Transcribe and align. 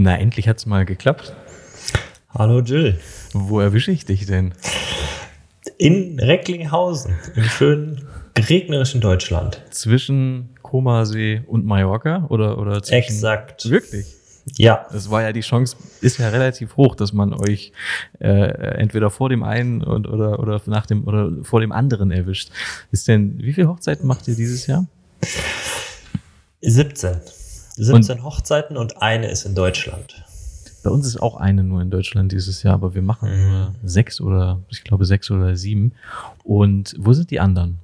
Na, 0.00 0.16
endlich 0.16 0.46
hat's 0.46 0.64
mal 0.64 0.84
geklappt. 0.84 1.34
Hallo 2.30 2.60
Jill. 2.60 3.00
Wo 3.32 3.58
erwische 3.58 3.90
ich 3.90 4.04
dich 4.04 4.26
denn? 4.26 4.54
In 5.76 6.20
Recklinghausen, 6.20 7.16
im 7.34 7.42
schönen 7.42 8.06
regnerischen 8.38 9.00
Deutschland. 9.00 9.60
Zwischen 9.70 10.50
Komasee 10.62 11.42
und 11.48 11.66
Mallorca? 11.66 12.26
Oder, 12.28 12.58
oder 12.58 12.80
zwischen 12.80 12.94
Exakt. 12.94 13.68
Wirklich? 13.68 14.06
Ja. 14.56 14.86
Das 14.92 15.10
war 15.10 15.22
ja 15.22 15.32
die 15.32 15.40
Chance, 15.40 15.76
ist 16.00 16.18
ja 16.18 16.28
relativ 16.28 16.76
hoch, 16.76 16.94
dass 16.94 17.12
man 17.12 17.34
euch 17.34 17.72
äh, 18.20 18.28
entweder 18.78 19.10
vor 19.10 19.28
dem 19.28 19.42
einen 19.42 19.82
und, 19.82 20.06
oder, 20.06 20.38
oder 20.38 20.62
nach 20.66 20.86
dem 20.86 21.08
oder 21.08 21.32
vor 21.42 21.60
dem 21.60 21.72
anderen 21.72 22.12
erwischt. 22.12 22.52
Ist 22.92 23.08
denn, 23.08 23.36
wie 23.38 23.52
viele 23.52 23.66
Hochzeiten 23.68 24.06
macht 24.06 24.28
ihr 24.28 24.36
dieses 24.36 24.68
Jahr? 24.68 24.86
17. 26.60 27.16
17 27.84 28.22
Hochzeiten 28.24 28.76
und 28.76 29.00
eine 29.02 29.28
ist 29.30 29.44
in 29.44 29.54
Deutschland. 29.54 30.24
Bei 30.84 30.90
uns 30.90 31.06
ist 31.06 31.20
auch 31.20 31.36
eine 31.36 31.64
nur 31.64 31.82
in 31.82 31.90
Deutschland 31.90 32.30
dieses 32.32 32.62
Jahr, 32.62 32.74
aber 32.74 32.94
wir 32.94 33.02
machen 33.02 33.30
Mhm. 33.30 33.48
nur 33.50 33.74
sechs 33.84 34.20
oder 34.20 34.60
ich 34.68 34.84
glaube 34.84 35.04
sechs 35.06 35.30
oder 35.30 35.56
sieben. 35.56 35.92
Und 36.44 36.94
wo 36.98 37.12
sind 37.12 37.30
die 37.30 37.40
anderen? 37.40 37.78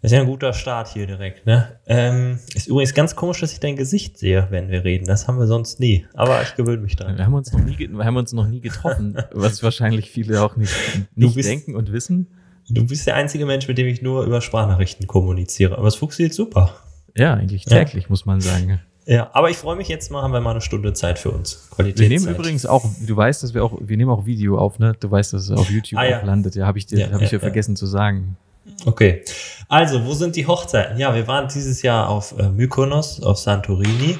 Das 0.00 0.12
ist 0.12 0.16
ja 0.16 0.20
ein 0.20 0.26
guter 0.28 0.52
Start 0.52 0.88
hier 0.92 1.06
direkt, 1.08 1.44
ne? 1.46 1.72
Ähm, 1.86 2.38
ist 2.54 2.68
übrigens 2.68 2.94
ganz 2.94 3.16
komisch, 3.16 3.40
dass 3.40 3.52
ich 3.52 3.58
dein 3.58 3.74
Gesicht 3.74 4.16
sehe, 4.18 4.46
wenn 4.50 4.68
wir 4.68 4.84
reden. 4.84 5.06
Das 5.06 5.26
haben 5.26 5.38
wir 5.40 5.48
sonst 5.48 5.80
nie. 5.80 6.06
Aber 6.14 6.40
ich 6.42 6.54
gewöhne 6.54 6.82
mich 6.82 6.94
dran. 6.94 7.16
Wir 7.18 7.24
haben 7.26 7.34
uns 7.34 7.52
noch 7.52 7.60
nie, 7.64 7.88
haben 7.98 8.16
uns 8.16 8.32
noch 8.32 8.46
nie 8.46 8.60
getroffen, 8.60 9.16
was 9.32 9.62
wahrscheinlich 9.64 10.10
viele 10.10 10.42
auch 10.42 10.54
nicht, 10.56 10.72
nicht 11.16 11.34
bist- 11.34 11.48
denken 11.48 11.74
und 11.74 11.90
wissen. 11.92 12.28
Du 12.70 12.86
bist 12.86 13.06
der 13.06 13.14
einzige 13.16 13.46
Mensch, 13.46 13.66
mit 13.66 13.78
dem 13.78 13.86
ich 13.86 14.02
nur 14.02 14.24
über 14.24 14.40
Sprachnachrichten 14.42 15.06
kommuniziere. 15.06 15.78
Aber 15.78 15.88
es 15.88 15.94
funktioniert 15.96 16.34
super. 16.34 16.74
Ja, 17.16 17.34
eigentlich 17.34 17.64
Ja. 17.64 17.78
täglich, 17.84 18.08
muss 18.08 18.26
man 18.26 18.40
sagen. 18.40 18.80
Ja, 19.10 19.30
aber 19.32 19.48
ich 19.48 19.56
freue 19.56 19.74
mich 19.74 19.88
jetzt 19.88 20.10
mal, 20.10 20.20
haben 20.20 20.34
wir 20.34 20.40
mal 20.42 20.50
eine 20.50 20.60
Stunde 20.60 20.92
Zeit 20.92 21.18
für 21.18 21.30
uns. 21.30 21.66
Wir 21.70 21.76
Qualitätszeit. 21.76 22.08
nehmen 22.10 22.28
übrigens 22.28 22.66
auch, 22.66 22.84
du 23.06 23.16
weißt, 23.16 23.42
dass 23.42 23.54
wir 23.54 23.64
auch, 23.64 23.72
wir 23.80 23.96
nehmen 23.96 24.10
auch 24.10 24.26
Video 24.26 24.58
auf, 24.58 24.78
ne? 24.78 24.94
Du 25.00 25.10
weißt, 25.10 25.32
dass 25.32 25.44
es 25.44 25.50
auf 25.50 25.70
YouTube 25.70 25.98
Ah, 25.98 26.04
ja. 26.04 26.20
auch 26.20 26.24
landet. 26.24 26.54
Ja, 26.56 26.66
habe 26.66 26.76
ich 26.76 26.84
dir, 26.84 26.98
Ja, 26.98 27.06
habe 27.12 27.24
ich 27.24 27.30
ja, 27.30 27.38
dir 27.38 27.40
vergessen 27.40 27.74
zu 27.74 27.86
sagen. 27.86 28.36
Okay. 28.84 29.22
Also, 29.66 30.04
wo 30.04 30.12
sind 30.12 30.36
die 30.36 30.46
Hochzeiten? 30.46 30.98
Ja, 30.98 31.14
wir 31.14 31.26
waren 31.26 31.48
dieses 31.48 31.80
Jahr 31.80 32.06
auf 32.10 32.38
äh, 32.38 32.50
Mykonos, 32.50 33.22
auf 33.22 33.38
Santorini. 33.38 34.18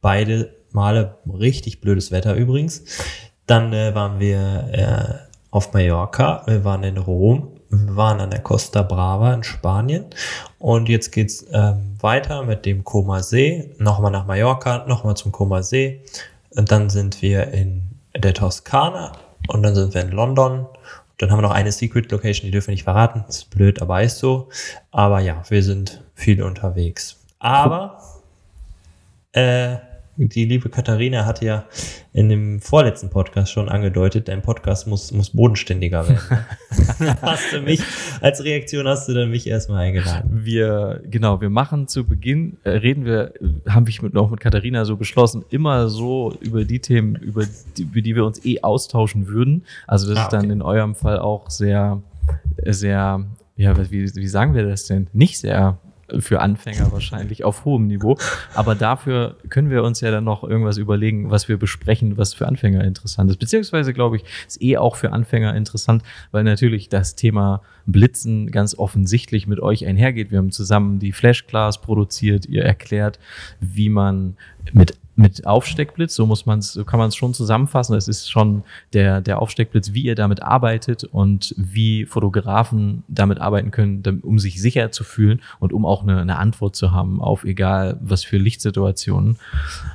Beide 0.00 0.54
Male 0.72 1.18
richtig 1.30 1.82
blödes 1.82 2.10
Wetter 2.10 2.34
übrigens. 2.34 2.84
Dann 3.44 3.74
äh, 3.74 3.94
waren 3.94 4.18
wir 4.18 4.38
äh, 4.72 5.14
auf 5.50 5.74
Mallorca, 5.74 6.42
wir 6.46 6.64
waren 6.64 6.84
in 6.84 6.96
Rom, 6.96 7.48
wir 7.72 7.96
waren 7.96 8.20
an 8.20 8.30
der 8.30 8.40
Costa 8.40 8.82
Brava 8.82 9.32
in 9.32 9.42
Spanien. 9.42 10.04
Und 10.58 10.88
jetzt 10.88 11.10
geht's 11.10 11.46
ähm, 11.52 11.96
weiter 12.00 12.44
mit 12.44 12.66
dem 12.66 12.84
Koma 12.84 13.22
See, 13.22 13.74
nochmal 13.78 14.10
nach 14.10 14.26
Mallorca, 14.26 14.84
nochmal 14.86 15.16
zum 15.16 15.32
Koma 15.32 15.62
See. 15.62 16.02
Und 16.50 16.70
dann 16.70 16.90
sind 16.90 17.22
wir 17.22 17.48
in 17.48 17.82
der 18.14 18.34
Toskana 18.34 19.12
und 19.48 19.62
dann 19.62 19.74
sind 19.74 19.94
wir 19.94 20.02
in 20.02 20.10
London. 20.10 20.66
Dann 21.16 21.30
haben 21.30 21.38
wir 21.38 21.42
noch 21.42 21.52
eine 21.52 21.72
Secret 21.72 22.10
Location, 22.10 22.46
die 22.46 22.50
dürfen 22.50 22.68
wir 22.68 22.74
nicht 22.74 22.84
verraten. 22.84 23.24
ist 23.26 23.48
blöd, 23.50 23.80
aber 23.80 24.02
ist 24.02 24.18
so. 24.18 24.50
Aber 24.90 25.20
ja, 25.20 25.42
wir 25.48 25.62
sind 25.62 26.02
viel 26.14 26.42
unterwegs. 26.42 27.24
Aber 27.38 27.98
äh, 29.32 29.76
die 30.28 30.44
liebe 30.44 30.68
Katharina 30.68 31.26
hatte 31.26 31.44
ja 31.44 31.64
in 32.12 32.28
dem 32.28 32.60
vorletzten 32.60 33.10
Podcast 33.10 33.52
schon 33.52 33.68
angedeutet, 33.68 34.28
dein 34.28 34.42
Podcast 34.42 34.86
muss, 34.86 35.12
muss 35.12 35.30
bodenständiger 35.30 36.08
werden. 36.08 36.46
hast 37.22 37.52
du 37.52 37.60
mich, 37.60 37.82
als 38.20 38.42
Reaktion 38.44 38.86
hast 38.88 39.08
du 39.08 39.14
dann 39.14 39.30
mich 39.30 39.46
erstmal 39.46 39.86
eingeladen. 39.86 40.30
Wir, 40.44 41.02
genau, 41.04 41.40
wir 41.40 41.50
machen 41.50 41.88
zu 41.88 42.04
Beginn, 42.04 42.58
äh, 42.64 42.70
reden 42.70 43.04
wir, 43.04 43.32
haben 43.68 43.86
wir 43.86 43.94
mit, 44.02 44.16
auch 44.16 44.30
mit 44.30 44.40
Katharina 44.40 44.84
so 44.84 44.96
beschlossen, 44.96 45.44
immer 45.50 45.88
so 45.88 46.34
über 46.40 46.64
die 46.64 46.80
Themen, 46.80 47.16
über 47.16 47.44
die, 47.76 47.82
über 47.82 48.00
die 48.00 48.16
wir 48.16 48.24
uns 48.24 48.44
eh 48.44 48.60
austauschen 48.62 49.26
würden. 49.26 49.64
Also 49.86 50.08
das 50.08 50.18
Ah, 50.18 50.22
ist 50.24 50.32
dann 50.32 50.44
okay. 50.44 50.52
in 50.52 50.62
eurem 50.62 50.94
Fall 50.94 51.18
auch 51.18 51.50
sehr, 51.50 52.02
sehr, 52.64 53.24
ja, 53.56 53.90
wie, 53.90 54.14
wie 54.14 54.28
sagen 54.28 54.54
wir 54.54 54.66
das 54.66 54.86
denn? 54.86 55.08
Nicht 55.12 55.38
sehr 55.38 55.78
für 56.18 56.40
Anfänger 56.40 56.92
wahrscheinlich 56.92 57.44
auf 57.44 57.64
hohem 57.64 57.86
Niveau. 57.86 58.18
Aber 58.54 58.74
dafür 58.74 59.36
können 59.48 59.70
wir 59.70 59.82
uns 59.82 60.00
ja 60.00 60.10
dann 60.10 60.24
noch 60.24 60.44
irgendwas 60.44 60.76
überlegen, 60.76 61.30
was 61.30 61.48
wir 61.48 61.56
besprechen, 61.56 62.16
was 62.16 62.34
für 62.34 62.46
Anfänger 62.46 62.84
interessant 62.84 63.30
ist. 63.30 63.38
Beziehungsweise, 63.38 63.92
glaube 63.92 64.16
ich, 64.16 64.24
ist 64.46 64.62
eh 64.62 64.76
auch 64.76 64.96
für 64.96 65.12
Anfänger 65.12 65.54
interessant, 65.54 66.02
weil 66.30 66.44
natürlich 66.44 66.88
das 66.88 67.14
Thema 67.14 67.62
Blitzen 67.86 68.50
ganz 68.50 68.78
offensichtlich 68.78 69.46
mit 69.46 69.60
euch 69.60 69.86
einhergeht. 69.86 70.30
Wir 70.30 70.38
haben 70.38 70.52
zusammen 70.52 70.98
die 70.98 71.12
Flashclass 71.12 71.80
produziert. 71.80 72.46
Ihr 72.46 72.64
erklärt, 72.64 73.18
wie 73.60 73.88
man 73.88 74.36
mit 74.72 74.96
mit 75.14 75.46
Aufsteckblitz, 75.46 76.14
so 76.14 76.26
muss 76.26 76.46
man 76.46 76.60
es, 76.60 76.72
so 76.72 76.84
kann 76.84 76.98
man 76.98 77.08
es 77.08 77.16
schon 77.16 77.34
zusammenfassen. 77.34 77.96
Es 77.96 78.08
ist 78.08 78.30
schon 78.30 78.64
der, 78.92 79.20
der 79.20 79.40
Aufsteckblitz, 79.40 79.92
wie 79.92 80.02
ihr 80.02 80.14
damit 80.14 80.42
arbeitet 80.42 81.04
und 81.04 81.54
wie 81.58 82.06
Fotografen 82.06 83.04
damit 83.08 83.40
arbeiten 83.40 83.70
können, 83.70 84.02
um 84.22 84.38
sich 84.38 84.60
sicher 84.60 84.90
zu 84.90 85.04
fühlen 85.04 85.42
und 85.58 85.72
um 85.72 85.84
auch 85.84 86.02
eine, 86.02 86.20
eine 86.20 86.38
Antwort 86.38 86.76
zu 86.76 86.92
haben 86.92 87.20
auf 87.20 87.44
egal 87.44 87.98
was 88.00 88.24
für 88.24 88.38
Lichtsituationen 88.38 89.38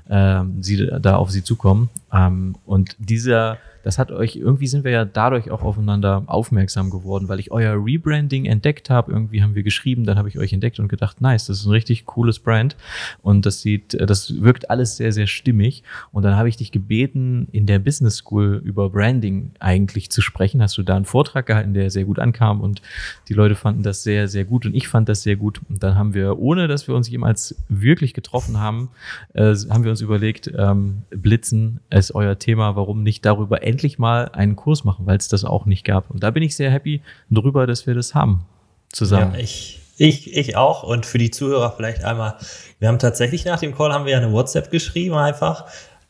ähm, 0.09 0.61
sie 0.61 0.87
da 1.01 1.15
auf 1.15 1.31
sie 1.31 1.43
zukommen. 1.43 1.89
Ähm, 2.13 2.55
und 2.65 2.95
dieser 2.99 3.57
das 3.87 3.97
hat 3.97 4.11
euch, 4.11 4.35
irgendwie 4.35 4.67
sind 4.67 4.83
wir 4.83 4.91
ja 4.91 5.05
dadurch 5.05 5.49
auch 5.49 5.61
aufeinander 5.61 6.23
aufmerksam 6.25 6.89
geworden, 6.89 7.29
weil 7.29 7.39
ich 7.39 7.51
euer 7.51 7.81
Rebranding 7.81 8.43
entdeckt 8.43 8.89
habe. 8.89 9.13
Irgendwie 9.13 9.41
haben 9.41 9.55
wir 9.55 9.63
geschrieben, 9.63 10.03
dann 10.03 10.17
habe 10.17 10.27
ich 10.27 10.37
euch 10.37 10.51
entdeckt 10.51 10.81
und 10.81 10.89
gedacht, 10.89 11.21
nice, 11.21 11.47
das 11.47 11.59
ist 11.59 11.65
ein 11.67 11.71
richtig 11.71 12.05
cooles 12.05 12.39
Brand. 12.39 12.75
Und 13.21 13.45
das 13.45 13.61
sieht, 13.61 13.97
das 13.97 14.41
wirkt 14.41 14.69
alles 14.69 14.97
sehr, 14.97 15.13
sehr 15.13 15.25
stimmig. 15.25 15.83
Und 16.11 16.23
dann 16.23 16.35
habe 16.35 16.49
ich 16.49 16.57
dich 16.57 16.73
gebeten, 16.73 17.47
in 17.53 17.65
der 17.65 17.79
Business 17.79 18.17
School 18.17 18.61
über 18.61 18.89
Branding 18.89 19.51
eigentlich 19.59 20.09
zu 20.09 20.19
sprechen. 20.21 20.61
Hast 20.61 20.77
du 20.77 20.83
da 20.83 20.97
einen 20.97 21.05
Vortrag 21.05 21.45
gehalten, 21.45 21.73
der 21.73 21.89
sehr 21.89 22.03
gut 22.03 22.19
ankam 22.19 22.59
und 22.59 22.81
die 23.29 23.35
Leute 23.35 23.55
fanden 23.55 23.83
das 23.83 24.03
sehr, 24.03 24.27
sehr 24.27 24.43
gut 24.43 24.65
und 24.65 24.75
ich 24.75 24.89
fand 24.89 25.07
das 25.07 25.23
sehr 25.23 25.37
gut. 25.37 25.61
Und 25.69 25.81
dann 25.81 25.95
haben 25.95 26.13
wir, 26.13 26.39
ohne 26.39 26.67
dass 26.67 26.89
wir 26.89 26.95
uns 26.95 27.09
jemals 27.09 27.55
wirklich 27.69 28.13
getroffen 28.13 28.59
haben, 28.59 28.89
äh, 29.33 29.55
haben 29.69 29.85
wir 29.85 29.91
uns 29.91 30.01
überlegt, 30.01 30.51
ähm, 30.57 31.03
Blitzen 31.09 31.79
ist 31.89 32.13
euer 32.13 32.37
Thema, 32.37 32.75
warum 32.75 33.01
nicht 33.01 33.25
darüber 33.25 33.63
endlich 33.77 33.99
mal 33.99 34.29
einen 34.33 34.55
Kurs 34.55 34.83
machen, 34.83 35.05
weil 35.05 35.17
es 35.17 35.27
das 35.27 35.45
auch 35.45 35.67
nicht 35.67 35.85
gab. 35.85 36.09
Und 36.09 36.23
da 36.23 36.31
bin 36.31 36.41
ich 36.41 36.55
sehr 36.55 36.71
happy 36.71 37.01
drüber, 37.29 37.67
dass 37.67 37.85
wir 37.85 37.93
das 37.93 38.15
haben. 38.15 38.45
Zusammen. 38.91 39.33
Ja, 39.35 39.39
ich, 39.39 39.81
ich, 39.97 40.35
ich 40.35 40.55
auch. 40.55 40.81
Und 40.81 41.05
für 41.05 41.19
die 41.19 41.29
Zuhörer 41.29 41.73
vielleicht 41.75 42.03
einmal, 42.03 42.37
wir 42.79 42.87
haben 42.87 42.97
tatsächlich 42.97 43.45
nach 43.45 43.59
dem 43.59 43.75
Call 43.75 43.93
haben 43.93 44.05
wir 44.05 44.13
ja 44.13 44.17
eine 44.17 44.31
WhatsApp 44.31 44.71
geschrieben 44.71 45.15
einfach. 45.15 45.65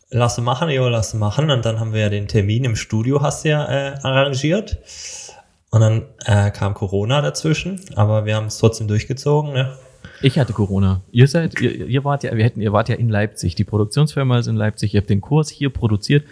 Lass 0.10 0.38
machen, 0.38 0.70
jo, 0.70 0.88
lass 0.88 1.14
machen. 1.14 1.52
Und 1.52 1.66
dann 1.66 1.82
haben 1.82 1.92
wir 1.92 2.02
ja 2.02 2.10
den 2.10 2.30
Termin 2.30 2.64
im 2.64 2.78
Studio, 2.78 3.22
hast 3.22 3.44
du 3.44 3.50
ja 3.50 3.66
äh, 3.66 3.96
arrangiert. 4.04 4.78
Und 5.72 5.82
dann 5.82 6.06
äh, 6.26 6.50
kam 6.52 6.74
Corona 6.74 7.22
dazwischen, 7.22 7.82
aber 7.96 8.26
wir 8.26 8.36
haben 8.36 8.46
es 8.46 8.58
trotzdem 8.58 8.88
durchgezogen. 8.88 9.52
Ne? 9.52 9.78
Ich 10.22 10.40
hatte 10.40 10.54
Corona. 10.54 11.02
Ihr 11.12 11.28
seid, 11.28 11.60
ihr, 11.60 11.88
ihr 11.88 12.04
wart 12.06 12.24
ja, 12.24 12.34
wir 12.38 12.46
hätten, 12.46 12.62
ihr 12.62 12.72
wart 12.72 12.88
ja 12.88 12.96
in 12.96 13.10
Leipzig. 13.10 13.56
Die 13.56 13.66
Produktionsfirma 13.66 14.40
ist 14.40 14.48
in 14.48 14.56
Leipzig. 14.56 14.94
Ihr 14.94 15.02
habt 15.02 15.10
den 15.10 15.20
Kurs 15.20 15.50
hier 15.50 15.70
produziert 15.70 16.24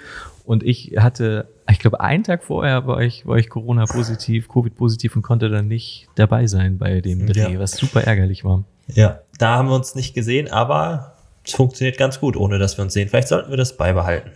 und 0.46 0.64
ich 0.64 0.94
hatte, 0.98 1.48
ich 1.70 1.80
glaube, 1.80 2.00
einen 2.02 2.24
Tag 2.24 2.44
vorher 2.44 2.86
war 2.88 3.02
ich, 3.02 3.26
war 3.26 3.38
ich 3.38 3.50
Corona 3.50 3.86
positiv, 3.86 4.48
Covid 4.50 4.76
positiv 4.76 5.16
und 5.16 5.22
konnte 5.22 5.50
dann 5.50 5.68
nicht 5.68 6.08
dabei 6.16 6.48
sein 6.48 6.78
bei 6.78 7.02
dem 7.02 7.26
Dreh, 7.28 7.54
Ja. 7.54 7.60
was 7.60 7.72
super 7.72 8.02
ärgerlich 8.04 8.44
war. 8.44 8.64
Ja, 8.88 9.20
da 9.40 9.56
haben 9.58 9.70
wir 9.70 9.76
uns 9.76 9.96
nicht 9.96 10.14
gesehen, 10.14 10.48
aber 10.52 11.14
es 11.44 11.54
funktioniert 11.54 11.98
ganz 11.98 12.20
gut, 12.20 12.36
ohne 12.38 12.60
dass 12.60 12.78
wir 12.78 12.84
uns 12.84 12.94
sehen. 12.94 13.10
Vielleicht 13.10 13.28
sollten 13.28 13.50
wir 13.50 13.58
das 13.58 13.78
beibehalten. 13.78 14.32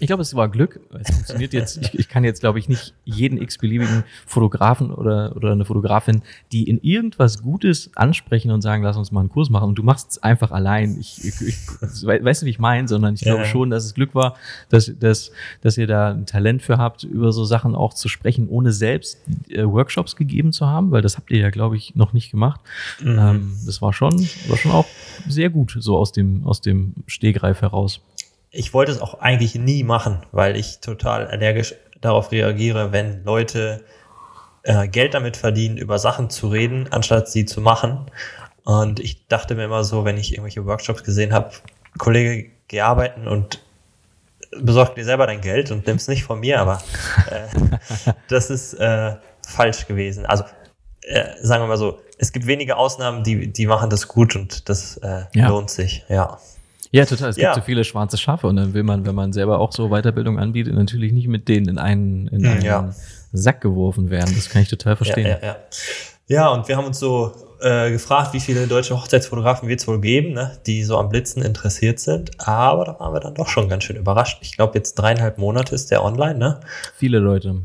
Ich 0.00 0.08
glaube, 0.08 0.22
es 0.22 0.34
war 0.34 0.48
Glück. 0.48 0.80
Es 0.98 1.14
funktioniert 1.14 1.52
jetzt. 1.52 1.76
Ich, 1.76 1.94
ich 1.98 2.08
kann 2.08 2.24
jetzt, 2.24 2.40
glaube 2.40 2.58
ich, 2.58 2.68
nicht 2.68 2.94
jeden 3.04 3.40
x-beliebigen 3.40 4.02
Fotografen 4.26 4.90
oder, 4.90 5.36
oder 5.36 5.52
eine 5.52 5.64
Fotografin, 5.64 6.22
die 6.50 6.68
in 6.68 6.78
irgendwas 6.82 7.42
Gutes 7.42 7.90
ansprechen 7.94 8.50
und 8.50 8.60
sagen, 8.60 8.82
lass 8.82 8.96
uns 8.96 9.12
mal 9.12 9.20
einen 9.20 9.28
Kurs 9.28 9.50
machen. 9.50 9.68
Und 9.68 9.76
du 9.76 9.84
machst 9.84 10.10
es 10.10 10.22
einfach 10.22 10.50
allein. 10.50 10.98
Ich, 10.98 11.24
ich, 11.24 11.40
ich 11.40 11.56
we- 12.06 12.22
weißt 12.24 12.42
du, 12.42 12.46
wie 12.46 12.50
ich 12.50 12.58
meine, 12.58 12.88
sondern 12.88 13.14
ich 13.14 13.20
Ja, 13.20 13.34
glaube 13.34 13.46
schon, 13.46 13.70
dass 13.70 13.84
es 13.84 13.94
Glück 13.94 14.14
war, 14.16 14.34
dass, 14.68 14.92
dass, 14.98 15.30
dass 15.60 15.78
ihr 15.78 15.86
da 15.86 16.10
ein 16.10 16.26
Talent 16.26 16.62
für 16.62 16.76
habt, 16.76 17.04
über 17.04 17.32
so 17.32 17.44
Sachen 17.44 17.76
auch 17.76 17.94
zu 17.94 18.08
sprechen, 18.08 18.48
ohne 18.48 18.72
selbst 18.72 19.18
äh, 19.48 19.64
Workshops 19.64 20.16
gegeben 20.16 20.52
zu 20.52 20.66
haben, 20.66 20.90
weil 20.90 21.02
das 21.02 21.16
habt 21.16 21.30
ihr 21.30 21.38
ja, 21.38 21.50
glaube 21.50 21.76
ich, 21.76 21.94
noch 21.94 22.12
nicht 22.12 22.32
gemacht. 22.32 22.60
Mhm. 23.00 23.18
Ähm, 23.18 23.52
das 23.64 23.80
war 23.80 23.92
schon, 23.92 24.18
war 24.48 24.56
schon 24.56 24.72
auch 24.72 24.86
sehr 25.28 25.50
gut, 25.50 25.76
so 25.78 25.96
aus 25.96 26.10
dem, 26.10 26.44
aus 26.44 26.60
dem 26.60 26.94
Stehgreif 27.06 27.62
heraus. 27.62 28.00
Ich 28.56 28.72
wollte 28.72 28.92
es 28.92 29.00
auch 29.00 29.14
eigentlich 29.20 29.54
nie 29.56 29.82
machen, 29.82 30.22
weil 30.32 30.56
ich 30.56 30.78
total 30.80 31.26
allergisch 31.26 31.74
darauf 32.00 32.30
reagiere, 32.32 32.92
wenn 32.92 33.24
Leute 33.24 33.84
äh, 34.62 34.86
Geld 34.88 35.14
damit 35.14 35.36
verdienen, 35.36 35.76
über 35.76 35.98
Sachen 35.98 36.30
zu 36.30 36.48
reden, 36.48 36.86
anstatt 36.90 37.28
sie 37.28 37.44
zu 37.46 37.60
machen. 37.60 38.06
Und 38.64 39.00
ich 39.00 39.26
dachte 39.26 39.54
mir 39.54 39.64
immer 39.64 39.84
so, 39.84 40.04
wenn 40.04 40.16
ich 40.16 40.32
irgendwelche 40.32 40.64
Workshops 40.66 41.02
gesehen 41.04 41.32
habe, 41.32 41.50
Kollege, 41.98 42.50
geh 42.68 42.80
arbeiten 42.80 43.26
und 43.28 43.60
besorg 44.60 44.94
dir 44.94 45.04
selber 45.04 45.26
dein 45.26 45.40
Geld 45.40 45.70
und 45.70 45.86
nimm's 45.86 46.06
nicht 46.08 46.24
von 46.24 46.40
mir, 46.40 46.60
aber 46.60 46.80
äh, 47.30 48.12
das 48.28 48.50
ist 48.50 48.74
äh, 48.74 49.16
falsch 49.46 49.86
gewesen. 49.86 50.26
Also 50.26 50.44
äh, 51.02 51.24
sagen 51.42 51.64
wir 51.64 51.68
mal 51.68 51.76
so, 51.76 52.00
es 52.18 52.32
gibt 52.32 52.46
wenige 52.46 52.76
Ausnahmen, 52.76 53.24
die, 53.24 53.52
die 53.52 53.66
machen 53.66 53.90
das 53.90 54.06
gut 54.08 54.36
und 54.36 54.68
das 54.68 54.96
äh, 54.98 55.24
Ja. 55.34 55.48
lohnt 55.48 55.70
sich, 55.70 56.04
ja. 56.08 56.38
Ja, 56.94 57.04
total. 57.06 57.30
Es 57.30 57.36
Ja. 57.36 57.52
gibt 57.52 57.56
so 57.56 57.66
viele 57.66 57.82
schwarze 57.84 58.16
Schafe 58.16 58.46
und 58.46 58.56
dann 58.56 58.72
will 58.72 58.84
man, 58.84 59.04
wenn 59.04 59.14
man 59.14 59.32
selber 59.32 59.58
auch 59.58 59.72
so 59.72 59.88
Weiterbildung 59.88 60.38
anbietet, 60.38 60.74
natürlich 60.74 61.12
nicht 61.12 61.26
mit 61.28 61.48
denen 61.48 61.68
in 61.68 61.78
einen, 61.78 62.28
in 62.28 62.46
einen 62.46 62.62
Ja. 62.62 62.90
Sack 63.32 63.60
geworfen 63.60 64.10
werden. 64.10 64.32
Das 64.34 64.48
kann 64.48 64.62
ich 64.62 64.68
total 64.68 64.94
verstehen. 64.96 65.26
Ja, 65.26 65.38
ja, 65.40 65.46
ja. 65.46 65.56
ja, 66.28 66.48
und 66.50 66.68
wir 66.68 66.76
haben 66.76 66.86
uns 66.86 67.00
so 67.00 67.32
äh, 67.60 67.90
gefragt, 67.90 68.32
wie 68.32 68.38
viele 68.40 68.66
deutsche 68.68 68.94
Hochzeitsfotografen 68.94 69.68
wird 69.68 69.80
es 69.80 69.88
wohl 69.88 70.00
geben, 70.00 70.34
ne, 70.34 70.52
die 70.66 70.84
so 70.84 70.96
am 70.98 71.08
Blitzen 71.08 71.42
interessiert 71.42 71.98
sind. 71.98 72.30
Aber 72.46 72.84
da 72.84 73.00
waren 73.00 73.12
wir 73.12 73.20
dann 73.20 73.34
doch 73.34 73.48
schon 73.48 73.68
ganz 73.68 73.82
schön 73.84 73.96
überrascht. 73.96 74.38
Ich 74.42 74.54
glaube, 74.56 74.74
jetzt 74.78 74.94
dreieinhalb 74.94 75.38
Monate 75.38 75.74
ist 75.74 75.90
der 75.90 76.04
online, 76.04 76.38
ne? 76.38 76.60
Viele 76.96 77.18
Leute. 77.18 77.62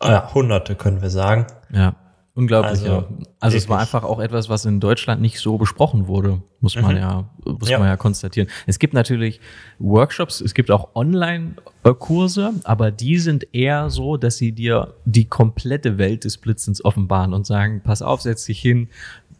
Ah 0.00 0.10
Ja, 0.10 0.34
hunderte 0.34 0.74
können 0.74 1.02
wir 1.02 1.10
sagen. 1.10 1.46
Ja. 1.72 1.94
Unglaublich, 2.34 2.70
Also, 2.70 2.86
ja. 2.86 3.04
Also 3.40 3.56
es 3.56 3.68
war 3.68 3.80
einfach 3.80 4.04
auch 4.04 4.20
etwas, 4.20 4.48
was 4.48 4.64
in 4.64 4.78
Deutschland 4.80 5.20
nicht 5.20 5.40
so 5.40 5.58
besprochen 5.58 6.06
wurde, 6.06 6.40
muss 6.60 6.76
man 6.76 6.92
Mhm. 6.94 7.00
ja, 7.00 7.30
muss 7.44 7.68
Ja. 7.68 7.78
man 7.78 7.88
ja 7.88 7.96
konstatieren. 7.96 8.48
Es 8.66 8.78
gibt 8.78 8.94
natürlich 8.94 9.40
Workshops, 9.78 10.40
es 10.40 10.54
gibt 10.54 10.70
auch 10.70 10.94
Online-Kurse, 10.94 12.52
aber 12.64 12.90
die 12.90 13.18
sind 13.18 13.46
eher 13.52 13.90
so, 13.90 14.16
dass 14.16 14.36
sie 14.36 14.52
dir 14.52 14.94
die 15.04 15.24
komplette 15.26 15.98
Welt 15.98 16.24
des 16.24 16.38
Blitzens 16.38 16.84
offenbaren 16.84 17.34
und 17.34 17.46
sagen, 17.46 17.80
pass 17.82 18.00
auf, 18.02 18.20
setz 18.22 18.44
dich 18.44 18.60
hin, 18.60 18.88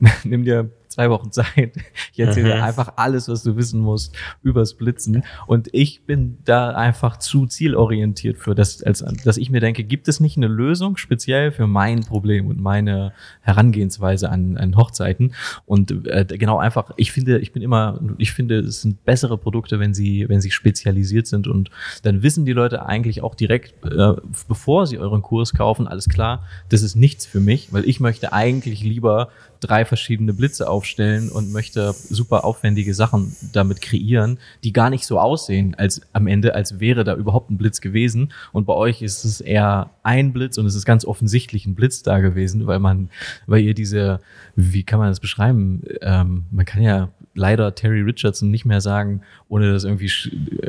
nimm 0.25 0.45
dir 0.45 0.71
zwei 0.91 1.09
Wochen 1.09 1.31
Zeit. 1.33 1.73
Ich 2.13 2.21
erzähle 2.21 2.57
Mhm. 2.57 2.63
einfach 2.63 2.95
alles, 2.97 3.29
was 3.29 3.43
du 3.43 3.57
wissen 3.57 3.81
musst 3.81 4.15
übers 4.43 4.75
Blitzen. 4.75 5.23
Und 5.47 5.69
ich 5.73 6.03
bin 6.05 6.39
da 6.45 6.71
einfach 6.71 7.17
zu 7.19 7.47
zielorientiert 7.47 8.39
für 8.39 8.55
das, 8.55 8.83
als, 8.83 9.05
dass 9.25 9.37
ich 9.37 9.51
mir 9.51 9.61
denke, 9.61 9.85
gibt 9.85 10.09
es 10.09 10.21
nicht 10.21 10.37
eine 10.37 10.49
Lösung 10.49 10.97
speziell 10.97 11.53
für 11.53 11.67
mein 11.67 12.01
Problem 12.01 12.49
und 12.49 12.61
meine 12.61 13.13
Herangehensweise 13.41 14.31
an, 14.31 14.57
an 14.57 14.77
Hochzeiten? 14.77 15.35
Und 15.67 16.07
äh, 16.07 16.25
genau 16.29 16.59
einfach, 16.59 16.91
ich 16.97 17.13
finde, 17.13 17.39
ich 17.39 17.53
bin 17.53 17.63
immer, 17.63 18.01
ich 18.19 18.33
finde, 18.33 18.59
es 18.59 18.83
sind 18.83 19.05
bessere 19.05 19.39
Produkte, 19.39 19.79
wenn 19.79 19.95
sie, 19.95 20.29
wenn 20.29 20.41
sie 20.41 20.51
spezialisiert 20.51 21.27
sind 21.27 21.47
und 21.47 21.71
dann 22.03 22.23
wissen 22.23 22.45
die 22.45 22.53
Leute 22.53 22.85
eigentlich 22.87 23.23
auch 23.23 23.35
direkt, 23.35 23.75
äh, 23.85 24.15
bevor 24.49 24.87
sie 24.87 24.99
euren 24.99 25.23
Kurs 25.23 25.53
kaufen, 25.53 25.87
alles 25.87 26.09
klar, 26.09 26.45
das 26.69 26.83
ist 26.83 26.97
nichts 26.97 27.27
für 27.27 27.41
mich, 27.41 27.73
weil 27.73 27.89
ich 27.89 28.01
möchte 28.01 28.33
eigentlich 28.33 28.83
lieber 28.83 29.29
drei 29.61 29.85
verschiedene 29.85 30.33
Blitze 30.33 30.69
aufstellen 30.69 31.29
und 31.29 31.53
möchte 31.53 31.93
super 31.93 32.45
aufwendige 32.45 32.95
Sachen 32.95 33.37
damit 33.53 33.81
kreieren, 33.81 34.39
die 34.65 34.73
gar 34.73 34.91
nicht 34.91 35.07
so 35.07 35.19
aussehen 35.19 35.75
als 35.77 36.01
am 36.13 36.27
Ende, 36.27 36.55
als 36.55 36.81
wäre 36.81 37.05
da 37.05 37.15
überhaupt 37.15 37.51
ein 37.51 37.59
Blitz 37.59 37.81
gewesen. 37.81 38.33
Und 38.53 38.67
bei 38.67 38.73
euch 38.73 39.03
ist 39.03 39.25
es 39.25 39.41
eher 39.41 39.91
ein 40.03 40.33
Blitz 40.33 40.59
und 40.59 40.67
es 40.67 40.75
ist 40.75 40.85
ganz 40.85 41.05
offensichtlich 41.05 41.67
ein 41.67 41.75
Blitz 41.75 42.03
da 42.03 42.19
gewesen, 42.19 42.67
weil 42.67 42.79
man, 42.79 43.11
weil 43.47 43.63
ihr 43.63 43.75
diese, 43.75 44.21
wie 44.57 44.83
kann 44.83 44.99
man 44.99 45.09
das 45.09 45.21
beschreiben? 45.21 45.83
Ähm, 46.01 46.45
man 46.51 46.65
kann 46.65 46.83
ja 46.83 47.09
leider 47.35 47.75
Terry 47.75 48.01
Richardson 48.01 48.51
nicht 48.51 48.65
mehr 48.65 48.81
sagen, 48.81 49.23
ohne 49.49 49.73
dass 49.73 49.85
irgendwie, 49.85 50.11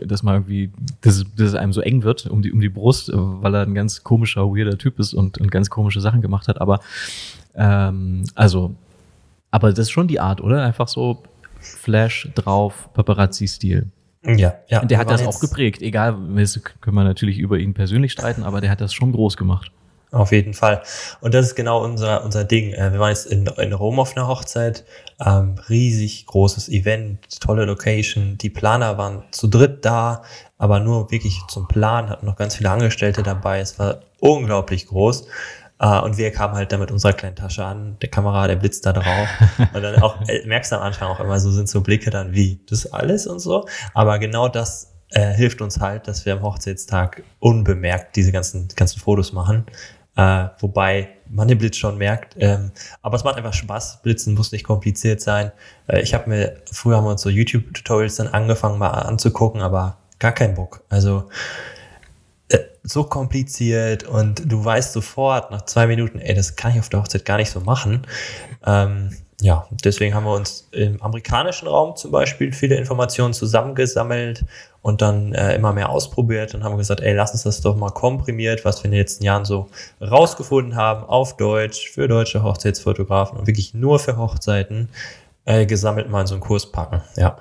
dass 0.05 0.23
man 0.23 0.35
irgendwie, 0.35 0.71
dass, 1.01 1.25
dass 1.35 1.49
es 1.49 1.55
einem 1.55 1.73
so 1.73 1.81
eng 1.81 2.03
wird 2.03 2.27
um 2.27 2.41
die, 2.41 2.51
um 2.51 2.61
die 2.61 2.69
Brust, 2.69 3.11
weil 3.13 3.55
er 3.55 3.61
ein 3.61 3.73
ganz 3.73 4.03
komischer, 4.03 4.47
weirder 4.47 4.77
Typ 4.77 4.99
ist 4.99 5.13
und, 5.13 5.37
und 5.39 5.51
ganz 5.51 5.69
komische 5.69 6.01
Sachen 6.01 6.21
gemacht 6.21 6.47
hat. 6.47 6.61
Aber 6.61 6.81
ähm, 7.55 8.23
also, 8.35 8.73
aber 9.51 9.69
das 9.69 9.79
ist 9.79 9.91
schon 9.91 10.07
die 10.07 10.19
Art, 10.19 10.41
oder? 10.41 10.63
Einfach 10.63 10.87
so 10.87 11.23
Flash 11.59 12.29
drauf, 12.35 12.89
Paparazzi-Stil. 12.93 13.87
Ja, 14.23 14.53
ja. 14.67 14.81
Und 14.81 14.91
der 14.91 14.97
hat 14.97 15.09
das 15.09 15.25
auch 15.25 15.39
geprägt. 15.39 15.81
Egal, 15.81 16.15
das 16.35 16.59
können 16.79 16.95
wir 16.95 17.03
natürlich 17.03 17.39
über 17.39 17.57
ihn 17.57 17.73
persönlich 17.73 18.11
streiten, 18.11 18.43
aber 18.43 18.61
der 18.61 18.69
hat 18.69 18.81
das 18.81 18.93
schon 18.93 19.11
groß 19.11 19.35
gemacht. 19.35 19.71
Auf 20.11 20.33
jeden 20.33 20.53
Fall. 20.53 20.83
Und 21.21 21.33
das 21.33 21.47
ist 21.47 21.55
genau 21.55 21.81
unser, 21.83 22.25
unser 22.25 22.43
Ding. 22.43 22.73
Äh, 22.73 22.91
Wir 22.91 22.99
waren 22.99 23.09
jetzt 23.09 23.27
in, 23.27 23.47
in 23.47 23.71
Rom 23.71 23.97
auf 23.97 24.15
einer 24.15 24.27
Hochzeit. 24.27 24.83
Ähm, 25.25 25.55
riesig 25.69 26.25
großes 26.25 26.67
Event, 26.67 27.39
tolle 27.39 27.63
Location. 27.63 28.37
Die 28.37 28.49
Planer 28.49 28.97
waren 28.97 29.23
zu 29.31 29.47
dritt 29.47 29.85
da, 29.85 30.23
aber 30.57 30.81
nur 30.81 31.11
wirklich 31.11 31.39
zum 31.47 31.67
Plan, 31.69 32.09
hatten 32.09 32.25
noch 32.25 32.35
ganz 32.35 32.57
viele 32.57 32.69
Angestellte 32.69 33.23
dabei. 33.23 33.61
Es 33.61 33.79
war 33.79 34.01
unglaublich 34.19 34.87
groß. 34.87 35.27
Äh, 35.81 35.99
und 35.99 36.17
wir 36.17 36.31
kamen 36.31 36.53
halt 36.53 36.71
da 36.71 36.77
mit 36.77 36.91
unserer 36.91 37.13
kleinen 37.13 37.35
Tasche 37.35 37.65
an, 37.65 37.97
der 38.01 38.09
Kamera, 38.09 38.47
der 38.47 38.55
Blitz 38.55 38.81
da 38.81 38.93
drauf. 38.93 39.27
Und 39.73 39.81
dann 39.81 40.01
auch, 40.01 40.21
äh, 40.27 40.45
merkst 40.45 40.71
du 40.71 40.75
am 40.77 40.83
Anfang 40.83 41.07
auch 41.09 41.19
immer 41.19 41.39
so, 41.39 41.51
sind 41.51 41.67
so 41.67 41.81
Blicke 41.81 42.11
dann 42.11 42.33
wie, 42.33 42.61
das 42.69 42.91
alles 42.93 43.25
und 43.25 43.39
so. 43.39 43.67
Aber 43.93 44.19
genau 44.19 44.47
das 44.47 44.93
äh, 45.09 45.33
hilft 45.33 45.61
uns 45.61 45.79
halt, 45.79 46.07
dass 46.07 46.25
wir 46.25 46.33
am 46.33 46.43
Hochzeitstag 46.43 47.23
unbemerkt 47.39 48.15
diese 48.15 48.31
ganzen, 48.31 48.67
ganzen 48.75 48.99
Fotos 48.99 49.33
machen. 49.33 49.65
Äh, 50.15 50.49
wobei 50.59 51.09
man 51.27 51.47
den 51.47 51.57
Blitz 51.57 51.77
schon 51.77 51.97
merkt. 51.97 52.35
Ähm, 52.37 52.71
aber 53.01 53.15
es 53.15 53.23
macht 53.23 53.37
einfach 53.37 53.53
Spaß. 53.53 54.03
Blitzen 54.03 54.35
muss 54.35 54.51
nicht 54.51 54.63
kompliziert 54.63 55.19
sein. 55.19 55.51
Äh, 55.87 56.01
ich 56.01 56.13
habe 56.13 56.29
mir, 56.29 56.57
früher 56.71 56.97
haben 56.97 57.05
wir 57.05 57.11
uns 57.11 57.23
so 57.23 57.29
YouTube-Tutorials 57.29 58.17
dann 58.17 58.27
angefangen 58.27 58.77
mal 58.77 58.89
anzugucken, 58.89 59.61
aber 59.61 59.97
gar 60.19 60.33
keinen 60.33 60.53
Bock. 60.53 60.83
Also 60.89 61.29
so 62.83 63.03
kompliziert 63.03 64.03
und 64.03 64.51
du 64.51 64.63
weißt 64.63 64.93
sofort 64.93 65.51
nach 65.51 65.65
zwei 65.65 65.87
Minuten, 65.87 66.19
ey, 66.19 66.33
das 66.33 66.55
kann 66.55 66.71
ich 66.71 66.79
auf 66.79 66.89
der 66.89 67.01
Hochzeit 67.01 67.25
gar 67.25 67.37
nicht 67.37 67.51
so 67.51 67.59
machen. 67.61 68.07
Ähm, 68.65 69.11
ja, 69.41 69.67
deswegen 69.83 70.13
haben 70.13 70.25
wir 70.25 70.35
uns 70.35 70.67
im 70.71 71.01
amerikanischen 71.01 71.67
Raum 71.67 71.95
zum 71.95 72.11
Beispiel 72.11 72.53
viele 72.53 72.75
Informationen 72.75 73.33
zusammengesammelt 73.33 74.45
und 74.83 75.01
dann 75.01 75.33
äh, 75.33 75.55
immer 75.55 75.73
mehr 75.73 75.89
ausprobiert 75.89 76.53
und 76.53 76.63
haben 76.63 76.77
gesagt, 76.77 77.01
ey, 77.01 77.13
lass 77.13 77.31
uns 77.31 77.43
das 77.43 77.61
doch 77.61 77.75
mal 77.75 77.89
komprimiert, 77.89 78.65
was 78.65 78.81
wir 78.81 78.85
in 78.85 78.91
den 78.91 78.99
letzten 78.99 79.23
Jahren 79.23 79.45
so 79.45 79.69
rausgefunden 79.99 80.75
haben, 80.75 81.03
auf 81.05 81.37
Deutsch, 81.37 81.89
für 81.89 82.07
deutsche 82.07 82.43
Hochzeitsfotografen 82.43 83.39
und 83.39 83.47
wirklich 83.47 83.73
nur 83.73 83.97
für 83.99 84.15
Hochzeiten 84.17 84.89
äh, 85.45 85.65
gesammelt 85.65 86.09
mal 86.09 86.21
in 86.21 86.27
so 86.27 86.35
einen 86.35 86.43
Kurs 86.43 86.71
packen. 86.71 87.01
Ja. 87.15 87.37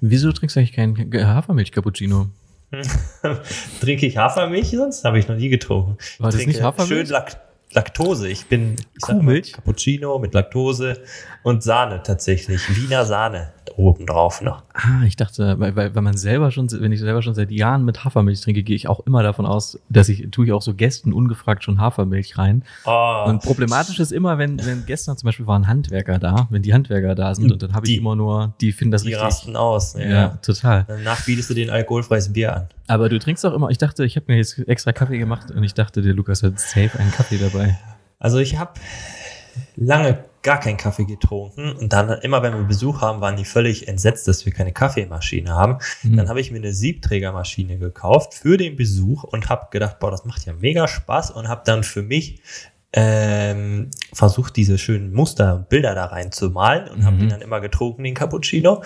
Wieso 0.00 0.32
trinkst 0.32 0.56
du 0.56 0.60
eigentlich 0.60 0.74
keinen 0.74 0.96
Hafermilch-Cappuccino? 0.96 2.26
Trinke 3.80 4.06
ich 4.06 4.16
Hafermilch 4.16 4.70
sonst? 4.70 5.04
Habe 5.04 5.18
ich 5.18 5.28
noch 5.28 5.36
nie 5.36 5.48
getrunken. 5.48 5.98
War 6.18 6.28
Ich 6.28 6.36
das 6.36 6.46
nicht 6.46 6.56
trinke 6.56 6.62
Hafermilch? 6.62 7.08
Schön 7.08 7.12
Lak 7.12 7.40
Laktose. 7.72 8.28
Ich 8.28 8.46
bin 8.46 8.74
ich 8.94 9.00
Kuhmilch? 9.00 9.52
Cappuccino 9.52 10.18
mit 10.18 10.34
Laktose 10.34 11.02
und 11.42 11.62
Sahne 11.62 12.02
tatsächlich. 12.02 12.60
Wiener 12.76 13.04
Sahne 13.04 13.52
oben 13.76 14.04
drauf 14.04 14.42
noch. 14.42 14.62
Ah, 14.74 15.04
ich 15.06 15.16
dachte, 15.16 15.58
weil, 15.58 15.74
weil, 15.74 15.94
weil 15.94 16.02
man 16.02 16.16
selber 16.16 16.50
schon, 16.50 16.70
wenn 16.70 16.92
ich 16.92 17.00
selber 17.00 17.22
schon 17.22 17.34
seit 17.34 17.50
Jahren 17.50 17.84
mit 17.84 18.04
Hafermilch 18.04 18.42
trinke, 18.42 18.62
gehe 18.62 18.76
ich 18.76 18.88
auch 18.88 19.00
immer 19.06 19.22
davon 19.22 19.46
aus, 19.46 19.78
dass 19.88 20.10
ich, 20.10 20.28
tue 20.32 20.44
ich 20.46 20.52
auch 20.52 20.60
so 20.60 20.74
Gästen 20.74 21.14
ungefragt 21.14 21.64
schon 21.64 21.80
Hafermilch 21.80 22.36
rein. 22.36 22.62
Oh, 22.84 23.24
Und 23.26 23.42
problematisch 23.42 23.98
ist 24.00 24.12
immer, 24.12 24.36
wenn, 24.36 24.58
wenn 24.66 24.84
gestern 24.84 25.16
zum 25.16 25.28
Beispiel 25.28 25.46
waren 25.46 25.66
Handwerker 25.66 26.18
da, 26.18 26.46
wenn 26.50 26.60
die 26.62 26.74
Handwerker 26.74 27.14
da 27.14 27.34
sind 27.34 27.50
und 27.52 27.62
dann 27.62 27.72
habe 27.72 27.86
ich 27.86 27.92
Die- 27.92 27.98
immer 27.98 28.16
nur, 28.16 28.52
die 28.60 28.72
finden 28.72 28.92
das 28.92 29.02
die 29.02 29.08
richtig. 29.08 29.24
rasten 29.24 29.56
aus. 29.56 29.94
Ja. 29.94 30.08
Ja, 30.08 30.28
total. 30.42 30.84
Danach 30.86 31.24
bietest 31.24 31.48
du 31.48 31.54
den 31.54 31.70
alkoholfreies 31.70 32.32
Bier 32.32 32.54
an. 32.56 32.68
Aber 32.88 33.08
du 33.08 33.18
trinkst 33.18 33.46
auch 33.46 33.54
immer, 33.54 33.70
ich 33.70 33.78
dachte, 33.78 34.04
ich 34.04 34.16
habe 34.16 34.26
mir 34.28 34.36
jetzt 34.36 34.58
extra 34.68 34.92
Kaffee 34.92 35.16
gemacht 35.18 35.52
und 35.52 35.62
ich 35.62 35.72
dachte, 35.72 36.02
der 36.02 36.12
Lukas 36.12 36.42
hat 36.42 36.58
safe 36.58 36.98
einen 36.98 37.12
Kaffee 37.12 37.38
dabei. 37.38 37.78
Also 38.18 38.38
ich 38.38 38.58
habe 38.58 38.72
lange 39.76 40.18
gar 40.42 40.58
keinen 40.58 40.76
Kaffee 40.76 41.04
getrunken 41.04 41.72
und 41.72 41.92
dann 41.92 42.08
immer, 42.22 42.42
wenn 42.42 42.54
wir 42.54 42.64
Besuch 42.64 43.00
haben, 43.02 43.20
waren 43.20 43.36
die 43.36 43.44
völlig 43.44 43.88
entsetzt, 43.88 44.26
dass 44.26 44.46
wir 44.46 44.52
keine 44.52 44.72
Kaffeemaschine 44.72 45.54
haben. 45.54 45.78
Mhm. 46.02 46.16
Dann 46.16 46.28
habe 46.28 46.40
ich 46.40 46.50
mir 46.50 46.58
eine 46.58 46.72
Siebträgermaschine 46.72 47.78
gekauft 47.78 48.34
für 48.34 48.56
den 48.56 48.76
Besuch 48.76 49.24
und 49.24 49.48
habe 49.48 49.68
gedacht, 49.70 49.98
boah, 49.98 50.10
das 50.10 50.24
macht 50.24 50.46
ja 50.46 50.54
mega 50.54 50.88
Spaß 50.88 51.32
und 51.32 51.48
habe 51.48 51.62
dann 51.64 51.84
für 51.84 52.02
mich 52.02 52.40
ähm, 52.92 53.90
versucht, 54.12 54.56
diese 54.56 54.76
schönen 54.76 55.12
Muster 55.12 55.54
und 55.54 55.68
Bilder 55.68 55.94
da 55.94 56.06
reinzumalen 56.06 56.88
und 56.88 57.04
habe 57.04 57.16
Mhm. 57.16 57.20
den 57.20 57.28
dann 57.28 57.40
immer 57.40 57.60
getrunken, 57.60 58.02
den 58.02 58.14
Cappuccino. 58.14 58.82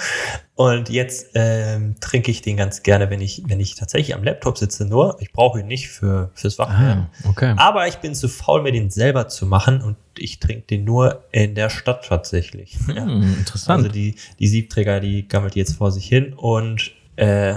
Und 0.56 0.90
jetzt 0.90 1.28
ähm, 1.34 1.96
trinke 2.00 2.30
ich 2.30 2.42
den 2.42 2.58
ganz 2.58 2.82
gerne, 2.82 3.08
wenn 3.08 3.23
ich, 3.23 3.42
wenn 3.46 3.61
ich 3.61 3.76
tatsächlich 3.76 4.14
am 4.14 4.23
Laptop 4.23 4.58
sitze 4.58 4.84
nur. 4.84 5.16
Ich 5.20 5.32
brauche 5.32 5.61
ihn 5.61 5.66
nicht 5.66 5.88
für, 5.88 6.30
fürs 6.34 6.58
Wachwerden. 6.58 7.06
Ah, 7.25 7.28
okay. 7.28 7.54
Aber 7.56 7.88
ich 7.88 7.96
bin 7.96 8.14
zu 8.14 8.28
faul, 8.28 8.62
mir 8.62 8.73
den 8.73 8.90
selber 8.90 9.28
zu 9.28 9.46
machen 9.46 9.80
und 9.80 9.96
ich 10.18 10.38
trinke 10.38 10.66
den 10.66 10.84
nur 10.84 11.25
in 11.32 11.54
der 11.54 11.70
Stadt 11.70 12.04
tatsächlich. 12.06 12.76
Ja. 12.94 13.04
Hm, 13.04 13.23
interessant. 13.38 13.78
Also 13.84 13.88
die, 13.92 14.16
die 14.38 14.49
Siebträger, 14.49 15.00
die 15.00 15.26
gammelt 15.26 15.56
jetzt 15.56 15.76
vor 15.76 15.90
sich 15.90 16.06
hin 16.06 16.34
und 16.34 16.92
äh, 17.16 17.54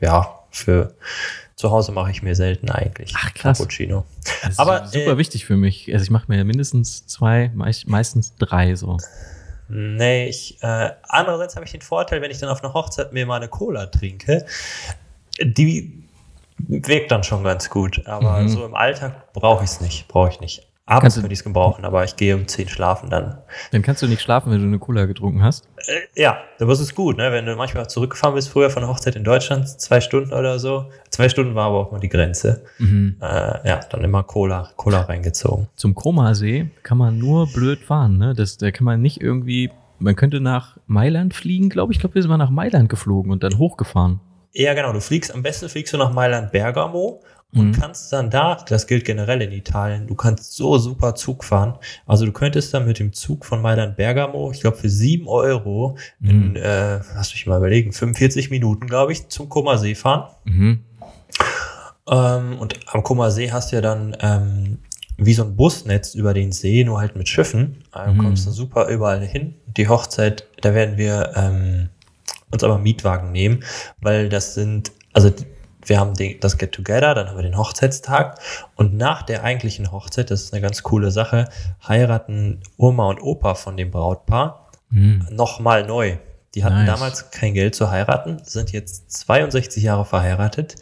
ja, 0.00 0.38
für 0.50 0.94
zu 1.58 1.72
Hause 1.72 1.90
mache 1.90 2.12
ich 2.12 2.22
mir 2.22 2.36
selten 2.36 2.70
eigentlich 2.70 3.12
Ach, 3.16 3.34
krass. 3.34 3.58
Cappuccino. 3.58 4.04
Das 4.42 4.52
ist 4.52 4.58
aber, 4.60 4.86
super 4.86 5.12
äh, 5.12 5.18
wichtig 5.18 5.44
für 5.44 5.56
mich. 5.56 5.92
Also 5.92 6.04
ich 6.04 6.10
mache 6.10 6.26
mir 6.28 6.44
mindestens 6.44 7.04
zwei, 7.06 7.50
meist, 7.52 7.88
meistens 7.88 8.36
drei 8.36 8.76
so. 8.76 8.96
Nee, 9.68 10.28
ich, 10.28 10.62
äh, 10.62 10.90
andererseits 11.08 11.56
habe 11.56 11.66
ich 11.66 11.72
den 11.72 11.82
Vorteil, 11.82 12.22
wenn 12.22 12.30
ich 12.30 12.38
dann 12.38 12.48
auf 12.48 12.62
einer 12.62 12.72
Hochzeit 12.74 13.12
mir 13.12 13.26
mal 13.26 13.36
eine 13.36 13.48
Cola 13.48 13.86
trinke, 13.86 14.46
die 15.42 15.92
wirkt 16.58 17.10
dann 17.10 17.24
schon 17.24 17.42
ganz 17.42 17.68
gut. 17.68 18.06
Aber 18.06 18.38
Mhm. 18.40 18.48
so 18.48 18.64
im 18.64 18.76
Alltag 18.76 19.32
brauche 19.32 19.64
ich 19.64 19.70
es 19.70 19.80
nicht, 19.80 20.06
brauche 20.06 20.30
ich 20.30 20.38
nicht. 20.40 20.64
Abends 20.88 21.16
könnte 21.16 21.32
ich 21.32 21.40
es 21.40 21.44
gebrauchen, 21.44 21.84
aber 21.84 22.02
ich 22.04 22.16
gehe 22.16 22.34
um 22.34 22.48
10 22.48 22.68
schlafen 22.68 23.10
dann. 23.10 23.38
Dann 23.72 23.82
kannst 23.82 24.02
du 24.02 24.06
nicht 24.06 24.22
schlafen, 24.22 24.50
wenn 24.50 24.60
du 24.60 24.66
eine 24.66 24.78
Cola 24.78 25.04
getrunken 25.04 25.42
hast. 25.42 25.68
Äh, 25.86 26.20
ja, 26.20 26.38
aber 26.58 26.72
es 26.72 26.80
ist 26.80 26.94
gut, 26.94 27.18
ne? 27.18 27.30
wenn 27.30 27.44
du 27.44 27.54
manchmal 27.56 27.88
zurückgefahren 27.90 28.34
bist, 28.34 28.48
früher 28.48 28.70
von 28.70 28.82
der 28.82 28.90
Hochzeit 28.90 29.14
in 29.14 29.22
Deutschland, 29.22 29.68
zwei 29.68 30.00
Stunden 30.00 30.32
oder 30.32 30.58
so. 30.58 30.86
Zwei 31.10 31.28
Stunden 31.28 31.54
war 31.54 31.66
aber 31.66 31.76
auch 31.76 31.92
mal 31.92 32.00
die 32.00 32.08
Grenze. 32.08 32.64
Mhm. 32.78 33.16
Äh, 33.20 33.68
ja, 33.68 33.80
dann 33.90 34.02
immer 34.02 34.22
Cola, 34.22 34.70
Cola 34.76 35.02
reingezogen. 35.02 35.68
Zum 35.76 35.94
Komasee 35.94 36.70
kann 36.82 36.96
man 36.96 37.18
nur 37.18 37.46
blöd 37.52 37.80
fahren. 37.80 38.16
Ne? 38.16 38.34
Das, 38.34 38.56
da 38.56 38.70
kann 38.70 38.84
man 38.84 39.02
nicht 39.02 39.20
irgendwie 39.20 39.70
man 40.00 40.14
könnte 40.14 40.40
nach 40.40 40.76
Mailand 40.86 41.34
fliegen, 41.34 41.68
glaube 41.68 41.92
ich. 41.92 41.96
Ich 41.96 42.00
glaube, 42.00 42.14
wir 42.14 42.22
sind 42.22 42.30
mal 42.30 42.36
nach 42.36 42.50
Mailand 42.50 42.88
geflogen 42.88 43.32
und 43.32 43.42
dann 43.42 43.58
hochgefahren. 43.58 44.20
Ja, 44.52 44.74
genau. 44.74 44.92
Du 44.92 45.00
fliegst, 45.00 45.34
am 45.34 45.42
besten 45.42 45.68
fliegst 45.68 45.92
du 45.92 45.98
nach 45.98 46.12
Mailand 46.12 46.52
Bergamo 46.52 47.20
und 47.54 47.68
Mhm. 47.68 47.72
kannst 47.72 48.12
dann 48.12 48.28
da, 48.30 48.56
das 48.68 48.86
gilt 48.86 49.04
generell 49.06 49.40
in 49.40 49.52
Italien, 49.52 50.06
du 50.06 50.14
kannst 50.14 50.54
so 50.54 50.76
super 50.78 51.14
Zug 51.14 51.44
fahren. 51.44 51.78
Also 52.06 52.26
du 52.26 52.32
könntest 52.32 52.74
dann 52.74 52.86
mit 52.86 52.98
dem 52.98 53.12
Zug 53.14 53.44
von 53.46 53.62
Mailand 53.62 53.96
Bergamo, 53.96 54.50
ich 54.52 54.60
glaube 54.60 54.76
für 54.76 54.90
sieben 54.90 55.26
Euro 55.28 55.96
in, 56.22 56.50
Mhm. 56.50 56.56
äh, 56.56 56.96
lass 57.14 57.32
mich 57.32 57.46
mal 57.46 57.56
überlegen, 57.58 57.92
45 57.92 58.50
Minuten, 58.50 58.86
glaube 58.86 59.12
ich, 59.12 59.28
zum 59.28 59.48
Kummersee 59.48 59.94
fahren. 59.94 60.28
Mhm. 60.44 60.80
Ähm, 62.10 62.58
und 62.58 62.74
am 62.88 63.02
Kummersee 63.02 63.50
hast 63.52 63.72
du 63.72 63.76
ja 63.76 63.82
dann 63.82 64.16
ähm, 64.20 64.78
wie 65.16 65.34
so 65.34 65.42
ein 65.44 65.56
Busnetz 65.56 66.14
über 66.14 66.32
den 66.32 66.52
See, 66.52 66.84
nur 66.84 67.00
halt 67.00 67.16
mit 67.16 67.28
Schiffen. 67.28 67.82
Da 67.92 68.06
Mhm. 68.12 68.18
kommst 68.18 68.46
du 68.46 68.50
super 68.50 68.88
überall 68.88 69.20
hin. 69.24 69.54
Die 69.76 69.88
Hochzeit, 69.88 70.46
da 70.60 70.74
werden 70.74 70.96
wir 70.96 71.32
ähm, 71.34 71.88
uns 72.50 72.62
aber 72.64 72.78
Mietwagen 72.78 73.32
nehmen, 73.32 73.64
weil 74.00 74.28
das 74.28 74.54
sind, 74.54 74.92
also 75.12 75.30
wir 75.88 75.98
haben 76.00 76.14
den, 76.14 76.38
das 76.40 76.58
Get 76.58 76.72
Together, 76.72 77.14
dann 77.14 77.28
haben 77.28 77.36
wir 77.36 77.42
den 77.42 77.56
Hochzeitstag 77.56 78.38
und 78.76 78.96
nach 78.96 79.22
der 79.22 79.42
eigentlichen 79.44 79.90
Hochzeit, 79.92 80.30
das 80.30 80.42
ist 80.42 80.52
eine 80.52 80.62
ganz 80.62 80.82
coole 80.82 81.10
Sache, 81.10 81.48
heiraten 81.86 82.62
Oma 82.76 83.08
und 83.08 83.20
Opa 83.22 83.54
von 83.54 83.76
dem 83.76 83.90
Brautpaar 83.90 84.64
Mhm. 84.90 85.26
nochmal 85.30 85.84
neu. 85.86 86.16
Die 86.54 86.64
hatten 86.64 86.84
Nice. 86.84 86.86
damals 86.86 87.30
kein 87.30 87.52
Geld 87.52 87.74
zu 87.74 87.90
heiraten, 87.90 88.40
sind 88.42 88.72
jetzt 88.72 89.10
62 89.12 89.82
Jahre 89.82 90.06
verheiratet 90.06 90.76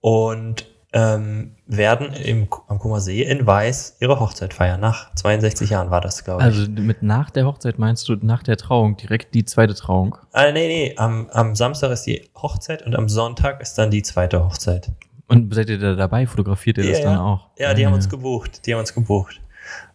und 0.00 0.69
ähm, 0.92 1.52
werden 1.66 2.12
im, 2.14 2.48
am 2.66 2.78
Kummersee 2.78 3.22
in 3.22 3.46
Weiß 3.46 3.96
ihre 4.00 4.18
Hochzeit 4.18 4.54
feiern. 4.54 4.80
Nach 4.80 5.14
62 5.14 5.70
Jahren 5.70 5.90
war 5.90 6.00
das, 6.00 6.24
glaube 6.24 6.42
ich. 6.42 6.46
Also 6.46 6.68
mit 6.68 7.02
nach 7.02 7.30
der 7.30 7.46
Hochzeit 7.46 7.78
meinst 7.78 8.08
du 8.08 8.16
nach 8.16 8.42
der 8.42 8.56
Trauung, 8.56 8.96
direkt 8.96 9.34
die 9.34 9.44
zweite 9.44 9.74
Trauung? 9.74 10.16
Ah, 10.32 10.50
nee, 10.50 10.66
nee, 10.66 10.94
am, 10.96 11.28
am 11.30 11.54
Samstag 11.54 11.92
ist 11.92 12.04
die 12.04 12.28
Hochzeit 12.34 12.84
und 12.84 12.96
am 12.96 13.08
Sonntag 13.08 13.60
ist 13.60 13.78
dann 13.78 13.90
die 13.90 14.02
zweite 14.02 14.44
Hochzeit. 14.44 14.90
Und 15.28 15.54
seid 15.54 15.70
ihr 15.70 15.78
da 15.78 15.94
dabei? 15.94 16.26
Fotografiert 16.26 16.78
ihr 16.78 16.88
das 16.88 16.98
Ja, 16.98 17.04
dann 17.04 17.14
ja. 17.14 17.22
auch? 17.22 17.48
Ja, 17.56 17.74
die 17.74 17.86
haben 17.86 17.94
uns 17.94 18.08
gebucht. 18.08 18.66
Die 18.66 18.74
haben 18.74 18.80
uns 18.80 18.92
gebucht. 18.92 19.40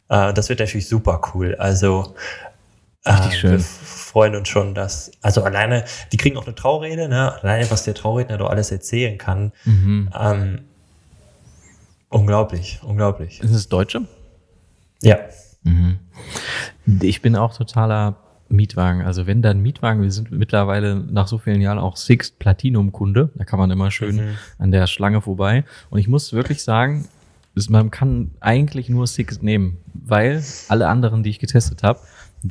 Äh, 0.08 0.34
das 0.34 0.48
wird 0.48 0.60
natürlich 0.60 0.88
super 0.88 1.20
cool. 1.34 1.56
Also 1.56 2.16
Richtig 3.06 3.34
äh, 3.34 3.36
schön. 3.36 3.52
Wir 3.52 3.60
freuen 3.60 4.36
uns 4.36 4.48
schon, 4.48 4.74
dass 4.74 5.12
also 5.22 5.44
alleine, 5.44 5.84
die 6.14 6.18
kriegen 6.18 6.38
auch 6.38 6.46
eine 6.46 6.56
Traurede, 6.56 7.10
ne? 7.10 7.34
Alleine 7.42 7.70
was 7.70 7.84
der 7.84 7.94
Trauredner 7.94 8.38
doch 8.38 8.50
alles 8.50 8.72
erzählen 8.72 9.18
kann. 9.18 9.52
Mhm. 9.66 10.10
Ähm, 10.18 10.66
unglaublich, 12.10 12.80
unglaublich. 12.84 13.42
Ist 13.42 13.52
es 13.52 13.70
Deutsche? 13.70 14.02
Ja. 15.02 15.18
Mhm. 15.64 16.00
Ich 17.02 17.22
bin 17.22 17.36
auch 17.36 17.56
totaler 17.56 18.16
Mietwagen. 18.50 19.02
Also 19.02 19.26
wenn 19.28 19.42
dann 19.42 19.60
Mietwagen, 19.62 20.02
wir 20.02 20.12
sind 20.12 20.32
mittlerweile 20.32 20.96
nach 20.96 21.28
so 21.28 21.38
vielen 21.38 21.62
Jahren 21.62 21.80
auch 21.80 21.98
Sixt 21.98 22.38
Platinum 22.40 22.92
Kunde. 22.92 23.30
Da 23.36 23.44
kann 23.44 23.60
man 23.60 23.72
immer 23.72 23.92
schön 23.92 24.18
Mhm. 24.18 24.38
an 24.60 24.72
der 24.72 24.88
Schlange 24.88 25.22
vorbei. 25.22 25.64
Und 25.90 26.00
ich 26.00 26.08
muss 26.08 26.32
wirklich 26.34 26.64
sagen, 26.64 27.08
man 27.70 27.90
kann 27.90 28.32
eigentlich 28.42 28.90
nur 28.90 29.08
Sixt 29.08 29.42
nehmen, 29.42 29.78
weil 29.94 30.44
alle 30.68 30.88
anderen, 30.90 31.24
die 31.24 31.30
ich 31.30 31.40
getestet 31.40 31.84
habe, 31.84 32.00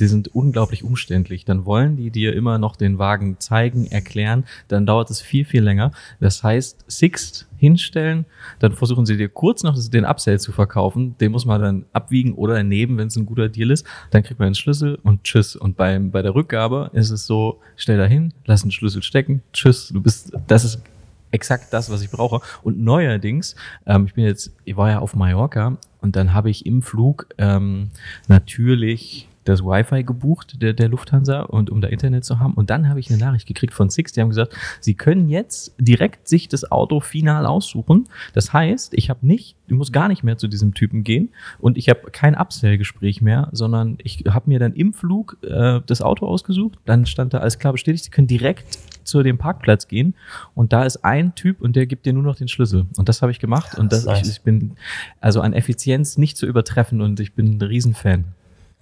die 0.01 0.07
sind 0.07 0.35
unglaublich 0.35 0.85
umständlich. 0.85 1.45
Dann 1.45 1.67
wollen 1.67 1.97
die 1.97 2.11
dir 2.11 2.35
immer 2.35 2.59
noch 2.59 2.77
den 2.77 2.99
Wagen 2.99 3.39
zeigen, 3.39 3.87
erklären. 3.87 4.45
Dann 4.69 4.87
dauert 4.87 5.11
es 5.11 5.21
viel, 5.21 5.45
viel 5.45 5.63
länger. 5.63 5.93
Das 6.21 6.43
heißt, 6.43 6.85
Sixt 6.87 7.47
hinstellen, 7.57 8.27
dann 8.59 8.73
versuchen 8.73 9.07
sie 9.07 9.17
dir 9.17 9.29
kurz 9.29 9.63
noch 9.63 9.79
den 9.89 10.05
Upsell 10.05 10.39
zu 10.39 10.53
verkaufen. 10.53 11.17
Den 11.19 11.33
muss 11.33 11.47
man 11.47 11.61
dann 11.61 11.85
abwiegen 11.93 12.35
oder 12.35 12.55
daneben, 12.55 12.99
wenn 12.99 13.09
es 13.09 13.17
ein 13.17 13.27
guter 13.27 13.49
Deal 13.49 13.71
ist. 13.71 13.87
Dann 14.11 14.23
kriegt 14.23 14.41
man 14.41 14.49
den 14.49 14.55
Schlüssel 14.55 14.99
und 15.03 15.25
tschüss. 15.25 15.57
Und 15.57 15.77
beim, 15.77 16.11
bei 16.11 16.23
der 16.23 16.35
Rückgabe 16.35 16.91
ist 16.93 17.11
es 17.11 17.27
so, 17.27 17.61
stell 17.77 17.99
da 17.99 18.05
hin, 18.05 18.33
lass 18.45 18.63
den 18.63 18.71
Schlüssel 18.71 19.03
stecken, 19.03 19.43
tschüss. 19.53 19.89
Du 19.89 20.01
bist, 20.01 20.33
das 20.47 20.65
ist 20.65 20.83
exakt 21.31 21.73
das, 21.73 21.91
was 21.91 22.03
ich 22.03 22.11
brauche. 22.11 22.41
Und 22.63 22.79
neuerdings, 22.81 23.57
ähm, 23.87 24.07
ich 24.07 24.15
bin 24.15 24.25
jetzt, 24.25 24.55
ich 24.65 24.77
war 24.77 24.91
ja 24.91 24.99
auf 24.99 25.15
Mallorca 25.15 25.77
und 26.01 26.17
dann 26.17 26.33
habe 26.33 26.51
ich 26.51 26.67
im 26.67 26.83
Flug 26.83 27.27
ähm, 27.39 27.91
natürlich 28.29 29.29
das 29.45 29.63
Wi-Fi 29.63 30.05
gebucht 30.05 30.61
der, 30.63 30.73
der 30.73 30.89
Lufthansa 30.89 31.43
und 31.43 31.71
um 31.71 31.81
da 31.81 31.89
Internet 31.89 32.25
zu 32.25 32.39
haben. 32.39 32.55
Und 32.55 32.71
dann 32.71 32.89
habe 32.89 33.01
ich 33.01 33.11
eine 33.11 33.19
Nachricht 33.19 33.47
gekriegt 33.47 33.75
von 33.75 33.91
Six, 33.91 34.13
die 34.13 34.21
haben 34.21 34.29
gesagt, 34.29 34.57
sie 34.81 34.95
können 34.95 35.29
jetzt 35.29 35.75
direkt 35.79 36.29
sich 36.29 36.49
das 36.49 36.71
Auto 36.71 37.01
final 37.01 37.47
aussuchen. 37.47 38.09
Das 38.33 38.53
heißt, 38.53 38.95
ich 38.95 39.11
habe 39.11 39.27
nicht, 39.27 39.57
ich 39.67 39.75
muss 39.75 39.93
gar 39.93 40.09
nicht 40.09 40.25
mehr 40.25 40.37
zu 40.37 40.49
diesem 40.49 40.75
Typen 40.75 41.05
gehen 41.05 41.31
und 41.59 41.79
ich 41.79 41.89
habe 41.89 42.11
kein 42.11 42.35
Upsell-Gespräch 42.35 43.21
mehr, 43.21 43.49
sondern 43.53 43.99
ich 44.03 44.25
habe 44.29 44.49
mir 44.49 44.59
dann 44.59 44.73
im 44.73 44.93
Flug 44.93 45.39
äh, 45.43 45.81
das 45.87 46.03
Auto 46.03 46.27
ausgesucht. 46.27 46.79
Dann 46.85 47.07
stand 47.07 47.35
da 47.35 47.39
alles 47.39 47.59
klar 47.59 47.73
bestätigt, 47.73 48.05
sie 48.05 48.11
können 48.11 48.27
direkt 48.27 48.79
zu 49.05 49.23
dem 49.23 49.39
Parkplatz 49.39 49.87
gehen 49.87 50.15
und 50.55 50.73
da 50.73 50.85
ist 50.85 51.05
ein 51.05 51.35
Typ 51.35 51.61
und 51.61 51.77
der 51.77 51.87
gibt 51.87 52.07
dir 52.07 52.13
nur 52.13 52.23
noch 52.23 52.37
den 52.37 52.49
Schlüssel. 52.49 52.87
Und 52.97 53.09
das 53.09 53.23
habe 53.23 53.33
ich 53.33 53.39
gemacht 53.39 53.77
und 53.79 53.93
das, 53.93 54.07
ich, 54.07 54.29
ich 54.29 54.41
bin 54.43 54.77
also 55.21 55.41
an 55.41 55.53
Effizienz 55.53 56.17
nicht 56.17 56.37
zu 56.37 56.47
übertreffen 56.47 57.01
und 57.01 57.21
ich 57.21 57.35
bin 57.35 57.59
ein 57.59 57.63
Riesenfan. 57.63 58.25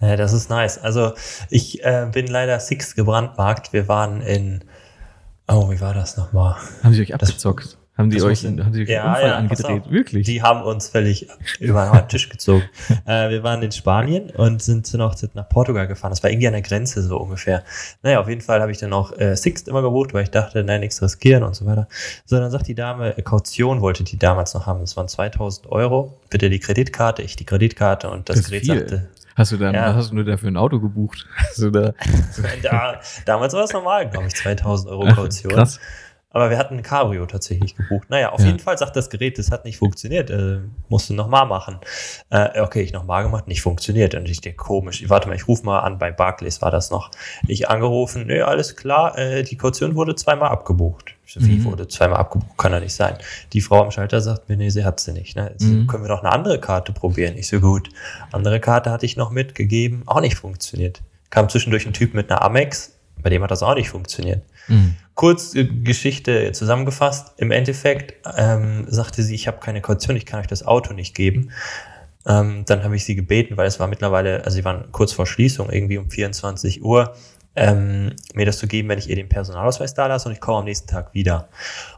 Ja, 0.02 0.16
das 0.16 0.32
ist 0.34 0.50
nice. 0.50 0.78
Also 0.78 1.12
ich 1.48 1.82
äh, 1.84 2.06
bin 2.12 2.26
leider 2.26 2.58
Six 2.60 2.94
gebrandmarkt. 2.94 3.72
Wir 3.72 3.88
waren 3.88 4.20
in, 4.20 4.64
oh, 5.48 5.70
wie 5.70 5.80
war 5.80 5.94
das 5.94 6.16
nochmal? 6.16 6.56
Haben 6.82 6.92
sie 6.92 7.02
euch 7.02 7.08
Das- 7.10 7.30
abgezockt? 7.30 7.78
Haben 7.96 8.08
die 8.08 8.16
das 8.16 8.24
euch, 8.24 8.42
in- 8.44 8.64
haben 8.64 8.72
sie 8.72 8.82
euch 8.82 8.88
Ja, 8.88 9.02
einen 9.04 9.10
Unfall 9.14 9.28
ja, 9.28 9.36
angedreht? 9.36 9.90
Wirklich? 9.90 10.26
Die 10.26 10.42
haben 10.42 10.62
uns 10.62 10.88
völlig 10.88 11.28
über 11.60 11.90
den 11.94 12.08
Tisch 12.08 12.28
gezogen. 12.30 12.62
äh, 13.06 13.28
wir 13.28 13.42
waren 13.42 13.62
in 13.62 13.70
Spanien 13.70 14.30
und 14.30 14.62
sind 14.62 14.86
zur 14.86 15.00
Hochzeit 15.04 15.34
nach 15.34 15.48
Portugal 15.48 15.86
gefahren. 15.86 16.10
Das 16.10 16.22
war 16.22 16.30
irgendwie 16.30 16.46
an 16.46 16.54
der 16.54 16.62
Grenze 16.62 17.02
so 17.02 17.18
ungefähr. 17.18 17.62
Naja, 18.02 18.20
auf 18.20 18.28
jeden 18.28 18.40
Fall 18.40 18.60
habe 18.62 18.72
ich 18.72 18.78
dann 18.78 18.92
auch 18.94 19.12
äh, 19.18 19.36
Sixt 19.36 19.68
immer 19.68 19.82
gebucht, 19.82 20.14
weil 20.14 20.22
ich 20.24 20.30
dachte, 20.30 20.64
nein, 20.64 20.80
nichts 20.80 21.02
riskieren 21.02 21.42
und 21.42 21.54
so 21.54 21.66
weiter. 21.66 21.86
So, 22.24 22.38
dann 22.38 22.50
sagt 22.50 22.66
die 22.66 22.74
Dame, 22.74 23.16
äh, 23.18 23.22
Kaution 23.22 23.80
wollte 23.82 24.04
die 24.04 24.18
damals 24.18 24.54
noch 24.54 24.66
haben. 24.66 24.80
Das 24.80 24.96
waren 24.96 25.08
2000 25.08 25.70
Euro. 25.70 26.18
Bitte 26.30 26.48
die 26.48 26.60
Kreditkarte, 26.60 27.20
ich 27.22 27.36
die 27.36 27.44
Kreditkarte 27.44 28.08
und 28.10 28.28
das, 28.28 28.36
Das 28.38 28.46
Gerät 28.46 28.62
viel. 28.64 28.78
sagte, 28.78 29.08
Hast 29.34 29.50
du 29.52 29.56
dann, 29.56 29.74
Ja. 29.74 29.94
hast 29.94 30.10
du 30.10 30.14
nur 30.16 30.24
dafür 30.24 30.50
ein 30.50 30.58
Auto 30.58 30.78
gebucht? 30.78 31.26
Du 31.56 31.70
da, 31.70 31.92
da, 32.62 33.00
damals 33.24 33.52
war 33.54 33.60
das 33.62 33.72
normal, 33.72 34.08
glaube 34.10 34.26
ich, 34.28 34.34
2000 34.34 34.90
Euro 34.90 35.06
Kaution. 35.14 35.52
krass. 35.52 35.78
Aber 36.32 36.48
wir 36.50 36.58
hatten 36.58 36.76
ein 36.78 36.82
Cabrio 36.82 37.26
tatsächlich 37.26 37.76
gebucht. 37.76 38.08
Naja, 38.10 38.30
auf 38.32 38.40
Ja. 38.40 38.46
jeden 38.46 38.58
Fall 38.58 38.78
sagt 38.78 38.96
das 38.96 39.10
Gerät, 39.10 39.38
das 39.38 39.50
hat 39.50 39.64
nicht 39.64 39.76
funktioniert. 39.78 40.30
Äh, 40.30 40.58
musst 40.88 41.10
du 41.10 41.14
nochmal 41.14 41.46
machen. 41.46 41.78
Äh, 42.30 42.60
okay, 42.60 42.80
ich 42.80 42.92
nochmal 42.92 43.22
gemacht, 43.24 43.46
nicht 43.48 43.60
funktioniert. 43.62 44.14
Und 44.14 44.28
ich 44.28 44.40
denke, 44.40 44.56
komisch. 44.56 45.08
Warte 45.08 45.28
mal, 45.28 45.34
ich 45.36 45.46
rufe 45.46 45.64
mal 45.64 45.80
an, 45.80 45.98
bei 45.98 46.10
Barclays 46.10 46.62
war 46.62 46.70
das 46.70 46.90
noch. 46.90 47.10
Ich 47.46 47.68
angerufen, 47.68 48.26
nö, 48.26 48.42
alles 48.44 48.76
klar, 48.76 49.16
äh, 49.18 49.42
die 49.42 49.56
Kaution 49.56 49.94
wurde 49.94 50.14
zweimal 50.14 50.48
abgebucht. 50.50 51.14
Wie 51.34 51.58
Mhm. 51.58 51.64
wurde 51.64 51.88
zweimal 51.88 52.18
abgebucht? 52.18 52.58
Kann 52.58 52.72
ja 52.72 52.80
nicht 52.80 52.94
sein. 52.94 53.16
Die 53.52 53.60
Frau 53.62 53.82
am 53.82 53.90
Schalter 53.90 54.20
sagt 54.20 54.48
mir, 54.48 54.56
nee, 54.56 54.68
sie 54.70 54.84
hat 54.84 55.00
sie 55.00 55.12
nicht. 55.12 55.34
Ne? 55.36 55.48
Jetzt 55.52 55.62
Mhm. 55.64 55.86
Können 55.86 56.04
wir 56.04 56.08
doch 56.08 56.22
eine 56.22 56.32
andere 56.32 56.58
Karte 56.60 56.92
probieren? 56.92 57.36
Ich 57.38 57.48
so, 57.48 57.58
gut. 57.60 57.88
Andere 58.32 58.60
Karte 58.60 58.90
hatte 58.90 59.06
ich 59.06 59.16
noch 59.16 59.30
mitgegeben, 59.30 60.02
auch 60.06 60.20
nicht 60.20 60.36
funktioniert. 60.36 61.00
Kam 61.30 61.48
zwischendurch 61.48 61.86
ein 61.86 61.94
Typ 61.94 62.12
mit 62.12 62.30
einer 62.30 62.42
Amex, 62.42 62.92
bei 63.22 63.30
dem 63.30 63.42
hat 63.42 63.50
das 63.50 63.62
auch 63.62 63.74
nicht 63.74 63.88
funktioniert. 63.88 64.42
Mhm. 64.68 64.96
Kurz 65.14 65.54
Geschichte 65.54 66.52
zusammengefasst. 66.52 67.34
Im 67.36 67.50
Endeffekt 67.50 68.14
ähm, 68.36 68.86
sagte 68.88 69.22
sie, 69.22 69.34
ich 69.34 69.46
habe 69.46 69.58
keine 69.58 69.80
Kaution, 69.80 70.16
ich 70.16 70.26
kann 70.26 70.40
euch 70.40 70.46
das 70.46 70.64
Auto 70.64 70.94
nicht 70.94 71.14
geben. 71.14 71.50
Ähm, 72.26 72.64
dann 72.66 72.84
habe 72.84 72.96
ich 72.96 73.04
sie 73.04 73.14
gebeten, 73.14 73.56
weil 73.56 73.66
es 73.66 73.80
war 73.80 73.88
mittlerweile, 73.88 74.44
also 74.44 74.56
sie 74.56 74.64
waren 74.64 74.90
kurz 74.92 75.12
vor 75.12 75.26
Schließung, 75.26 75.70
irgendwie 75.70 75.98
um 75.98 76.08
24 76.08 76.82
Uhr, 76.82 77.14
ähm, 77.54 78.14
mir 78.34 78.46
das 78.46 78.58
zu 78.58 78.66
geben, 78.66 78.88
wenn 78.88 78.98
ich 78.98 79.10
ihr 79.10 79.16
den 79.16 79.28
Personalausweis 79.28 79.92
da 79.92 80.06
lasse 80.06 80.28
und 80.28 80.34
ich 80.34 80.40
komme 80.40 80.58
am 80.58 80.64
nächsten 80.64 80.88
Tag 80.88 81.12
wieder. 81.12 81.48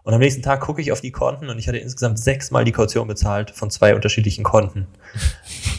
Und 0.02 0.12
am 0.12 0.20
nächsten 0.20 0.42
Tag 0.42 0.60
gucke 0.60 0.80
ich 0.80 0.90
auf 0.90 1.00
die 1.00 1.12
Konten 1.12 1.48
und 1.48 1.58
ich 1.58 1.68
hatte 1.68 1.78
insgesamt 1.78 2.18
sechsmal 2.18 2.64
die 2.64 2.72
Kaution 2.72 3.06
bezahlt 3.06 3.50
von 3.50 3.70
zwei 3.70 3.94
unterschiedlichen 3.94 4.42
Konten. 4.42 4.86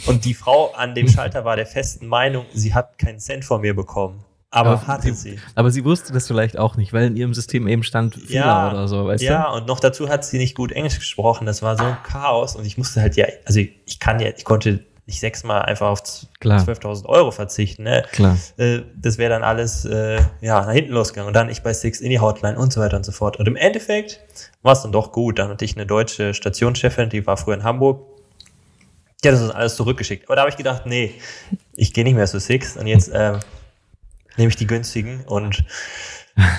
Und 0.05 0.23
die 0.23 0.33
Frau 0.33 0.71
an 0.73 0.95
dem 0.95 1.09
Schalter 1.09 1.43
war 1.43 1.55
der 1.55 1.65
festen 1.65 2.07
Meinung, 2.07 2.45
sie 2.53 2.73
hat 2.73 2.97
keinen 2.97 3.19
Cent 3.19 3.43
von 3.43 3.61
mir 3.61 3.75
bekommen. 3.75 4.23
Aber 4.55 4.69
Aber 4.71 4.87
hatte 4.87 5.13
sie- 5.13 5.31
sie. 5.31 5.39
Aber 5.55 5.71
sie 5.71 5.83
wusste 5.85 6.13
das 6.13 6.27
vielleicht 6.27 6.57
auch 6.57 6.77
nicht, 6.77 6.93
weil 6.93 7.05
in 7.07 7.15
ihrem 7.15 7.33
System 7.33 7.67
eben 7.67 7.83
stand 7.83 8.15
Fehler 8.15 8.71
oder 8.71 8.87
so, 8.87 9.05
weißt 9.05 9.23
ja, 9.23 9.49
und 9.51 9.67
noch 9.67 9.79
dazu 9.79 10.09
hat 10.09 10.23
sie 10.25 10.37
nicht 10.37 10.55
gut 10.55 10.71
Englisch 10.71 10.97
gesprochen. 10.99 11.45
Das 11.45 11.61
war 11.61 11.77
so 11.77 11.83
ein 11.83 11.97
Chaos 12.03 12.55
und 12.55 12.65
ich 12.65 12.77
musste 12.77 13.01
halt 13.01 13.15
ja, 13.15 13.25
also 13.45 13.59
ich, 13.59 13.71
ich 13.85 13.99
kann 13.99 14.19
ja, 14.19 14.29
ich 14.35 14.43
konnte 14.45 14.83
nicht 15.07 15.19
sechsmal 15.19 15.61
einfach 15.61 15.87
auf 15.89 16.01
z- 16.03 16.27
Klar. 16.39 16.59
12.000 16.63 17.05
Euro 17.05 17.29
verzichten. 17.29 17.83
Ne? 17.83 18.01
du? 18.01 18.15
Klar. 18.15 18.37
Äh, 18.57 18.81
das 18.95 19.19
wäre 19.19 19.29
dann 19.29 19.43
alles 19.43 19.85
äh, 19.85 20.19
ja, 20.41 20.65
nach 20.65 20.71
hinten 20.71 20.93
losgegangen. 20.93 21.27
Und 21.27 21.35
dann 21.35 21.47
ich 21.49 21.61
bei 21.61 21.73
Six 21.73 22.01
in 22.01 22.09
die 22.09 22.19
Hotline 22.19 22.57
und 22.57 22.73
so 22.73 22.81
weiter 22.81 22.97
und 22.97 23.03
so 23.05 23.11
fort. 23.11 23.37
Und 23.37 23.47
im 23.47 23.55
Endeffekt 23.55 24.19
war 24.63 24.73
es 24.73 24.81
dann 24.81 24.91
doch 24.91 25.11
gut. 25.11 25.37
Dann 25.37 25.49
hatte 25.49 25.63
ich 25.63 25.75
eine 25.75 25.85
deutsche 25.85 26.33
Stationschefin, 26.33 27.09
die 27.09 27.27
war 27.27 27.37
früher 27.37 27.53
in 27.53 27.63
Hamburg. 27.63 28.01
Die 29.23 29.27
hat 29.27 29.35
das 29.35 29.49
alles 29.51 29.75
zurückgeschickt. 29.75 30.25
Aber 30.27 30.35
da 30.37 30.41
habe 30.41 30.49
ich 30.49 30.57
gedacht, 30.57 30.87
nee, 30.87 31.13
ich 31.75 31.93
gehe 31.93 32.03
nicht 32.03 32.15
mehr 32.15 32.25
zu 32.25 32.39
Six 32.39 32.75
und 32.75 32.87
jetzt 32.87 33.09
äh, 33.09 33.33
nehme 34.37 34.49
ich 34.49 34.55
die 34.55 34.67
günstigen. 34.67 35.23
Und 35.25 35.63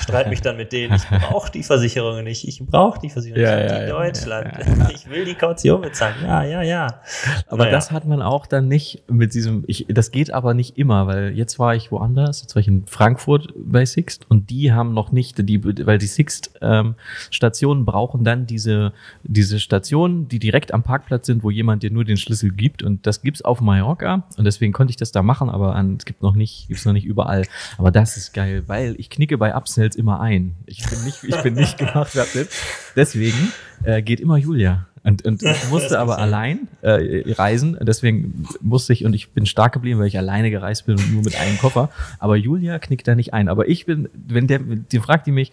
streite 0.01 0.31
mich 0.31 0.41
dann 0.41 0.57
mit 0.57 0.73
denen, 0.73 0.95
ich 0.95 1.07
brauche 1.09 1.51
die 1.51 1.63
Versicherung 1.63 2.25
nicht, 2.25 2.47
ich 2.49 2.65
brauche 2.65 2.99
die 3.01 3.11
Versicherung 3.11 3.43
Ja, 3.43 3.57
nicht, 3.57 3.71
ja, 3.71 3.79
die 3.79 3.83
ja, 3.83 3.89
Deutschland, 3.89 4.49
ich 4.95 5.11
will 5.11 5.25
die 5.25 5.35
Kaution 5.35 5.83
bezahlen, 5.83 6.15
ja, 6.25 6.43
ja, 6.45 6.63
ja. 6.63 7.01
Aber 7.49 7.65
Naja. 7.65 7.73
das 7.73 7.91
hat 7.91 8.07
man 8.07 8.23
auch 8.23 8.47
dann 8.47 8.69
nicht 8.69 9.03
mit 9.11 9.35
diesem, 9.35 9.65
ich, 9.67 9.87
das 9.89 10.11
geht 10.11 10.33
aber 10.33 10.55
nicht 10.55 10.79
immer, 10.79 11.07
weil 11.07 11.33
jetzt 11.37 11.59
war 11.59 11.75
ich 11.75 11.93
woanders, 11.93 12.41
jetzt 12.43 12.55
war 12.55 12.61
ich 12.61 12.69
in 12.69 12.87
Frankfurt 12.87 13.53
bei 13.57 13.85
Sixt 13.85 14.31
und 14.31 14.49
die 14.51 14.73
haben 14.73 14.95
noch 14.95 15.13
nicht, 15.13 15.37
die, 15.47 15.87
weil 15.87 15.99
die 15.99 16.07
Sixt-Stationen 16.07 17.85
brauchen 17.85 18.25
dann 18.25 18.47
diese, 18.47 18.93
diese 19.25 19.61
Stationen, 19.61 20.29
die 20.29 20.39
direkt 20.39 20.73
am 20.73 20.83
Parkplatz 20.83 21.27
sind, 21.27 21.43
wo 21.43 21.51
jemand 21.51 21.83
dir 21.83 21.91
nur 21.91 22.05
den 22.05 22.17
Schlüssel 22.17 22.51
gibt 22.51 22.83
und 22.83 23.07
das 23.07 23.21
gibt's 23.23 23.43
auf 23.43 23.61
Mallorca 23.61 24.25
und 24.39 24.45
deswegen 24.45 24.73
konnte 24.73 24.91
ich 24.91 24.97
das 24.97 25.13
da 25.13 25.23
machen, 25.23 25.51
aber 25.51 25.75
an, 25.75 25.97
es 25.99 26.05
gibt 26.07 26.23
noch 26.23 26.35
nicht, 26.35 26.69
gibt's 26.69 26.85
noch 26.87 26.93
nicht 26.93 27.05
überall. 27.05 27.47
Aber 27.79 27.91
das 27.91 28.17
ist 28.17 28.33
geil, 28.33 28.65
weil 28.67 28.95
ich 28.99 29.11
knicke 29.11 29.37
bei 29.37 29.55
Upsells 29.67 29.97
immer 29.97 30.21
ein. 30.21 30.55
Ich 30.67 30.89
bin 30.89 31.03
nicht, 31.05 31.25
ich 31.25 31.43
bin 31.43 31.55
nicht 31.55 31.77
gemacht 31.77 32.13
für 32.13 32.23
Upsells. 32.23 32.51
Deswegen 32.95 33.53
äh, 33.83 34.01
geht 34.01 34.21
immer 34.21 34.37
Julia. 34.37 34.87
Und, 35.03 35.25
und 35.25 35.43
ich 35.43 35.69
musste 35.71 36.01
aber 36.01 36.19
allein 36.19 36.67
äh, 36.83 37.33
reisen, 37.35 37.79
deswegen 37.81 38.45
musste 38.61 38.93
ich 38.93 39.05
und 39.05 39.15
ich 39.15 39.31
bin 39.31 39.47
stark 39.47 39.73
geblieben, 39.73 40.01
weil 40.01 40.09
ich 40.09 40.19
alleine 40.19 40.51
gereist 40.51 40.87
bin 40.87 40.97
und 40.97 41.13
nur 41.13 41.23
mit 41.23 41.39
einem 41.39 41.59
Koffer. 41.59 41.91
Aber 42.19 42.37
Julia 42.37 42.81
knickt 42.81 43.07
da 43.07 43.15
nicht 43.15 43.33
ein. 43.33 43.49
Aber 43.49 43.69
ich 43.69 43.87
bin, 43.87 44.09
wenn 44.15 44.49
der, 44.49 44.59
die 44.59 44.99
fragt 44.99 45.29
die 45.29 45.33
mich, 45.33 45.53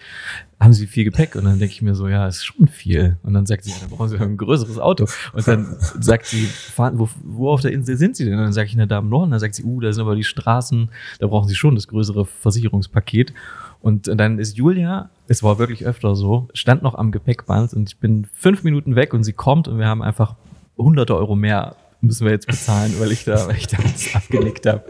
haben 0.60 0.74
Sie 0.74 0.88
viel 0.88 1.04
Gepäck? 1.04 1.36
Und 1.36 1.44
dann 1.44 1.60
denke 1.60 1.74
ich 1.74 1.82
mir 1.84 1.94
so, 1.94 2.08
ja, 2.08 2.28
ist 2.28 2.44
schon 2.44 2.68
viel. 2.68 3.18
Und 3.22 3.34
dann 3.36 3.46
sagt 3.46 3.66
sie, 3.66 3.72
ja, 3.72 3.78
dann 3.82 3.90
brauchen 3.90 4.10
Sie 4.10 4.18
ein 4.18 4.38
größeres 4.38 4.80
Auto. 4.80 5.08
Und 5.34 5.48
dann 5.48 5.76
sagt 6.00 6.26
sie, 6.26 6.46
fahren, 6.46 6.98
wo, 6.98 7.10
wo 7.24 7.50
auf 7.50 7.62
der 7.62 7.74
Insel 7.74 7.98
sind 7.98 8.16
Sie 8.16 8.26
denn? 8.26 8.34
Und 8.34 8.40
dann 8.40 8.54
sage 8.54 8.70
ich, 8.70 8.76
na, 8.76 8.88
da 8.88 9.00
im 9.00 9.10
Norden. 9.10 9.32
Dann 9.32 9.40
sagt 9.40 9.54
sie, 9.54 9.64
uh, 9.64 9.82
da 9.82 9.92
sind 9.94 10.02
aber 10.02 10.16
die 10.16 10.24
Straßen, 10.24 10.90
da 11.20 11.28
brauchen 11.28 11.48
Sie 11.48 11.56
schon 11.56 11.76
das 11.76 11.88
größere 11.88 12.26
Versicherungspaket. 12.26 13.34
Und 13.84 14.08
dann 14.08 14.40
ist 14.40 14.56
Julia, 14.56 15.10
es 15.28 15.44
war 15.44 15.60
wirklich 15.60 15.86
öfter 15.86 16.16
so, 16.16 16.48
stand 16.54 16.84
noch 16.84 16.96
am 16.96 17.12
Gepäckband 17.12 17.74
und 17.74 17.90
ich 17.90 18.00
bin 18.00 18.26
fünf 18.34 18.64
Minuten 18.64 18.96
weg 18.96 19.14
und 19.14 19.26
sie 19.26 19.34
kommt 19.34 19.68
und 19.68 19.78
wir 19.78 19.88
haben 19.88 20.02
einfach 20.02 20.36
hunderte 20.78 21.18
Euro 21.18 21.36
mehr 21.36 21.76
müssen 22.00 22.26
wir 22.26 22.32
jetzt 22.32 22.48
bezahlen, 22.48 22.96
weil 23.00 23.12
ich 23.12 23.26
da, 23.26 23.46
weil 23.46 23.58
ich 23.58 23.68
da 23.68 23.78
was 23.84 24.16
abgenickt 24.16 24.66
habe. 24.66 24.86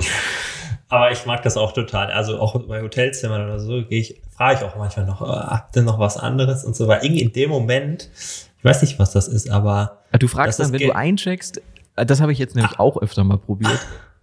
Aber 0.89 1.12
ich 1.12 1.25
mag 1.25 1.41
das 1.41 1.57
auch 1.57 1.71
total. 1.71 2.12
Also 2.12 2.39
auch 2.39 2.59
bei 2.67 2.83
Hotelzimmern 2.83 3.43
oder 3.45 3.59
so 3.59 3.83
gehe 3.83 4.00
ich, 4.00 4.21
frage 4.29 4.59
ich 4.59 4.63
auch 4.63 4.75
manchmal 4.75 5.07
noch, 5.07 5.23
äh, 5.23 5.25
habt 5.25 5.75
ihr 5.75 5.81
noch 5.81 5.97
was 5.97 6.17
anderes 6.17 6.63
und 6.63 6.75
so, 6.75 6.88
weil 6.88 7.03
irgendwie 7.03 7.23
in 7.23 7.33
dem 7.33 7.50
Moment, 7.50 8.12
ich 8.13 8.63
weiß 8.63 8.83
nicht, 8.83 9.00
was 9.00 9.12
das 9.12 9.27
ist, 9.27 9.50
aber 9.50 10.03
Du 10.19 10.27
fragst 10.27 10.59
Das 10.59 10.67
dann, 10.67 10.79
wenn 10.79 10.88
du 10.88 10.95
eincheckst, 10.95 11.63
äh, 11.95 12.05
das 12.05 12.21
habe 12.21 12.31
ich 12.31 12.38
jetzt 12.38 12.55
nämlich 12.55 12.77
auch 12.77 13.01
öfter 13.01 13.23
mal 13.23 13.39
probiert, 13.39 13.79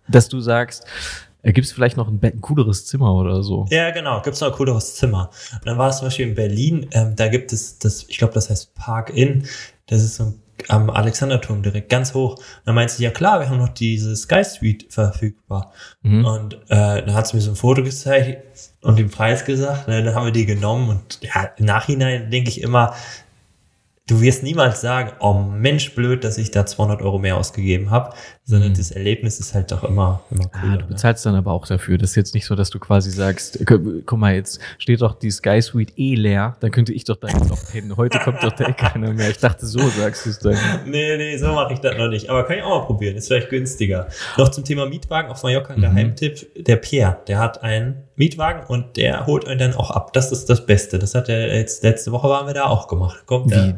dass 0.07 0.29
du 0.29 0.39
sagst, 0.39 0.87
gibt 1.43 1.67
es 1.67 1.73
vielleicht 1.73 1.97
noch 1.97 2.09
ein, 2.09 2.21
ein 2.23 2.41
cooleres 2.41 2.87
Zimmer 2.87 3.15
oder 3.15 3.43
so? 3.43 3.67
Ja, 3.71 3.91
genau. 3.91 4.21
Gibt 4.23 4.35
es 4.35 4.41
noch 4.41 4.49
ein 4.49 4.55
cooleres 4.55 4.95
Zimmer. 4.97 5.31
Und 5.55 5.67
dann 5.67 5.79
war 5.79 5.89
es 5.89 5.99
zum 5.99 6.07
Beispiel 6.07 6.29
in 6.29 6.35
Berlin, 6.35 6.87
ähm, 6.93 7.17
da 7.17 7.29
gibt 7.29 7.53
es 7.53 7.79
das, 7.79 8.05
ich 8.09 8.19
glaube, 8.19 8.35
das 8.35 8.51
heißt 8.51 8.75
Park 8.75 9.11
Inn. 9.11 9.47
Das 9.87 10.03
ist 10.03 10.17
so 10.17 10.25
ein, 10.25 10.43
am 10.69 10.91
Alexanderturm 10.91 11.63
direkt 11.63 11.89
ganz 11.89 12.15
hoch. 12.15 12.37
Und 12.37 12.45
dann 12.67 12.75
meinte 12.75 12.95
sie, 12.95 13.05
ja 13.05 13.11
klar, 13.11 13.41
wir 13.41 13.49
haben 13.49 13.59
noch 13.59 13.71
diese 13.71 14.15
Sky 14.15 14.45
Suite 14.45 14.87
verfügbar. 14.91 15.73
Mhm. 16.03 16.25
Und 16.25 16.55
äh, 16.69 17.03
dann 17.03 17.15
hat 17.15 17.27
sie 17.27 17.37
mir 17.37 17.43
so 17.43 17.51
ein 17.51 17.57
Foto 17.57 17.83
gezeigt 17.83 18.43
und 18.83 18.99
den 18.99 19.11
Preis 19.11 19.45
gesagt. 19.45 19.89
Ne, 19.89 20.03
dann 20.03 20.15
haben 20.15 20.27
wir 20.27 20.33
die 20.33 20.47
genommen. 20.47 20.91
Und 20.91 21.21
ja, 21.23 21.51
im 21.57 21.65
Nachhinein 21.65 22.31
denke 22.31 22.51
ich 22.51 22.61
immer, 22.61 22.95
du 24.11 24.21
wirst 24.21 24.43
niemals 24.43 24.81
sagen, 24.81 25.13
oh 25.21 25.35
Mensch, 25.35 25.95
blöd, 25.95 26.25
dass 26.25 26.37
ich 26.39 26.51
da 26.51 26.67
200 26.67 27.01
Euro 27.03 27.19
mehr 27.19 27.37
ausgegeben 27.37 27.91
habe, 27.91 28.15
sondern 28.45 28.71
Mhm. 28.71 28.77
das 28.77 28.91
Erlebnis 28.91 29.39
ist 29.39 29.55
halt 29.55 29.71
doch 29.71 29.85
immer, 29.85 30.21
immer 30.31 30.45
Ah, 30.53 30.61
cooler. 30.61 30.77
du 30.79 30.83
ne? 30.83 30.89
bezahlst 30.89 31.25
dann 31.25 31.37
aber 31.37 31.53
auch 31.53 31.67
dafür. 31.67 31.97
Das 31.99 32.11
ist 32.11 32.17
jetzt 32.17 32.35
nicht 32.35 32.45
so, 32.47 32.55
dass 32.57 32.71
du 32.71 32.79
quasi 32.81 33.11
sagst, 33.11 33.65
gu- 33.65 34.03
guck 34.05 34.19
mal, 34.19 34.35
jetzt 34.35 34.61
steht 34.79 35.01
doch 35.01 35.17
die 35.19 35.31
Sky 35.31 35.63
Suite 35.63 35.93
eh 35.97 36.17
leer, 36.17 36.57
dann 36.61 36.71
könnte 36.73 36.93
ich 36.93 37.05
doch 37.05 37.17
da 37.17 37.29
jetzt 37.29 37.49
noch 37.49 37.59
pennen. 37.71 37.97
Heute 37.97 38.19
kommt 38.19 38.43
doch 38.43 38.53
da 38.53 38.69
eh 38.69 38.73
keiner 38.73 39.13
mehr. 39.13 39.31
Ich 39.31 39.39
dachte, 39.39 39.65
so 39.67 39.79
sagst 39.79 40.27
du 40.27 40.31
es 40.31 40.39
dann. 40.41 40.57
Nee, 40.87 41.17
nee, 41.17 41.37
so 41.39 41.47
mache 41.53 41.75
ich 41.75 41.79
das 41.79 41.97
noch 41.97 42.09
nicht. 42.09 42.29
Aber 42.29 42.45
kann 42.45 42.57
ich 42.57 42.63
auch 42.65 42.81
mal 42.81 42.87
probieren. 42.87 43.15
Ist 43.17 43.29
vielleicht 43.29 43.51
günstiger. 43.51 44.09
Noch 44.37 44.49
zum 44.49 44.65
Thema 44.65 44.87
Mietwagen 44.87 45.31
auf 45.31 45.43
Mallorca 45.45 45.73
ein 45.75 45.79
Mhm. 45.79 45.83
Geheimtipp. 45.83 46.65
Der 46.65 46.77
Pierre, 46.77 47.19
der 47.29 47.39
hat 47.39 47.63
einen 47.63 48.03
Mietwagen 48.21 48.63
und 48.69 48.97
der 48.97 49.27
holt 49.27 49.49
einen 49.49 49.59
dann 49.59 49.75
auch 49.75 49.91
ab. 49.91 50.13
Das 50.13 50.31
ist 50.31 50.49
das 50.51 50.67
Beste. 50.67 50.99
Das 50.99 51.15
hat 51.15 51.29
er 51.29 51.57
jetzt, 51.57 51.83
letzte 51.83 52.13
Woche 52.13 52.29
waren 52.29 52.47
wir 52.47 52.55
da 52.55 52.65
auch 52.67 52.87
gemacht. 52.87 53.25
Kommt 53.27 53.51
Wie? 53.51 53.75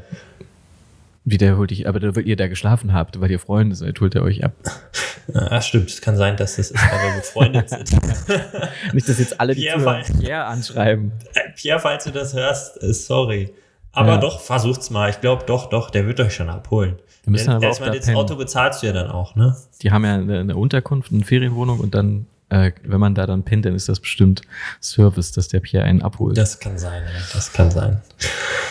Wie 1.25 1.39
der 1.39 1.57
holt 1.57 1.71
dich, 1.71 1.87
aber 1.89 2.01
da, 2.01 2.17
weil 2.17 2.27
ihr 2.27 2.35
da 2.35 2.49
geschlafen 2.49 2.93
habt, 2.93 3.21
weil 3.21 3.31
ihr 3.31 3.39
Freunde 3.39 3.77
seid, 3.77 4.01
holt 4.01 4.17
er 4.17 4.23
euch 4.23 4.43
ab. 4.45 4.53
Ja, 5.33 5.63
stimmt. 5.63 5.89
Es 5.89 6.01
kann 6.01 6.17
sein, 6.17 6.37
dass 6.37 6.57
das 6.57 6.73
ist, 6.73 6.83
weil 6.83 6.99
wir 7.13 7.21
befreundet 7.21 7.69
sind. 7.71 7.91
Nicht, 8.93 9.09
dass 9.09 9.21
jetzt 9.21 9.41
alle 9.41 9.55
die 9.55 9.61
Pierre 9.63 9.79
Zuhörer. 9.79 10.03
Pierre 10.21 10.45
anschreiben. 10.47 11.13
Äh, 11.35 11.51
Pierre, 11.55 11.79
falls 11.79 12.03
du 12.05 12.11
das 12.11 12.35
hörst, 12.35 12.83
äh, 12.83 12.93
sorry. 12.93 13.53
Aber 13.93 14.13
Ja. 14.15 14.19
doch, 14.19 14.41
versucht's 14.41 14.91
mal. 14.91 15.11
Ich 15.11 15.21
glaube, 15.21 15.45
doch, 15.47 15.69
doch, 15.69 15.91
der 15.91 16.07
wird 16.09 16.19
euch 16.19 16.35
schon 16.35 16.49
abholen. 16.49 16.97
Wir 17.23 17.31
müssen 17.31 17.47
Denn 17.47 17.55
aber 17.57 17.67
auch 17.67 17.69
erstmal 17.69 17.91
da 17.91 17.97
das 17.99 18.07
pennen. 18.07 18.17
Auto 18.19 18.35
bezahlst 18.35 18.83
du 18.83 18.87
ja 18.89 18.93
dann 18.93 19.09
auch, 19.11 19.37
ne? 19.37 19.55
Die 19.81 19.93
haben 19.93 20.05
ja 20.05 20.15
eine, 20.15 20.41
eine 20.41 20.57
Unterkunft, 20.57 21.13
eine 21.13 21.23
Ferienwohnung 21.25 21.79
und 21.79 21.95
dann, 21.95 22.27
äh, 22.53 22.73
wenn 22.85 23.01
man 23.01 23.15
da 23.15 23.27
dann 23.27 23.45
pennt, 23.45 23.65
dann 23.65 23.75
ist 23.75 23.89
das 23.89 23.99
bestimmt 23.99 24.43
Service, 24.83 25.33
dass 25.33 25.49
der 25.49 25.61
Pierre 25.61 25.85
einen 25.85 26.03
abholt. 26.03 26.37
Das 26.37 26.61
kann 26.61 26.77
sein, 26.77 27.03
ja. 27.03 27.21
Das 27.33 27.51
kann 27.53 27.71
sein. 27.71 28.03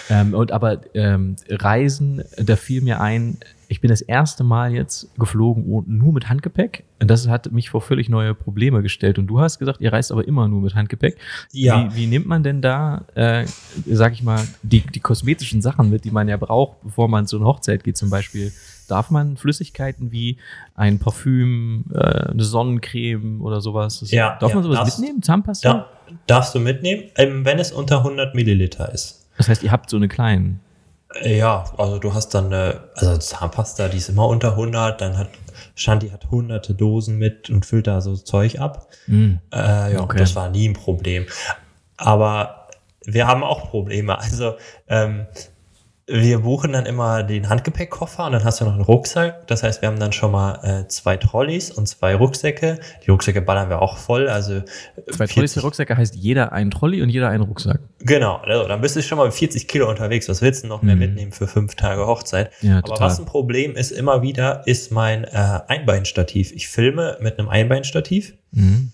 Ähm, 0.10 0.36
und 0.36 0.52
aber 0.52 0.82
ähm, 0.94 1.36
Reisen, 1.50 2.24
da 2.38 2.56
fiel 2.56 2.82
mir 2.82 3.02
ein, 3.02 3.38
ich 3.70 3.82
bin 3.82 3.90
das 3.90 4.02
erste 4.02 4.44
Mal 4.44 4.74
jetzt 4.74 5.08
geflogen 5.18 5.66
oh- 5.68 5.84
nur 5.88 6.14
mit 6.14 6.30
Handgepäck. 6.30 6.84
Und 7.00 7.10
das 7.10 7.28
hat 7.28 7.52
mich 7.52 7.72
vor 7.72 7.82
völlig 7.82 8.08
neue 8.08 8.36
Probleme 8.36 8.84
gestellt. 8.84 9.18
Und 9.18 9.26
du 9.26 9.40
hast 9.40 9.58
gesagt, 9.58 9.82
ihr 9.82 9.92
reist 9.92 10.12
aber 10.12 10.28
immer 10.28 10.48
nur 10.48 10.62
mit 10.62 10.76
Handgepäck. 10.76 11.18
Ja. 11.52 11.90
Wie, 11.92 11.96
wie 11.96 12.08
nimmt 12.08 12.28
man 12.28 12.44
denn 12.44 12.62
da, 12.62 13.06
äh, 13.16 13.46
sag 13.88 14.14
ich 14.14 14.22
mal, 14.22 14.46
die, 14.62 14.82
die 14.82 15.00
kosmetischen 15.00 15.64
Sachen 15.64 15.90
mit, 15.90 16.04
die 16.04 16.12
man 16.12 16.28
ja 16.28 16.38
braucht, 16.38 16.84
bevor 16.84 17.08
man 17.08 17.26
zu 17.26 17.38
einer 17.38 17.48
Hochzeit 17.48 17.84
geht 17.84 17.98
zum 17.98 18.12
Beispiel? 18.12 18.52
Darf 18.92 19.10
man 19.10 19.38
Flüssigkeiten 19.38 20.12
wie 20.12 20.38
ein 20.76 21.00
Parfüm, 21.00 21.86
äh, 21.94 21.98
eine 22.32 22.44
Sonnencreme 22.44 23.42
oder 23.42 23.62
sowas? 23.62 24.04
Ja, 24.12 24.38
Darf 24.40 24.50
ja, 24.50 24.56
man 24.56 24.64
sowas 24.66 24.78
darfst- 24.80 25.00
mitnehmen? 25.00 25.22
Zahnpasta? 25.24 25.70
Ja, 25.70 25.86
darfst 26.28 26.54
du 26.54 26.60
mitnehmen, 26.60 27.04
ähm, 27.16 27.46
wenn 27.46 27.58
es 27.58 27.72
unter 27.72 28.04
100 28.04 28.36
Milliliter 28.36 28.92
ist. 28.94 29.28
Das 29.38 29.48
heißt, 29.48 29.64
ihr 29.64 29.72
habt 29.72 29.90
so 29.90 29.96
eine 29.98 30.08
kleinen. 30.10 30.60
Äh, 31.22 31.38
Ja, 31.38 31.64
also 31.78 32.00
du 32.00 32.14
hast 32.14 32.30
dann 32.36 32.48
eine, 32.48 32.82
also 32.96 33.18
Zahnpasta, 33.18 33.88
die 33.88 33.98
ist 33.98 34.10
immer 34.10 34.28
unter 34.28 34.52
100, 34.58 35.00
dann 35.00 35.18
hat 35.18 35.30
Shanti 35.76 36.10
hat 36.10 36.30
hunderte 36.30 36.74
Dosen 36.74 37.18
mit 37.18 37.50
und 37.50 37.66
füllt 37.66 37.88
da 37.88 38.02
so 38.02 38.16
Zeug 38.18 38.60
ab. 38.60 38.88
Mm. 39.08 39.36
Äh, 39.54 39.94
ja, 39.94 40.02
Okay. 40.02 40.18
das 40.18 40.36
war 40.36 40.50
nie 40.50 40.68
ein 40.68 40.74
Problem. 40.74 41.26
Aber 41.98 42.68
wir 43.06 43.28
haben 43.28 43.44
auch 43.44 43.70
Probleme. 43.70 44.18
Also 44.20 44.56
ähm, 44.88 45.28
wir 46.08 46.40
buchen 46.40 46.74
dann 46.74 46.86
immer 46.86 47.24
den 47.24 47.48
Handgepäckkoffer 47.48 48.26
und 48.26 48.34
dann 48.34 48.44
hast 48.44 48.60
du 48.60 48.66
noch 48.66 48.74
einen 48.74 48.82
Rucksack. 48.82 49.48
Das 49.48 49.64
heißt, 49.64 49.82
wir 49.82 49.88
haben 49.88 50.00
dann 50.00 50.12
schon 50.12 50.32
mal 50.32 50.60
äh, 50.84 50.88
zwei 50.88 51.16
Trolleys 51.16 51.72
und 51.72 51.88
zwei 51.88 52.16
Rucksäcke. 52.16 52.80
Die 53.06 53.12
Rucksäcke 53.12 53.42
ballern 53.42 53.70
wir 53.70 53.82
auch 53.82 53.98
voll. 53.98 54.28
Also 54.28 54.56
äh, 54.56 54.64
Zwei 55.12 55.28
Trolleys 55.28 55.54
für 55.54 55.62
Rucksäcke 55.62 55.96
heißt 55.96 56.16
jeder 56.16 56.52
einen 56.52 56.72
Trolley 56.72 57.02
und 57.02 57.10
jeder 57.10 57.30
einen 57.30 57.44
Rucksack. 57.44 57.80
Genau, 58.00 58.38
also 58.38 58.68
dann 58.68 58.82
bist 58.82 58.96
du 58.96 59.02
schon 59.04 59.18
mal 59.20 59.26
mit 59.26 59.34
40 59.36 59.68
Kilo 59.68 59.90
unterwegs. 59.90 60.28
Was 60.28 60.42
willst 60.42 60.64
du 60.64 60.68
noch 60.68 60.82
mehr 60.82 60.96
Mhm. 60.96 61.00
mitnehmen 61.02 61.32
für 61.32 61.48
fünf 61.48 61.76
Tage 61.76 62.06
Hochzeit? 62.08 62.52
Ja, 62.62 62.80
Aber 62.80 62.88
total. 62.90 63.08
was 63.08 63.20
ein 63.20 63.26
Problem 63.26 63.76
ist 63.76 63.92
immer 63.92 64.22
wieder, 64.22 64.64
ist 64.68 64.92
mein 64.92 65.24
äh, 65.24 65.60
Einbeinstativ. 65.68 66.52
Ich 66.52 66.68
filme 66.68 67.18
mit 67.22 67.40
einem 67.40 67.48
Einbeinstativ 67.48 68.34
Mhm. 68.52 68.92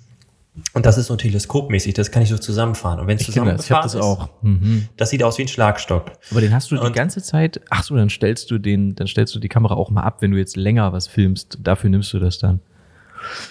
Und 0.74 0.86
das 0.86 0.98
ist 0.98 1.08
so 1.08 1.16
teleskopmäßig. 1.16 1.94
Das 1.94 2.12
kann 2.12 2.22
ich 2.24 2.30
so 2.30 2.38
zusammenfahren. 2.38 3.00
Und 3.00 3.08
wenn 3.08 3.18
es 3.18 3.28
Ich 3.28 3.34
kenne 3.34 3.54
das, 3.54 3.64
ich 3.64 3.68
das 3.70 3.92
zusammengefahren 3.92 4.30
auch. 4.30 4.44
Mhm. 4.44 4.78
ist, 4.80 4.90
das 4.98 5.10
sieht 5.12 5.24
aus 5.24 5.38
wie 5.38 5.44
ein 5.44 5.48
Schlagstock. 5.48 6.12
Aber 6.32 6.42
den 6.42 6.54
hast 6.54 6.72
du 6.72 6.76
die 6.76 6.82
Und- 6.82 6.94
ganze 6.96 7.22
Zeit. 7.22 7.62
Ach 7.70 7.84
so, 7.84 7.96
dann 7.96 8.10
stellst 8.10 8.50
du 8.52 8.58
den, 8.58 8.96
dann 8.96 9.08
stellst 9.08 9.34
du 9.36 9.40
die 9.40 9.50
Kamera 9.50 9.76
auch 9.76 9.90
mal 9.90 10.02
ab, 10.04 10.18
wenn 10.22 10.32
du 10.32 10.38
jetzt 10.38 10.56
länger 10.56 10.92
was 10.94 11.08
filmst. 11.08 11.58
Dafür 11.62 11.90
nimmst 11.90 12.12
du 12.14 12.20
das 12.20 12.38
dann. 12.40 12.60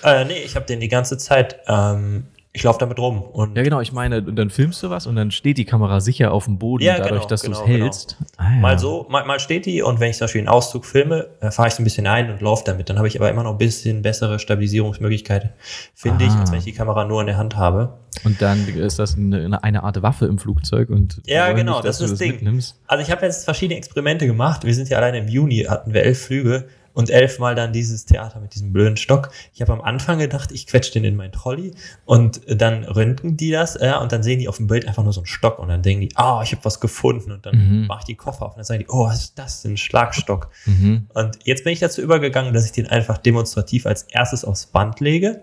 Äh, 0.04 0.24
nee, 0.24 0.38
ich 0.44 0.56
habe 0.56 0.66
den 0.66 0.80
die 0.80 0.88
ganze 0.88 1.18
Zeit, 1.18 1.56
ähm, 1.68 2.24
ich 2.56 2.62
laufe 2.62 2.78
damit 2.80 2.98
rum. 2.98 3.22
Und 3.22 3.56
Ja, 3.56 3.62
genau. 3.62 3.80
Ich 3.80 3.92
meine, 3.92 4.18
und 4.18 4.34
dann 4.36 4.50
filmst 4.50 4.82
du 4.82 4.90
was 4.90 5.06
und 5.06 5.14
dann 5.16 5.30
steht 5.30 5.58
die 5.58 5.64
Kamera 5.64 6.00
sicher 6.00 6.32
auf 6.32 6.46
dem 6.46 6.58
Boden, 6.58 6.82
Ja, 6.82 6.94
dadurch, 6.98 7.10
genau, 7.20 7.26
dass 7.28 7.42
du 7.42 7.48
genau, 7.50 7.60
es 7.62 7.66
hältst. 7.68 8.16
Ah, 8.38 8.44
ja. 8.54 8.60
Mal 8.60 8.78
so, 8.78 9.06
mal, 9.10 9.24
mal 9.26 9.38
steht 9.38 9.66
die 9.66 9.82
und 9.82 10.00
wenn 10.00 10.10
ich 10.10 10.16
zum 10.16 10.24
Beispiel 10.24 10.40
einen 10.40 10.48
Auszug 10.48 10.84
filme, 10.86 11.28
äh, 11.40 11.50
fahre 11.50 11.68
ich 11.68 11.74
so 11.74 11.82
ein 11.82 11.84
bisschen 11.84 12.06
ein 12.06 12.30
und 12.30 12.40
laufe 12.40 12.64
damit. 12.64 12.88
Dann 12.88 12.96
habe 12.98 13.06
ich 13.08 13.18
aber 13.20 13.30
immer 13.30 13.42
noch 13.42 13.52
ein 13.52 13.58
bisschen 13.58 14.02
bessere 14.02 14.38
Stabilisierungsmöglichkeit, 14.38 15.52
finde 15.94 16.24
ich, 16.24 16.30
Ah. 16.30 16.40
als 16.40 16.50
wenn 16.50 16.58
ich 16.58 16.64
die 16.64 16.72
Kamera 16.72 17.04
nur 17.04 17.20
in 17.20 17.26
der 17.26 17.36
Hand 17.36 17.56
habe. 17.56 17.94
Und 18.24 18.40
dann 18.40 18.66
ist 18.68 18.98
das 18.98 19.16
eine, 19.16 19.62
eine 19.62 19.82
Art 19.82 20.00
Waffe 20.02 20.26
im 20.26 20.38
Flugzeug 20.38 20.88
und 20.90 21.20
Ja, 21.26 21.52
genau, 21.52 21.74
nicht, 21.74 21.84
das 21.84 22.00
ist 22.00 22.06
du 22.06 22.10
das 22.12 22.18
Ding. 22.18 22.32
mitnimmst. 22.32 22.76
Also 22.86 23.02
ich 23.02 23.10
habe 23.10 23.24
jetzt 23.26 23.44
verschiedene 23.44 23.76
Experimente 23.78 24.26
gemacht. 24.26 24.64
Wir 24.64 24.74
sind 24.74 24.88
ja 24.88 24.96
alleine 24.98 25.18
im 25.18 25.28
Juni, 25.28 25.64
hatten 25.68 25.92
wir 25.92 26.02
elf 26.02 26.22
Flüge 26.26 26.66
und 26.96 27.10
elfmal 27.10 27.54
dann 27.54 27.74
dieses 27.74 28.06
Theater 28.06 28.40
mit 28.40 28.54
diesem 28.54 28.72
blöden 28.72 28.96
Stock. 28.96 29.28
Ich 29.52 29.60
habe 29.60 29.74
am 29.74 29.82
Anfang 29.82 30.18
gedacht, 30.18 30.50
ich 30.50 30.66
quetsche 30.66 30.92
den 30.92 31.04
in 31.04 31.14
meinen 31.14 31.30
Trolley 31.30 31.74
und 32.06 32.40
dann 32.48 32.84
röntgen 32.84 33.36
die 33.36 33.50
das 33.50 33.78
ja, 33.78 33.98
und 33.98 34.12
dann 34.12 34.22
sehen 34.22 34.38
die 34.38 34.48
auf 34.48 34.56
dem 34.56 34.66
Bild 34.66 34.88
einfach 34.88 35.04
nur 35.04 35.12
so 35.12 35.20
einen 35.20 35.26
Stock 35.26 35.58
und 35.58 35.68
dann 35.68 35.82
denken 35.82 36.00
die, 36.08 36.16
ah, 36.16 36.40
ich 36.42 36.52
habe 36.52 36.64
was 36.64 36.80
gefunden 36.80 37.32
und 37.32 37.44
dann 37.44 37.56
Mhm. 37.56 37.86
mache 37.86 38.00
ich 38.00 38.04
die 38.06 38.14
Koffer 38.14 38.46
auf 38.46 38.52
und 38.52 38.56
dann 38.58 38.64
sagen 38.64 38.80
die, 38.80 38.86
oh, 38.88 39.06
was 39.06 39.24
ist 39.24 39.38
das 39.38 39.60
denn, 39.62 39.74
ein 39.74 39.76
Schlagstock. 39.76 40.48
Mhm. 40.64 41.06
Und 41.12 41.38
jetzt 41.44 41.64
bin 41.64 41.74
ich 41.74 41.80
dazu 41.80 42.00
übergegangen, 42.00 42.54
dass 42.54 42.64
ich 42.64 42.72
den 42.72 42.86
einfach 42.86 43.18
demonstrativ 43.18 43.84
als 43.84 44.04
erstes 44.04 44.44
aufs 44.44 44.66
Band 44.66 45.00
lege. 45.00 45.42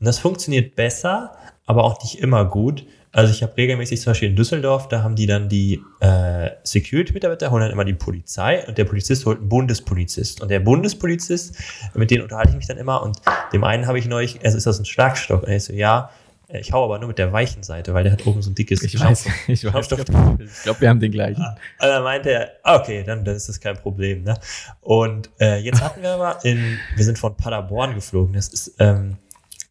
Und 0.00 0.06
das 0.06 0.18
funktioniert 0.18 0.74
besser, 0.74 1.32
aber 1.66 1.84
auch 1.84 2.02
nicht 2.02 2.18
immer 2.18 2.46
gut. 2.46 2.86
Also 3.14 3.32
ich 3.32 3.44
habe 3.44 3.56
regelmäßig 3.56 4.00
zum 4.00 4.10
Beispiel 4.10 4.30
in 4.30 4.34
Düsseldorf, 4.34 4.88
da 4.88 5.04
haben 5.04 5.14
die 5.14 5.26
dann 5.26 5.48
die 5.48 5.80
äh, 6.00 6.50
Security-Mitarbeiter, 6.64 7.48
holen 7.52 7.62
dann 7.62 7.70
immer 7.70 7.84
die 7.84 7.94
Polizei 7.94 8.66
und 8.66 8.76
der 8.76 8.84
Polizist 8.84 9.24
holt 9.24 9.38
einen 9.38 9.48
Bundespolizist. 9.48 10.42
Und 10.42 10.50
der 10.50 10.58
Bundespolizist, 10.58 11.56
mit 11.94 12.10
dem 12.10 12.22
unterhalte 12.22 12.50
ich 12.50 12.56
mich 12.56 12.66
dann 12.66 12.76
immer 12.76 13.04
und 13.04 13.18
dem 13.52 13.62
einen 13.62 13.86
habe 13.86 14.00
ich 14.00 14.06
neulich, 14.06 14.44
also 14.44 14.56
ist 14.56 14.66
das 14.66 14.80
ein 14.80 14.84
Schlagstock? 14.84 15.44
Und 15.44 15.48
er 15.48 15.60
so, 15.60 15.72
ja, 15.72 16.10
ich 16.48 16.72
hau 16.72 16.84
aber 16.84 16.98
nur 16.98 17.06
mit 17.06 17.18
der 17.18 17.32
weichen 17.32 17.62
Seite, 17.62 17.94
weil 17.94 18.02
der 18.02 18.12
hat 18.12 18.26
oben 18.26 18.42
so 18.42 18.50
ein 18.50 18.56
dickes 18.56 18.82
Ich 18.82 18.98
weiß, 18.98 19.26
ich 19.46 19.64
weiß. 19.64 19.92
Ich 19.92 20.62
glaube, 20.64 20.80
wir 20.80 20.88
haben 20.88 21.00
den 21.00 21.12
gleichen. 21.12 21.40
Und 21.40 21.56
dann 21.78 22.02
meinte 22.02 22.30
er, 22.30 22.50
okay, 22.64 23.04
dann, 23.04 23.24
dann 23.24 23.36
ist 23.36 23.48
das 23.48 23.60
kein 23.60 23.76
Problem. 23.76 24.24
Ne? 24.24 24.34
Und 24.80 25.30
äh, 25.40 25.58
jetzt 25.58 25.80
hatten 25.80 26.02
wir 26.02 26.10
aber 26.10 26.44
in, 26.44 26.78
wir 26.96 27.04
sind 27.04 27.16
von 27.16 27.36
Paderborn 27.36 27.94
geflogen. 27.94 28.34
Das 28.34 28.48
ist 28.48 28.74
ähm, 28.80 29.18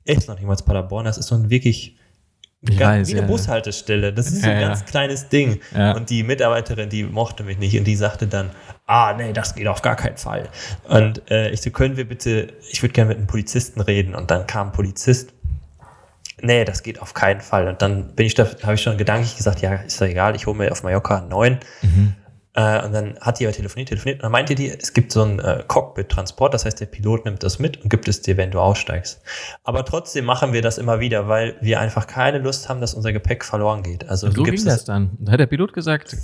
echt 0.05 0.29
noch 0.29 0.39
niemals 0.39 0.63
Paderborn. 0.63 1.03
Das 1.03 1.17
ist 1.17 1.27
so 1.27 1.35
ein 1.35 1.49
wirklich 1.49 1.97
Ich 2.69 2.79
weiß, 2.79 3.09
wie 3.09 3.11
eine 3.13 3.21
ja. 3.21 3.27
Bushaltestelle. 3.27 4.13
Das 4.13 4.27
ist 4.27 4.41
so 4.41 4.47
ein 4.47 4.61
Ja, 4.61 4.67
ganz 4.67 4.79
ja. 4.81 4.85
kleines 4.85 5.27
Ding. 5.29 5.59
Und 5.95 6.09
die 6.09 6.23
Mitarbeiterin, 6.23 6.89
die 6.89 7.03
mochte 7.03 7.43
mich 7.43 7.57
nicht 7.57 7.77
und 7.77 7.83
die 7.83 7.95
sagte 7.95 8.27
dann, 8.27 8.51
ah, 8.87 9.13
nee, 9.17 9.33
das 9.33 9.55
geht 9.55 9.67
auf 9.67 9.81
gar 9.81 9.95
keinen 9.95 10.17
Fall. 10.17 10.47
Und 10.87 11.29
äh, 11.29 11.49
ich 11.49 11.61
so, 11.61 11.71
können 11.71 11.97
wir 11.97 12.07
bitte, 12.07 12.53
ich 12.71 12.81
würde 12.81 12.93
gerne 12.93 13.09
mit 13.09 13.17
einem 13.17 13.27
Polizisten 13.27 13.81
reden. 13.81 14.15
Und 14.15 14.31
dann 14.31 14.47
kam 14.47 14.67
ein 14.67 14.71
Polizist. 14.73 15.33
Nee, 16.41 16.65
das 16.65 16.83
geht 16.83 17.01
auf 17.01 17.13
keinen 17.13 17.41
Fall. 17.41 17.67
Und 17.67 17.81
dann 17.81 18.15
bin 18.15 18.25
ich 18.25 18.33
da, 18.33 18.47
habe 18.63 18.75
ich 18.75 18.81
schon 18.81 18.97
gedanklich 18.97 19.35
gesagt, 19.35 19.61
ja, 19.61 19.75
ist 19.75 19.99
doch 20.01 20.05
egal, 20.07 20.35
ich 20.35 20.45
hole 20.45 20.57
mir 20.57 20.71
auf 20.71 20.83
Mallorca 20.83 21.17
einen 21.19 21.29
neuen. 21.29 21.59
Mhm. 21.81 22.15
Äh, 22.55 22.85
und 22.85 22.91
dann 22.93 23.17
hat 23.19 23.39
die 23.39 23.45
aber 23.47 23.53
telefoniert, 23.55 23.89
telefoniert. 23.89 24.19
Und 24.19 24.23
dann 24.23 24.31
meinte 24.31 24.53
die, 24.53 24.69
es 24.69 24.93
gibt 24.93 25.11
so 25.11 25.23
einen 25.23 25.39
äh, 25.39 25.63
Cockpit-Transport, 25.67 26.53
das 26.53 26.65
heißt, 26.65 26.79
der 26.79 26.85
Pilot 26.85 27.25
nimmt 27.25 27.41
das 27.41 27.57
mit 27.57 27.81
und 27.81 27.89
gibt 27.89 28.07
es 28.07 28.21
dir, 28.21 28.37
wenn 28.37 28.51
du 28.51 28.59
aussteigst. 28.59 29.21
Aber 29.63 29.83
trotzdem 29.85 30.25
machen 30.25 30.53
wir 30.53 30.61
das 30.61 30.77
immer 30.77 30.99
wieder, 30.99 31.27
weil 31.27 31.55
wir 31.61 31.79
einfach 31.79 32.05
keine 32.05 32.37
Lust 32.37 32.69
haben, 32.69 32.79
dass 32.79 32.93
unser 32.93 33.11
Gepäck 33.11 33.43
verloren 33.43 33.81
geht. 33.81 34.07
Also 34.07 34.27
So 34.27 34.33
du 34.33 34.43
ging 34.43 34.51
gibst 34.53 34.67
das 34.67 34.85
dann. 34.85 35.11
Da 35.19 35.31
hat 35.31 35.39
der 35.39 35.47
Pilot 35.47 35.73
gesagt, 35.73 36.15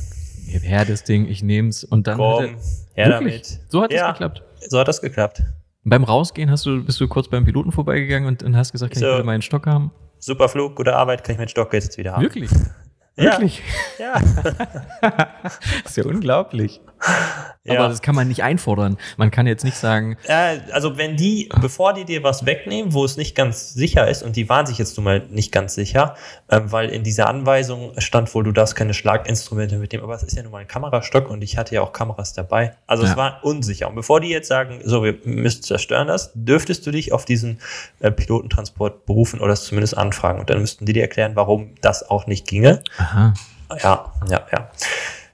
her 0.45 0.85
das 0.85 1.03
Ding, 1.03 1.27
ich 1.27 1.41
nehm's. 1.41 1.83
Und 1.83 2.05
dann 2.07 2.17
komm, 2.17 2.43
hat 2.43 2.49
her 2.93 3.05
er, 3.05 3.09
wirklich, 3.21 3.41
damit. 3.41 3.59
so 3.71 3.81
hat 3.81 3.91
es 3.91 3.97
Ja. 3.97 4.11
geklappt. 4.11 4.43
So 4.67 4.79
hat 4.79 4.87
das 4.87 5.01
geklappt. 5.01 5.39
Und 5.83 5.89
beim 5.89 6.03
Rausgehen 6.03 6.51
hast 6.51 6.65
du, 6.65 6.83
bist 6.83 6.99
du 7.01 7.07
kurz 7.07 7.27
beim 7.29 7.45
Piloten 7.45 7.71
vorbeigegangen 7.71 8.27
und, 8.27 8.43
und 8.43 8.55
hast 8.55 8.71
gesagt, 8.71 8.93
kann 8.93 8.99
So. 9.01 9.07
ich 9.07 9.13
bitte 9.13 9.25
meinen 9.25 9.41
Stock 9.41 9.65
haben? 9.65 9.91
Super 10.19 10.49
Flug, 10.49 10.75
gute 10.75 10.95
Arbeit, 10.95 11.23
kann 11.23 11.33
ich 11.33 11.39
meinen 11.39 11.47
Stock 11.47 11.73
jetzt 11.73 11.97
wieder 11.97 12.11
haben. 12.13 12.21
Wirklich? 12.21 12.51
Ja. 13.15 13.31
Wirklich? 13.33 13.61
Ja. 13.97 14.21
Das 15.83 15.91
ist 15.91 15.97
ja 15.97 16.05
unglaublich. 16.05 16.81
Ja. 17.65 17.77
Aber 17.79 17.89
das 17.89 18.01
kann 18.01 18.15
man 18.15 18.27
nicht 18.27 18.41
einfordern. 18.41 18.97
Man 19.17 19.29
kann 19.31 19.45
jetzt 19.45 19.63
nicht 19.63 19.77
sagen, 19.77 20.17
Äh, 20.25 20.59
also 20.71 20.97
wenn 20.97 21.17
die, 21.17 21.49
bevor 21.61 21.93
die 21.93 22.03
dir 22.05 22.23
was 22.23 22.45
wegnehmen, 22.45 22.93
wo 22.93 23.05
es 23.05 23.15
nicht 23.15 23.35
ganz 23.35 23.73
sicher 23.73 24.07
ist, 24.07 24.23
und 24.23 24.35
die 24.37 24.49
waren 24.49 24.65
sich 24.65 24.77
jetzt 24.79 24.97
nun 24.97 25.03
mal 25.03 25.19
nicht 25.29 25.51
ganz 25.51 25.75
sicher, 25.75 26.15
ähm, 26.49 26.71
weil 26.71 26.89
in 26.89 27.03
dieser 27.03 27.27
Anweisung 27.29 27.91
stand 27.99 28.33
wohl, 28.33 28.43
du 28.43 28.51
darfst 28.53 28.75
keine 28.75 28.93
Schlaginstrumente 28.93 29.77
mitnehmen, 29.77 30.03
aber 30.03 30.15
es 30.15 30.23
ist 30.23 30.35
ja 30.35 30.41
nun 30.43 30.51
mal 30.53 30.59
ein 30.59 30.67
Kamerastock 30.67 31.29
und 31.29 31.43
ich 31.43 31.57
hatte 31.57 31.75
ja 31.75 31.81
auch 31.81 31.93
Kameras 31.93 32.33
dabei. 32.33 32.75
Also 32.87 33.03
Ja. 33.03 33.11
es 33.11 33.17
war 33.17 33.39
unsicher. 33.43 33.87
Und 33.89 33.95
bevor 33.95 34.19
die 34.19 34.29
jetzt 34.29 34.47
sagen, 34.47 34.79
so, 34.83 35.03
wir 35.03 35.17
müssen 35.25 35.61
zerstören 35.61 36.07
das, 36.07 36.31
dürftest 36.33 36.87
du 36.87 36.91
dich 36.91 37.11
auf 37.13 37.25
diesen 37.25 37.59
äh, 37.99 38.09
Pilotentransport 38.09 39.05
berufen 39.05 39.41
oder 39.41 39.53
es 39.53 39.65
zumindest 39.65 39.97
anfragen. 39.97 40.39
Und 40.39 40.49
dann 40.49 40.59
müssten 40.61 40.85
die 40.85 40.93
dir 40.93 41.01
erklären, 41.03 41.35
warum 41.35 41.75
das 41.81 42.09
auch 42.09 42.25
nicht 42.25 42.47
ginge. 42.47 42.81
aha, 42.97 43.33
Ja, 43.83 44.11
ja, 44.29 44.41
ja. 44.51 44.69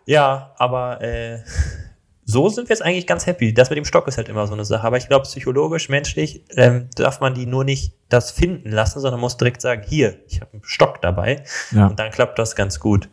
Ja, 0.05 0.53
aber 0.57 1.01
äh, 1.01 1.39
so 2.25 2.49
sind 2.49 2.69
wir 2.69 2.73
jetzt 2.73 2.83
eigentlich 2.83 3.07
ganz 3.07 3.25
happy. 3.25 3.53
Das 3.53 3.69
mit 3.69 3.77
dem 3.77 3.85
Stock 3.85 4.07
ist 4.07 4.17
halt 4.17 4.29
immer 4.29 4.47
so 4.47 4.53
eine 4.53 4.65
Sache. 4.65 4.85
Aber 4.85 4.97
ich 4.97 5.07
glaube, 5.07 5.23
psychologisch, 5.23 5.89
menschlich 5.89 6.43
ähm, 6.55 6.89
darf 6.95 7.19
man 7.19 7.33
die 7.33 7.45
nur 7.45 7.63
nicht 7.63 7.93
das 8.09 8.31
finden 8.31 8.71
lassen, 8.71 8.99
sondern 8.99 9.19
muss 9.19 9.37
direkt 9.37 9.61
sagen, 9.61 9.83
hier, 9.85 10.17
ich 10.27 10.41
habe 10.41 10.53
einen 10.53 10.63
Stock 10.63 11.01
dabei. 11.01 11.43
Ja. 11.71 11.87
Und 11.87 11.99
dann 11.99 12.11
klappt 12.11 12.39
das 12.39 12.55
ganz 12.55 12.79
gut. 12.79 13.09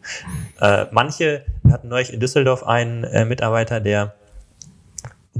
Äh, 0.61 0.87
manche 0.92 1.44
wir 1.72 1.72
hatten 1.72 1.88
neulich 1.88 2.12
in 2.12 2.20
Düsseldorf 2.20 2.64
einen 2.64 3.05
äh, 3.05 3.24
Mitarbeiter, 3.24 3.81
der 3.81 4.14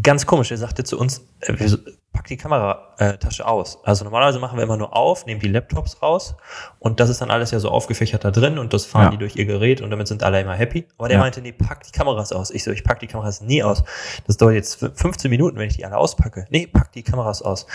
ganz 0.01 0.27
komisch, 0.27 0.49
der 0.49 0.59
sagte 0.59 0.85
zu 0.85 0.99
uns, 0.99 1.27
äh, 1.41 1.53
wir, 1.59 1.79
pack 2.13 2.27
die 2.27 2.37
Kameratasche 2.37 3.47
aus. 3.47 3.79
Also 3.85 4.05
normalerweise 4.05 4.39
machen 4.39 4.57
wir 4.59 4.65
immer 4.65 4.77
nur 4.77 4.95
auf, 4.97 5.25
nehmen 5.27 5.41
die 5.41 5.49
Laptops 5.49 6.03
raus 6.03 6.35
und 6.79 7.01
das 7.01 7.09
ist 7.09 7.21
dann 7.23 7.31
alles 7.31 7.51
ja 7.53 7.59
so 7.59 7.71
aufgefächert 7.71 8.25
da 8.25 8.31
drin 8.31 8.59
und 8.59 8.73
das 8.73 8.85
fahren 8.85 9.05
Ja. 9.05 9.11
die 9.11 9.17
durch 9.19 9.37
ihr 9.37 9.47
Gerät 9.47 9.81
und 9.81 9.91
damit 9.91 10.09
sind 10.09 10.23
alle 10.23 10.41
immer 10.41 10.55
happy. 10.55 10.87
Aber 10.99 11.09
der 11.09 11.17
Ja. 11.17 11.23
meinte, 11.23 11.41
nee, 11.41 11.53
pack 11.53 11.83
die 11.85 11.93
Kameras 11.93 12.33
aus. 12.33 12.51
Ich 12.51 12.65
so, 12.65 12.71
ich 12.71 12.85
pack 12.85 13.01
die 13.01 13.07
Kameras 13.07 13.41
nie 13.41 13.63
aus. 13.63 13.83
Das 14.27 14.37
dauert 14.37 14.55
jetzt 14.55 14.77
15 14.95 15.31
Minuten, 15.31 15.57
wenn 15.59 15.69
ich 15.69 15.77
die 15.77 15.85
alle 15.87 15.97
auspacke. 15.97 16.47
Nee, 16.51 16.67
pack 16.67 16.93
die 16.93 17.03
Kameras 17.03 17.41
aus. 17.43 17.67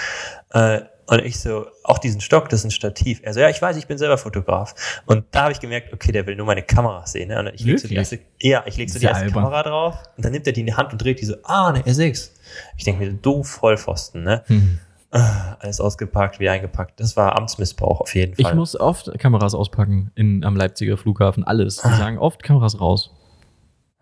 Äh, 0.54 0.82
und 1.07 1.19
ich 1.25 1.39
so, 1.39 1.65
auch 1.83 1.97
diesen 1.97 2.21
Stock, 2.21 2.49
das 2.49 2.59
ist 2.61 2.65
ein 2.65 2.71
Stativ. 2.71 3.21
Er 3.23 3.33
so, 3.33 3.39
ja, 3.39 3.49
ich 3.49 3.61
weiß, 3.61 3.77
ich 3.77 3.87
bin 3.87 3.97
selber 3.97 4.17
Fotograf. 4.17 4.75
Und 5.05 5.25
da 5.31 5.43
habe 5.43 5.51
ich 5.53 5.59
gemerkt, 5.59 5.93
okay, 5.93 6.11
der 6.11 6.25
will 6.27 6.35
nur 6.35 6.45
meine 6.45 6.63
Kameras 6.63 7.13
sehen. 7.13 7.29
Ne? 7.29 7.39
Und 7.39 7.47
ich 7.53 7.63
leg 7.63 7.79
so 7.79 7.87
die 7.87 7.95
erste, 7.95 8.19
ja, 8.41 8.63
ich 8.65 8.77
leg 8.77 8.89
so 8.89 8.99
die 8.99 9.05
erste 9.05 9.23
albern. 9.25 9.43
Kamera 9.43 9.63
drauf 9.63 9.95
und 10.17 10.25
dann 10.25 10.31
nimmt 10.33 10.45
er 10.47 10.53
die 10.53 10.59
in 10.61 10.65
die 10.67 10.73
Hand 10.73 10.91
und 10.91 11.01
dreht 11.01 11.21
die 11.21 11.25
so, 11.25 11.35
ah, 11.43 11.69
eine 11.69 11.81
R6. 11.81 12.29
Ich 12.77 12.83
denke 12.83 13.05
mir, 13.05 13.13
du 13.13 13.43
Vollpfosten, 13.43 14.23
ne? 14.23 14.43
Hm. 14.47 14.79
Ah, 15.11 15.55
Alles 15.61 15.79
ausgepackt, 15.79 16.39
wie 16.41 16.49
eingepackt. 16.49 16.99
Das 16.99 17.15
war 17.15 17.37
Amtsmissbrauch 17.37 18.01
auf 18.01 18.13
jeden 18.13 18.33
Ich 18.37 18.45
Fall. 18.45 18.55
muss 18.55 18.77
oft 18.77 19.09
Kameras 19.17 19.55
auspacken 19.55 20.11
in, 20.15 20.43
am 20.43 20.57
Leipziger 20.57 20.97
Flughafen. 20.97 21.45
Alles. 21.45 21.77
Die 21.77 21.87
sagen 21.97 22.17
oft 22.19 22.43
Kameras 22.43 22.81
raus. 22.81 23.13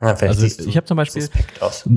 Ja, 0.02 0.08
Also 0.10 0.46
ich 0.46 0.76
habe 0.78 0.86
zum 0.86 0.98
Beispiel 0.98 1.28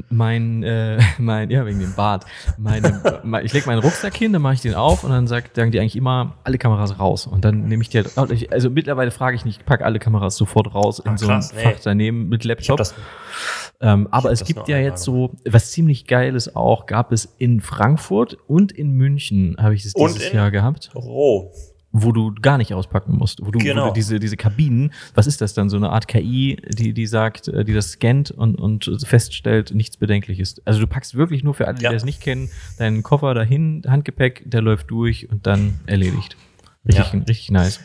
mein, 0.08 0.62
äh, 0.62 1.00
mein, 1.18 1.50
ja, 1.50 1.66
wegen 1.66 1.80
dem 1.80 1.94
Bart. 1.94 2.24
Meine, 2.56 3.20
mein, 3.24 3.44
ich 3.44 3.52
lege 3.52 3.66
meinen 3.66 3.80
Rucksack 3.80 4.16
hin, 4.16 4.32
dann 4.32 4.42
mache 4.42 4.54
ich 4.54 4.60
den 4.60 4.74
auf 4.74 5.04
und 5.04 5.10
dann 5.10 5.26
sagt, 5.26 5.56
sagen 5.56 5.72
die 5.72 5.80
eigentlich 5.80 5.96
immer 5.96 6.36
alle 6.44 6.58
Kameras 6.58 6.98
raus. 6.98 7.26
Und 7.26 7.44
dann 7.44 7.66
nehme 7.66 7.82
ich 7.82 7.88
die 7.88 7.98
halt, 7.98 8.16
also 8.52 8.70
mittlerweile 8.70 9.10
frage 9.10 9.36
ich 9.36 9.44
nicht, 9.44 9.60
ich 9.60 9.66
packe 9.66 9.84
alle 9.84 9.98
Kameras 9.98 10.36
sofort 10.36 10.74
raus 10.74 11.00
in 11.00 11.12
Ah, 11.12 11.18
so 11.18 11.28
einem 11.28 11.44
nee. 11.54 11.62
Fach 11.62 11.80
daneben 11.82 12.28
mit 12.28 12.44
Laptop. 12.44 12.78
das. 12.78 12.94
Ähm, 13.80 14.08
aber 14.10 14.32
es 14.32 14.44
gibt 14.44 14.68
ja 14.68 14.76
einmal 14.76 14.90
jetzt 14.90 15.04
so, 15.04 15.32
was 15.48 15.70
ziemlich 15.70 16.06
geil 16.06 16.34
ist 16.34 16.56
auch, 16.56 16.86
gab 16.86 17.12
es 17.12 17.26
in 17.38 17.60
Frankfurt 17.60 18.36
und 18.46 18.72
in 18.72 18.92
München, 18.92 19.56
habe 19.58 19.74
ich 19.74 19.84
es 19.84 19.92
dieses 19.92 20.32
Jahr 20.32 20.50
gehabt, 20.50 20.90
Roh. 20.96 21.52
Wo 21.92 22.12
du 22.12 22.34
gar 22.34 22.58
nicht 22.58 22.74
auspacken 22.74 23.16
musst. 23.16 23.40
Wo 23.44 23.50
du, 23.50 23.58
wo 23.60 23.64
Genau. 23.64 23.88
du 23.88 23.94
diese, 23.94 24.18
diese 24.20 24.36
Kabinen, 24.36 24.92
was 25.14 25.26
ist 25.26 25.40
das 25.40 25.54
dann? 25.54 25.70
So 25.70 25.76
eine 25.78 25.90
Art 25.90 26.06
KI, 26.06 26.56
die, 26.68 26.92
die 26.92 27.06
sagt, 27.06 27.48
äh, 27.48 27.64
die 27.64 27.72
das 27.72 27.92
scannt 27.92 28.30
und, 28.30 28.56
und 28.56 28.90
feststellt, 29.04 29.74
nichts 29.74 29.96
bedenklich 29.96 30.38
ist. 30.38 30.60
Also 30.66 30.80
du 30.80 30.86
packst 30.86 31.14
wirklich 31.14 31.42
nur 31.44 31.54
für 31.54 31.66
alle, 31.66 31.78
die 31.78 31.84
Ja. 31.84 31.92
das 31.92 32.04
nicht 32.04 32.20
kennen, 32.20 32.50
deinen 32.78 33.02
Koffer 33.02 33.32
dahin, 33.34 33.82
Handgepäck, 33.86 34.42
der 34.46 34.60
läuft 34.60 34.90
durch 34.90 35.30
und 35.30 35.46
dann 35.46 35.80
erledigt. 35.86 36.36
Richtig, 36.86 37.12
Ja. 37.12 37.20
richtig 37.20 37.50
nice. 37.50 37.80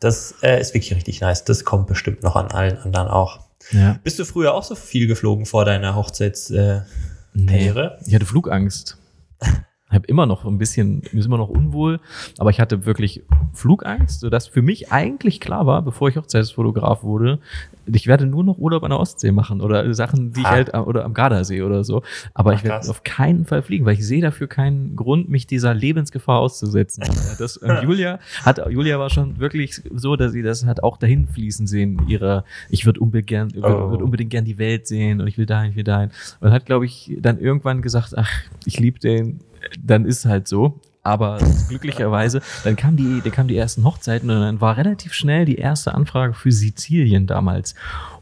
Das 0.00 0.34
äh, 0.42 0.60
ist 0.60 0.74
wirklich 0.74 0.94
richtig 0.94 1.20
nice. 1.20 1.44
Das 1.44 1.64
kommt 1.64 1.86
bestimmt 1.88 2.22
noch 2.22 2.36
an 2.36 2.46
allen 2.52 2.76
anderen 2.78 3.08
auch. 3.08 3.40
Ja. 3.72 3.98
Bist 4.02 4.18
du 4.18 4.24
früher 4.24 4.54
auch 4.54 4.64
so 4.64 4.74
viel 4.74 5.06
geflogen 5.06 5.46
vor 5.46 5.64
deiner 5.64 5.94
Hochzeitskarriere? 5.94 6.86
Äh, 6.86 7.12
Nee. 7.34 7.72
Ich 8.06 8.14
hatte 8.14 8.26
Flugangst. 8.26 8.98
Ich 9.92 9.96
habe 9.96 10.06
immer 10.06 10.24
noch 10.24 10.46
ein 10.46 10.56
bisschen, 10.56 11.02
mir 11.12 11.20
ist 11.20 11.26
immer 11.26 11.36
noch 11.36 11.50
unwohl, 11.50 12.00
aber 12.38 12.48
ich 12.48 12.60
hatte 12.60 12.86
wirklich 12.86 13.22
Flugangst, 13.52 14.20
sodass 14.20 14.46
für 14.46 14.62
mich 14.62 14.90
eigentlich 14.90 15.38
klar 15.38 15.66
war, 15.66 15.82
bevor 15.82 16.08
ich 16.08 16.16
Hochzeitsfotograf 16.16 17.02
wurde, 17.02 17.40
ich 17.84 18.06
werde 18.06 18.24
nur 18.24 18.42
noch 18.42 18.56
Urlaub 18.56 18.84
an 18.84 18.90
der 18.90 18.98
Ostsee 18.98 19.32
machen 19.32 19.60
oder 19.60 19.92
Sachen, 19.92 20.32
die 20.32 20.40
ich 20.40 20.46
Ah. 20.46 20.50
halt 20.50 20.72
am- 20.74 20.84
oder 20.86 21.04
am 21.04 21.12
Gardasee 21.12 21.60
oder 21.60 21.84
so. 21.84 22.02
Aber 22.32 22.52
Ach, 22.52 22.56
ich 22.56 22.64
werde 22.64 22.78
krass. 22.78 22.88
auf 22.88 23.02
keinen 23.04 23.44
Fall 23.44 23.60
fliegen, 23.60 23.84
weil 23.84 23.92
ich 23.94 24.06
sehe 24.06 24.22
dafür 24.22 24.46
keinen 24.46 24.96
Grund, 24.96 25.28
mich 25.28 25.46
dieser 25.46 25.74
Lebensgefahr 25.74 26.38
auszusetzen. 26.38 27.04
Das, 27.38 27.58
und 27.58 27.68
Julia 27.82 28.18
hat, 28.44 28.62
Julia 28.70 28.98
war 28.98 29.10
schon 29.10 29.38
wirklich 29.40 29.82
so, 29.94 30.16
dass 30.16 30.32
sie 30.32 30.40
das 30.42 30.64
hat 30.64 30.82
auch 30.82 30.96
dahin 30.96 31.26
fließen 31.28 31.66
sehen. 31.66 32.00
Ihre, 32.08 32.44
ich 32.70 32.86
würde 32.86 32.98
unbedingt, 33.00 33.26
gern, 33.26 33.54
würd, 33.54 33.64
Oh. 33.66 33.90
würd 33.90 34.00
unbedingt 34.00 34.30
gern 34.30 34.46
die 34.46 34.56
Welt 34.56 34.86
sehen 34.86 35.20
und 35.20 35.26
ich 35.26 35.36
will 35.36 35.44
dahin, 35.46 35.72
ich 35.72 35.76
will 35.76 35.84
dahin. 35.84 36.10
Und 36.40 36.50
hat, 36.50 36.64
glaube 36.64 36.86
ich, 36.86 37.14
dann 37.20 37.38
irgendwann 37.38 37.82
gesagt, 37.82 38.16
ach, 38.16 38.30
ich 38.64 38.80
liebe 38.80 38.98
den, 38.98 39.40
dann 39.80 40.04
ist 40.04 40.24
halt 40.24 40.48
so. 40.48 40.80
Aber 41.04 41.40
glücklicherweise, 41.68 42.42
dann 42.62 42.76
kam 42.76 42.96
die, 42.96 43.20
dann 43.22 43.32
kamen 43.32 43.48
die 43.48 43.56
ersten 43.56 43.84
Hochzeiten 43.84 44.30
und 44.30 44.40
dann 44.40 44.60
war 44.60 44.76
relativ 44.76 45.14
schnell 45.14 45.44
die 45.44 45.56
erste 45.56 45.94
Anfrage 45.94 46.34
für 46.34 46.52
Sizilien 46.52 47.26
damals. 47.26 47.74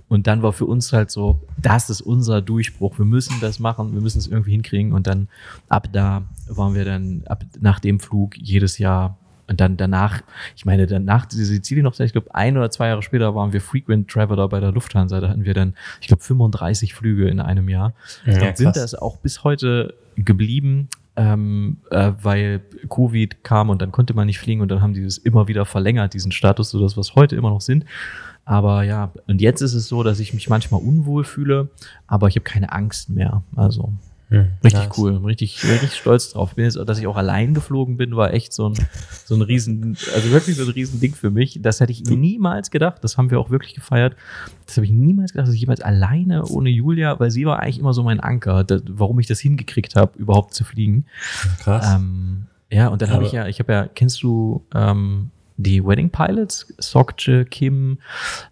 Und 0.08 0.26
dann 0.26 0.42
war 0.42 0.52
für 0.52 0.64
uns 0.64 0.92
halt 0.92 1.10
so, 1.10 1.40
das 1.56 1.90
ist 1.90 2.00
unser 2.00 2.40
Durchbruch. 2.40 2.98
Wir 2.98 3.04
müssen 3.04 3.36
das 3.40 3.60
machen, 3.60 3.92
wir 3.92 4.00
müssen 4.00 4.18
es 4.18 4.26
irgendwie 4.26 4.52
hinkriegen. 4.52 4.92
Und 4.92 5.06
dann 5.06 5.28
ab 5.68 5.88
da 5.92 6.22
waren 6.48 6.74
wir 6.74 6.84
dann, 6.84 7.22
ab 7.26 7.44
nach 7.60 7.80
dem 7.80 8.00
Flug 8.00 8.36
jedes 8.36 8.78
Jahr 8.78 9.18
und 9.46 9.60
dann 9.60 9.76
danach, 9.76 10.22
ich 10.56 10.64
meine, 10.64 10.86
danach 10.86 11.26
diese 11.26 11.44
Sizilien 11.44 11.84
noch, 11.84 11.98
ich 11.98 12.12
glaube, 12.12 12.34
ein 12.34 12.56
oder 12.56 12.70
zwei 12.70 12.86
Jahre 12.86 13.02
später 13.02 13.34
waren 13.34 13.52
wir 13.52 13.60
Frequent 13.60 14.08
Traveler 14.08 14.48
bei 14.48 14.60
der 14.60 14.72
Lufthansa. 14.72 15.20
Da 15.20 15.28
hatten 15.28 15.44
wir 15.44 15.54
dann, 15.54 15.74
ich 16.00 16.06
glaube, 16.06 16.22
35 16.22 16.94
Flüge 16.94 17.28
in 17.28 17.40
einem 17.40 17.68
Jahr. 17.68 17.92
Ja, 18.24 18.48
und 18.48 18.56
sind 18.56 18.76
das 18.76 18.94
auch 18.94 19.16
bis 19.18 19.44
heute 19.44 19.94
geblieben, 20.16 20.88
ähm, 21.20 21.76
äh, 21.90 22.12
weil 22.22 22.62
Covid 22.88 23.44
kam 23.44 23.68
und 23.68 23.82
dann 23.82 23.92
konnte 23.92 24.14
man 24.14 24.26
nicht 24.26 24.38
fliegen 24.38 24.62
und 24.62 24.70
dann 24.70 24.80
haben 24.80 24.94
die 24.94 25.04
das 25.04 25.18
immer 25.18 25.48
wieder 25.48 25.66
verlängert, 25.66 26.14
diesen 26.14 26.32
Status, 26.32 26.70
so 26.70 26.80
dass 26.80 26.96
wir 26.96 27.02
es 27.02 27.14
heute 27.14 27.36
immer 27.36 27.50
noch 27.50 27.60
sind. 27.60 27.84
Aber 28.46 28.84
ja, 28.84 29.12
und 29.26 29.42
jetzt 29.42 29.60
ist 29.60 29.74
es 29.74 29.86
so, 29.86 30.02
dass 30.02 30.18
ich 30.18 30.32
mich 30.32 30.48
manchmal 30.48 30.80
unwohl 30.80 31.24
fühle, 31.24 31.68
aber 32.06 32.28
ich 32.28 32.36
habe 32.36 32.44
keine 32.44 32.72
Angst 32.72 33.10
mehr. 33.10 33.42
Also 33.54 33.92
Hm, 34.30 34.46
richtig 34.62 34.84
nice. 34.84 34.98
cool, 34.98 35.16
richtig, 35.24 35.64
richtig 35.64 35.94
stolz 35.94 36.30
drauf. 36.30 36.54
Bin 36.54 36.64
jetzt, 36.64 36.76
dass 36.76 37.00
ich 37.00 37.08
auch 37.08 37.16
allein 37.16 37.52
geflogen 37.52 37.96
bin, 37.96 38.14
war 38.14 38.32
echt 38.32 38.52
so 38.52 38.68
ein, 38.68 38.74
so 39.24 39.34
ein 39.34 39.42
riesen, 39.42 39.96
also 40.14 40.30
wirklich 40.30 40.56
so 40.56 40.62
ein 40.62 40.68
riesen 40.68 41.00
Ding 41.00 41.14
für 41.14 41.30
mich. 41.30 41.58
Das 41.60 41.80
hätte 41.80 41.90
ich 41.90 42.04
niemals 42.04 42.70
gedacht. 42.70 43.02
Das 43.02 43.18
haben 43.18 43.30
wir 43.32 43.40
auch 43.40 43.50
wirklich 43.50 43.74
gefeiert. 43.74 44.14
Das 44.66 44.76
habe 44.76 44.86
ich 44.86 44.92
niemals 44.92 45.32
gedacht, 45.32 45.48
dass 45.48 45.54
ich 45.54 45.60
jemals 45.60 45.80
alleine 45.80 46.44
ohne 46.44 46.70
Julia, 46.70 47.18
weil 47.18 47.32
sie 47.32 47.44
war 47.44 47.58
eigentlich 47.58 47.80
immer 47.80 47.92
so 47.92 48.04
mein 48.04 48.20
Anker, 48.20 48.62
das, 48.62 48.82
warum 48.88 49.18
ich 49.18 49.26
das 49.26 49.40
hingekriegt 49.40 49.96
habe, 49.96 50.16
überhaupt 50.16 50.54
zu 50.54 50.62
fliegen. 50.62 51.06
Krass. 51.58 51.96
Ähm, 51.96 52.46
ja, 52.70 52.86
und 52.86 53.02
dann 53.02 53.10
habe 53.10 53.24
ich 53.24 53.32
ja, 53.32 53.48
ich 53.48 53.58
habe 53.58 53.72
ja, 53.72 53.88
kennst 53.92 54.22
du 54.22 54.64
ähm, 54.76 55.32
die 55.56 55.84
Wedding 55.84 56.08
Pilots, 56.08 56.72
Sokje, 56.78 57.44
Kim, 57.46 57.98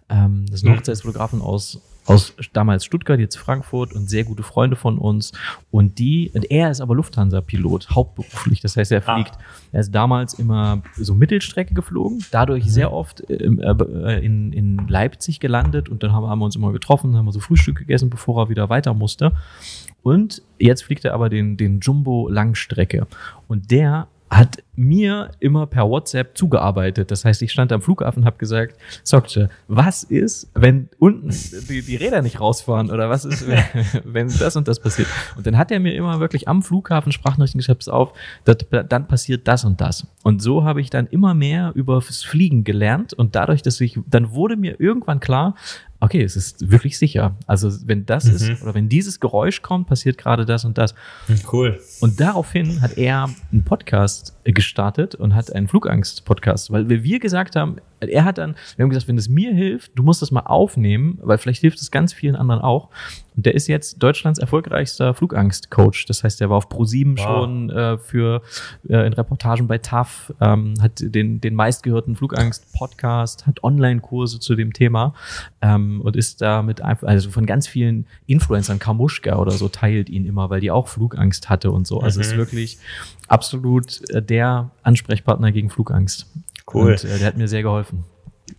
ähm, 0.09 0.45
das 0.51 0.59
sind 0.59 0.75
Hochzeitsfotografen 0.75 1.41
aus 1.41 1.81
aus 2.09 2.33
damals 2.53 2.85
Stuttgart, 2.85 3.19
jetzt 3.19 3.37
Frankfurt 3.37 3.93
und 3.93 4.09
sehr 4.09 4.23
gute 4.23 4.43
Freunde 4.43 4.75
von 4.75 4.97
uns. 4.97 5.31
Und 5.71 5.99
die, 5.99 6.31
und 6.33 6.49
er 6.49 6.71
ist 6.71 6.81
aber 6.81 6.95
Lufthansa-Pilot, 6.95 7.91
hauptberuflich. 7.91 8.61
Das 8.61 8.75
heißt, 8.75 8.91
er 8.91 9.07
ah. 9.07 9.15
fliegt, 9.15 9.35
ah. 9.35 9.43
er 9.71 9.81
ist 9.81 9.93
damals 9.93 10.33
immer 10.33 10.81
so 10.95 11.13
Mittelstrecke 11.13 11.73
geflogen, 11.73 12.25
dadurch 12.31 12.65
mhm. 12.65 12.69
sehr 12.69 12.93
oft 12.93 13.23
ähm, 13.29 13.59
äh, 13.59 14.25
in, 14.25 14.51
in 14.53 14.87
Leipzig 14.87 15.39
gelandet 15.39 15.89
und 15.89 16.03
dann 16.03 16.11
haben 16.11 16.39
wir 16.39 16.45
uns 16.45 16.55
immer 16.55 16.71
getroffen, 16.71 17.15
haben 17.15 17.25
wir 17.25 17.31
so 17.31 17.39
Frühstück 17.39 17.77
gegessen, 17.77 18.09
bevor 18.09 18.43
er 18.43 18.49
wieder 18.49 18.69
weiter 18.69 18.93
musste. 18.93 19.33
Und 20.01 20.41
jetzt 20.57 20.83
fliegt 20.83 21.05
er 21.05 21.13
aber 21.13 21.29
den, 21.29 21.57
den 21.57 21.79
Jumbo 21.79 22.29
Langstrecke. 22.29 23.07
Und 23.47 23.69
der 23.71 24.07
hat 24.29 24.63
mir 24.75 25.31
immer 25.39 25.65
per 25.65 25.89
WhatsApp 25.89 26.37
zugearbeitet. 26.37 27.11
Das 27.11 27.25
heißt, 27.25 27.41
ich 27.41 27.51
stand 27.51 27.71
am 27.71 27.81
Flughafen 27.81 28.21
und 28.21 28.25
habe 28.25 28.37
gesagt, 28.37 28.75
Sokce, 29.03 29.49
was 29.67 30.03
ist, 30.03 30.49
wenn 30.53 30.89
unten 30.99 31.29
die, 31.67 31.81
die, 31.81 31.95
Räder 31.95 32.21
nicht 32.21 32.39
rausfahren 32.39 32.91
oder 32.91 33.09
was 33.09 33.25
ist, 33.25 33.47
wenn, 33.47 33.63
wenn, 34.05 34.27
das 34.39 34.55
und 34.55 34.67
das 34.67 34.79
passiert? 34.79 35.07
Und 35.35 35.47
dann 35.47 35.57
hat 35.57 35.71
er 35.71 35.79
mir 35.79 35.95
immer 35.95 36.19
wirklich 36.19 36.47
am 36.47 36.61
Flughafen 36.61 37.11
Sprachnachrichten 37.11 37.59
geschrieben, 37.59 37.79
auf, 37.91 38.13
dat, 38.45 38.67
dann 38.89 39.07
passiert 39.07 39.47
das 39.47 39.65
und 39.65 39.81
das. 39.81 40.07
Und 40.23 40.41
so 40.41 40.63
habe 40.63 40.79
ich 40.79 40.89
dann 40.89 41.07
immer 41.07 41.33
mehr 41.33 41.71
über 41.75 41.95
das 41.95 42.23
Fliegen 42.23 42.63
gelernt 42.63 43.13
und 43.13 43.35
dadurch, 43.35 43.61
dass 43.63 43.81
ich, 43.81 43.99
dann 44.07 44.31
wurde 44.31 44.57
mir 44.57 44.79
irgendwann 44.79 45.19
klar, 45.19 45.55
okay, 45.99 46.23
es 46.23 46.35
ist 46.35 46.71
wirklich 46.71 46.97
sicher. 46.97 47.35
Also 47.45 47.69
wenn 47.85 48.05
das 48.05 48.25
mhm. 48.25 48.35
ist 48.35 48.61
oder 48.61 48.73
wenn 48.73 48.89
dieses 48.89 49.19
Geräusch 49.19 49.61
kommt, 49.61 49.87
passiert 49.87 50.17
gerade 50.17 50.45
das 50.45 50.65
und 50.65 50.77
das. 50.77 50.95
Cool. 51.51 51.79
Und 51.99 52.19
daraufhin 52.19 52.81
hat 52.81 52.97
er 52.97 53.29
einen 53.51 53.63
Podcast 53.63 54.35
gestartet 54.53 55.15
und 55.15 55.35
hat 55.35 55.53
einen 55.53 55.67
Flugangst-Podcast, 55.67 56.71
weil 56.71 56.89
wir 56.89 57.19
gesagt 57.19 57.55
haben, 57.55 57.77
er 57.99 58.23
hat 58.23 58.37
dann, 58.37 58.55
wir 58.75 58.83
haben 58.83 58.89
gesagt, 58.89 59.07
wenn 59.07 59.17
es 59.17 59.29
mir 59.29 59.53
hilft, 59.53 59.91
du 59.95 60.03
musst 60.03 60.21
das 60.21 60.31
mal 60.31 60.41
aufnehmen, 60.41 61.19
weil 61.21 61.37
vielleicht 61.37 61.61
hilft 61.61 61.81
es 61.81 61.91
ganz 61.91 62.13
vielen 62.13 62.35
anderen 62.35 62.61
auch. 62.61 62.89
Und 63.35 63.45
der 63.45 63.55
ist 63.55 63.67
jetzt 63.67 64.03
Deutschlands 64.03 64.39
erfolgreichster 64.39 65.13
Flugangst-Coach. 65.13 66.05
Das 66.07 66.23
heißt, 66.23 66.41
der 66.41 66.49
war 66.49 66.57
auf 66.57 66.69
Pro7 66.69 67.17
wow. 67.17 67.25
schon 67.25 67.69
äh, 67.69 67.97
für 67.97 68.41
äh, 68.89 69.05
in 69.07 69.13
Reportagen 69.13 69.67
bei 69.67 69.77
TAF, 69.77 70.33
ähm, 70.41 70.73
hat 70.81 70.93
den, 70.97 71.39
den 71.39 71.55
meistgehörten 71.55 72.15
Flugangst-Podcast, 72.15 73.47
hat 73.47 73.63
Online-Kurse 73.63 74.39
zu 74.39 74.55
dem 74.55 74.73
Thema 74.73 75.13
ähm, 75.61 76.01
und 76.01 76.15
ist 76.15 76.41
damit 76.41 76.81
einfach, 76.81 77.07
also 77.07 77.29
von 77.29 77.45
ganz 77.45 77.67
vielen 77.67 78.07
Influencern, 78.27 78.79
Kamuschka 78.79 79.37
oder 79.37 79.51
so, 79.51 79.69
teilt 79.69 80.09
ihn 80.09 80.25
immer, 80.25 80.49
weil 80.49 80.59
die 80.59 80.71
auch 80.71 80.87
Flugangst 80.87 81.49
hatte 81.49 81.71
und 81.71 81.87
so. 81.87 82.01
Also 82.01 82.19
mhm. 82.19 82.25
ist 82.25 82.37
wirklich 82.37 82.77
absolut 83.29 84.09
äh, 84.09 84.21
der 84.21 84.38
Ansprechpartner 84.83 85.51
gegen 85.51 85.69
Flugangst. 85.69 86.27
Cool. 86.71 86.91
Und, 86.91 87.03
äh, 87.03 87.19
der 87.19 87.27
hat 87.27 87.37
mir 87.37 87.47
sehr 87.47 87.63
geholfen. 87.63 88.05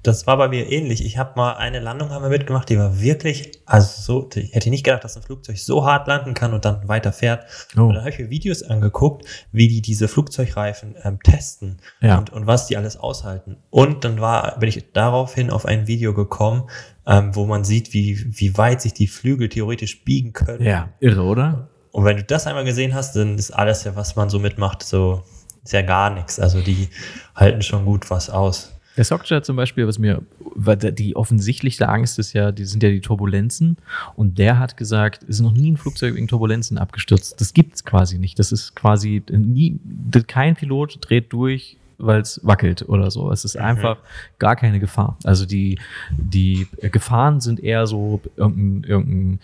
Das 0.02 0.26
war 0.26 0.36
bei 0.36 0.48
mir 0.48 0.70
ähnlich. 0.70 1.04
Ich 1.04 1.18
habe 1.18 1.32
mal 1.36 1.54
eine 1.54 1.80
Landung 1.80 2.10
haben 2.10 2.22
wir 2.22 2.30
mitgemacht, 2.30 2.68
die 2.68 2.78
war 2.78 3.00
wirklich, 3.00 3.60
also 3.66 4.02
so, 4.02 4.28
ich 4.34 4.54
hätte 4.54 4.70
nicht 4.70 4.84
gedacht, 4.84 5.04
dass 5.04 5.16
ein 5.16 5.22
Flugzeug 5.22 5.58
so 5.58 5.84
hart 5.84 6.06
landen 6.06 6.34
kann 6.34 6.54
und 6.54 6.64
dann 6.64 6.88
weiter 6.88 7.12
fährt. 7.12 7.44
Oh. 7.76 7.82
Und 7.82 7.94
dann 7.94 8.00
habe 8.00 8.10
ich 8.10 8.18
mir 8.18 8.30
Videos 8.30 8.62
angeguckt, 8.62 9.24
wie 9.52 9.68
die 9.68 9.82
diese 9.82 10.08
Flugzeugreifen 10.08 10.94
ähm, 11.02 11.18
testen 11.22 11.78
ja. 12.00 12.18
und, 12.18 12.30
und 12.30 12.46
was 12.46 12.66
die 12.66 12.76
alles 12.76 12.96
aushalten. 12.96 13.56
Und 13.70 14.04
dann 14.04 14.20
war, 14.20 14.58
bin 14.58 14.68
ich 14.68 14.92
daraufhin 14.92 15.50
auf 15.50 15.66
ein 15.66 15.86
Video 15.86 16.14
gekommen, 16.14 16.70
ähm, 17.06 17.34
wo 17.34 17.46
man 17.46 17.64
sieht, 17.64 17.92
wie, 17.92 18.24
wie 18.38 18.56
weit 18.56 18.80
sich 18.80 18.94
die 18.94 19.08
Flügel 19.08 19.48
theoretisch 19.48 20.04
biegen 20.04 20.32
können. 20.32 20.64
Ja, 20.64 20.90
irre, 21.00 21.22
oder? 21.22 21.68
Und 21.92 22.04
wenn 22.04 22.16
du 22.16 22.22
das 22.22 22.46
einmal 22.46 22.64
gesehen 22.64 22.94
hast, 22.94 23.16
dann 23.16 23.36
ist 23.36 23.50
alles 23.50 23.84
ja, 23.84 23.96
was 23.96 24.14
man 24.14 24.30
so 24.30 24.38
mitmacht, 24.38 24.82
so 24.84 25.24
ist 25.64 25.73
ja 25.73 25.83
gar 25.83 26.11
nichts. 26.11 26.38
Also 26.40 26.61
die 26.61 26.88
halten 27.35 27.62
schon 27.62 27.85
gut 27.85 28.11
was 28.11 28.31
aus. 28.31 28.73
Der 28.96 29.05
Sockja 29.05 29.42
zum 29.42 29.57
Beispiel, 29.57 29.87
was 29.87 29.99
mir, 29.99 30.23
die 30.57 31.16
offensichtlichste 31.16 31.88
Angst 31.88 32.18
ist 32.18 32.33
ja, 32.33 32.53
die 32.53 32.64
sind 32.64 32.83
ja 32.83 32.90
die 32.90 33.01
Turbulenzen. 33.01 33.77
Und 34.16 34.38
der 34.38 34.59
hat 34.59 34.77
gesagt, 34.77 35.23
es 35.23 35.37
ist 35.37 35.40
noch 35.40 35.53
nie 35.53 35.73
ein 35.73 35.77
Flugzeug 35.77 36.16
wegen 36.16 36.29
Turbulenzen 36.29 36.77
abgestürzt. 36.77 37.40
Das 37.40 37.55
gibt 37.55 37.77
es 37.77 37.85
quasi 37.85 38.18
nicht. 38.18 38.38
Das 38.38 38.53
ist 38.53 38.75
quasi 38.75 39.23
nie, 39.31 39.79
kein 40.27 40.57
Pilot 40.57 40.99
dreht 41.01 41.33
durch, 41.33 41.79
weil 41.99 42.20
es 42.20 42.40
wackelt 42.42 42.88
oder 42.88 43.11
so. 43.11 43.31
Es 43.31 43.44
ist 43.44 43.55
mhm. 43.55 43.62
einfach 43.62 43.99
gar 44.38 44.57
keine 44.57 44.81
Gefahr. 44.81 45.16
Also 45.25 45.46
die, 45.46 45.79
die 46.11 46.66
Gefahren 46.81 47.40
sind 47.40 47.61
eher 47.61 47.87
so 47.87 48.20
irgendein, 48.37 48.90
irgendein 48.90 49.40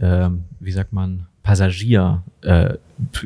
ähm, 0.00 0.44
wie 0.60 0.72
sagt 0.72 0.92
man, 0.92 1.26
Passagier, 1.46 2.24
äh, 2.42 2.74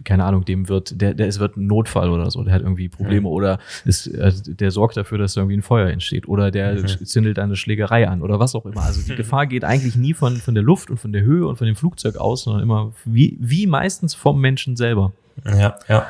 keine 0.04 0.24
Ahnung, 0.24 0.44
dem 0.44 0.68
wird, 0.68 1.00
der, 1.00 1.14
der, 1.14 1.26
es 1.26 1.38
wird 1.38 1.56
ein 1.56 1.66
Notfall 1.66 2.11
oder 2.11 2.30
so, 2.30 2.44
der 2.44 2.52
hat 2.52 2.61
irgendwie 2.61 2.90
Probleme 2.90 3.22
mhm. 3.22 3.26
oder 3.26 3.59
ist, 3.87 4.09
äh, 4.09 4.30
der 4.46 4.70
sorgt 4.70 4.98
dafür, 4.98 5.16
dass 5.16 5.37
irgendwie 5.37 5.56
ein 5.56 5.62
Feuer 5.62 5.88
entsteht 5.88 6.28
oder 6.28 6.50
der 6.50 6.74
mhm. 6.74 7.06
zündelt 7.06 7.38
eine 7.38 7.56
Schlägerei 7.56 8.06
an 8.06 8.20
oder 8.20 8.38
was 8.38 8.54
auch 8.54 8.66
immer. 8.66 8.83
Also 8.83 9.00
die 9.00 9.16
Gefahr 9.16 9.46
geht 9.46 9.64
eigentlich 9.64 9.96
nie 9.96 10.12
von, 10.12 10.37
von 10.37 10.54
der 10.54 10.62
Luft 10.62 10.90
und 10.90 10.98
von 10.98 11.14
der 11.14 11.22
Höhe 11.22 11.46
und 11.46 11.56
von 11.56 11.66
dem 11.66 11.76
Flugzeug 11.76 12.18
aus, 12.18 12.42
sondern 12.42 12.62
immer 12.62 12.92
wie, 13.06 13.38
wie 13.40 13.66
meistens 13.66 14.12
vom 14.12 14.38
Menschen 14.38 14.76
selber. 14.76 15.14
Ja, 15.44 15.78
ja. 15.88 16.06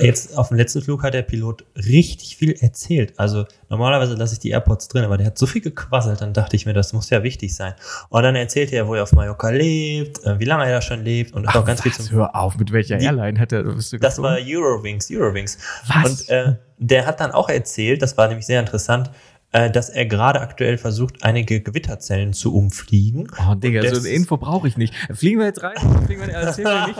Jetzt 0.00 0.36
auf 0.36 0.48
dem 0.48 0.56
letzten 0.56 0.82
Flug 0.82 1.02
hat 1.02 1.14
der 1.14 1.22
Pilot 1.22 1.64
richtig 1.76 2.36
viel 2.36 2.52
erzählt. 2.52 3.14
Also 3.18 3.46
normalerweise 3.68 4.14
lasse 4.14 4.34
ich 4.34 4.38
die 4.38 4.50
AirPods 4.50 4.88
drin, 4.88 5.04
aber 5.04 5.16
der 5.16 5.26
hat 5.28 5.38
so 5.38 5.46
viel 5.46 5.60
gequasselt, 5.60 6.20
dann 6.20 6.32
dachte 6.32 6.56
ich 6.56 6.66
mir, 6.66 6.72
das 6.72 6.92
muss 6.92 7.10
ja 7.10 7.22
wichtig 7.22 7.54
sein. 7.54 7.74
Und 8.08 8.22
dann 8.22 8.36
erzählt 8.36 8.72
er, 8.72 8.86
wo 8.86 8.94
er 8.94 9.02
auf 9.02 9.12
Mallorca 9.12 9.50
lebt, 9.50 10.24
äh, 10.24 10.38
wie 10.38 10.44
lange 10.44 10.66
er 10.66 10.72
da 10.72 10.82
schon 10.82 11.04
lebt 11.04 11.34
und 11.34 11.48
Ach, 11.48 11.56
auch 11.56 11.64
ganz 11.64 11.80
was, 11.80 11.82
viel 11.82 11.92
zum. 11.92 12.16
Hör 12.16 12.36
auf, 12.36 12.56
mit 12.58 12.72
welcher 12.72 12.98
die, 12.98 13.06
Airline 13.06 13.38
hat 13.40 13.52
er? 13.52 13.64
Das 13.64 14.22
war 14.22 14.38
Eurowings, 14.40 15.10
Eurowings. 15.10 15.58
Was? 15.86 16.22
Und 16.22 16.28
äh, 16.28 16.54
der 16.78 17.06
hat 17.06 17.20
dann 17.20 17.32
auch 17.32 17.48
erzählt, 17.48 18.00
das 18.02 18.16
war 18.16 18.28
nämlich 18.28 18.46
sehr 18.46 18.60
interessant, 18.60 19.10
äh, 19.52 19.70
dass 19.70 19.88
er 19.88 20.06
gerade 20.06 20.40
aktuell 20.40 20.78
versucht, 20.78 21.24
einige 21.24 21.60
Gewitterzellen 21.60 22.32
zu 22.32 22.54
umfliegen. 22.54 23.28
Oh, 23.48 23.54
Digga, 23.54 23.82
so 23.92 24.00
eine 24.00 24.08
Info 24.08 24.36
brauche 24.36 24.68
ich 24.68 24.76
nicht. 24.76 24.94
Fliegen 25.12 25.40
wir 25.40 25.46
jetzt 25.46 25.62
rein? 25.62 25.74
Fliegen 26.06 26.20
wir, 26.20 26.26
nicht. 26.86 26.96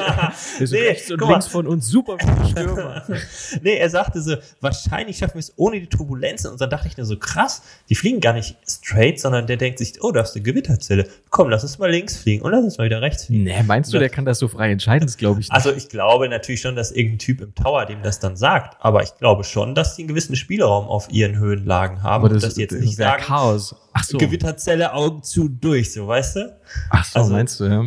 Das 0.58 0.70
nee, 0.70 0.78
rechts 0.78 1.10
und 1.10 1.20
links 1.20 1.46
von 1.46 1.66
uns 1.66 1.86
super 1.86 2.16
viele 2.18 2.48
Stürmer. 2.48 3.04
nee, 3.62 3.76
er 3.76 3.88
sagte 3.88 4.20
so, 4.20 4.36
wahrscheinlich 4.60 5.18
schaffen 5.18 5.34
wir 5.34 5.40
es 5.40 5.52
ohne 5.56 5.80
die 5.80 5.86
Turbulenzen. 5.86 6.50
Und 6.50 6.60
dann 6.60 6.70
dachte 6.70 6.88
ich 6.88 6.96
nur 6.96 7.06
so, 7.06 7.16
krass, 7.16 7.62
die 7.88 7.94
fliegen 7.94 8.20
gar 8.20 8.32
nicht 8.32 8.56
straight, 8.68 9.20
sondern 9.20 9.46
der 9.46 9.56
denkt 9.56 9.78
sich, 9.78 10.02
oh, 10.02 10.10
da 10.10 10.22
ist 10.22 10.34
eine 10.34 10.42
Gewitterzelle. 10.42 11.06
Komm, 11.30 11.50
lass 11.50 11.62
uns 11.62 11.78
mal 11.78 11.90
links 11.90 12.16
fliegen 12.16 12.42
und 12.42 12.50
lass 12.50 12.64
uns 12.64 12.78
mal 12.78 12.84
wieder 12.84 13.00
rechts 13.00 13.26
fliegen. 13.26 13.44
Nee, 13.44 13.62
meinst 13.62 13.92
du, 13.92 13.98
der 13.98 14.08
kann 14.08 14.24
das 14.24 14.40
so 14.40 14.48
frei 14.48 14.72
entscheiden? 14.72 15.06
Das 15.06 15.16
glaube 15.16 15.40
ich 15.40 15.48
nicht. 15.48 15.54
Also 15.54 15.72
ich 15.72 15.88
glaube 15.88 16.28
natürlich 16.28 16.60
schon, 16.60 16.74
dass 16.74 16.90
irgendein 16.90 17.18
Typ 17.20 17.40
im 17.42 17.54
Tower 17.54 17.86
dem 17.86 18.02
das 18.02 18.18
dann 18.18 18.36
sagt. 18.36 18.76
Aber 18.80 19.04
ich 19.04 19.16
glaube 19.18 19.44
schon, 19.44 19.76
dass 19.76 19.94
die 19.94 20.02
einen 20.02 20.08
gewissen 20.08 20.34
Spielraum 20.34 20.86
auf 20.86 21.12
ihren 21.12 21.38
Höhenlagen 21.38 22.02
haben 22.02 22.39
das, 22.40 22.54
das 22.54 22.58
jetzt 22.58 22.72
nicht 22.72 22.96
sagen, 22.96 23.22
Chaos. 23.22 23.74
Ach 23.92 24.04
so. 24.04 24.18
Gewitterzelle 24.18 24.92
Augen 24.92 25.22
zu 25.22 25.48
durch, 25.48 25.92
so 25.92 26.06
weißt 26.06 26.36
du? 26.36 26.60
Ach 26.90 27.04
so, 27.04 27.18
also, 27.20 27.32
meinst 27.32 27.60
du, 27.60 27.64
ja. 27.64 27.84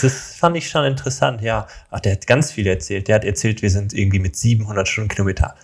Das 0.00 0.34
fand 0.36 0.56
ich 0.56 0.68
schon 0.68 0.84
interessant, 0.84 1.40
ja. 1.40 1.66
Ach, 1.90 2.00
der 2.00 2.12
hat 2.12 2.26
ganz 2.26 2.52
viel 2.52 2.66
erzählt. 2.66 3.08
Der 3.08 3.14
hat 3.16 3.24
erzählt, 3.24 3.62
wir 3.62 3.70
sind 3.70 3.92
irgendwie 3.94 4.18
mit 4.18 4.36
700 4.36 4.86
Stundenkilometer 4.86 5.54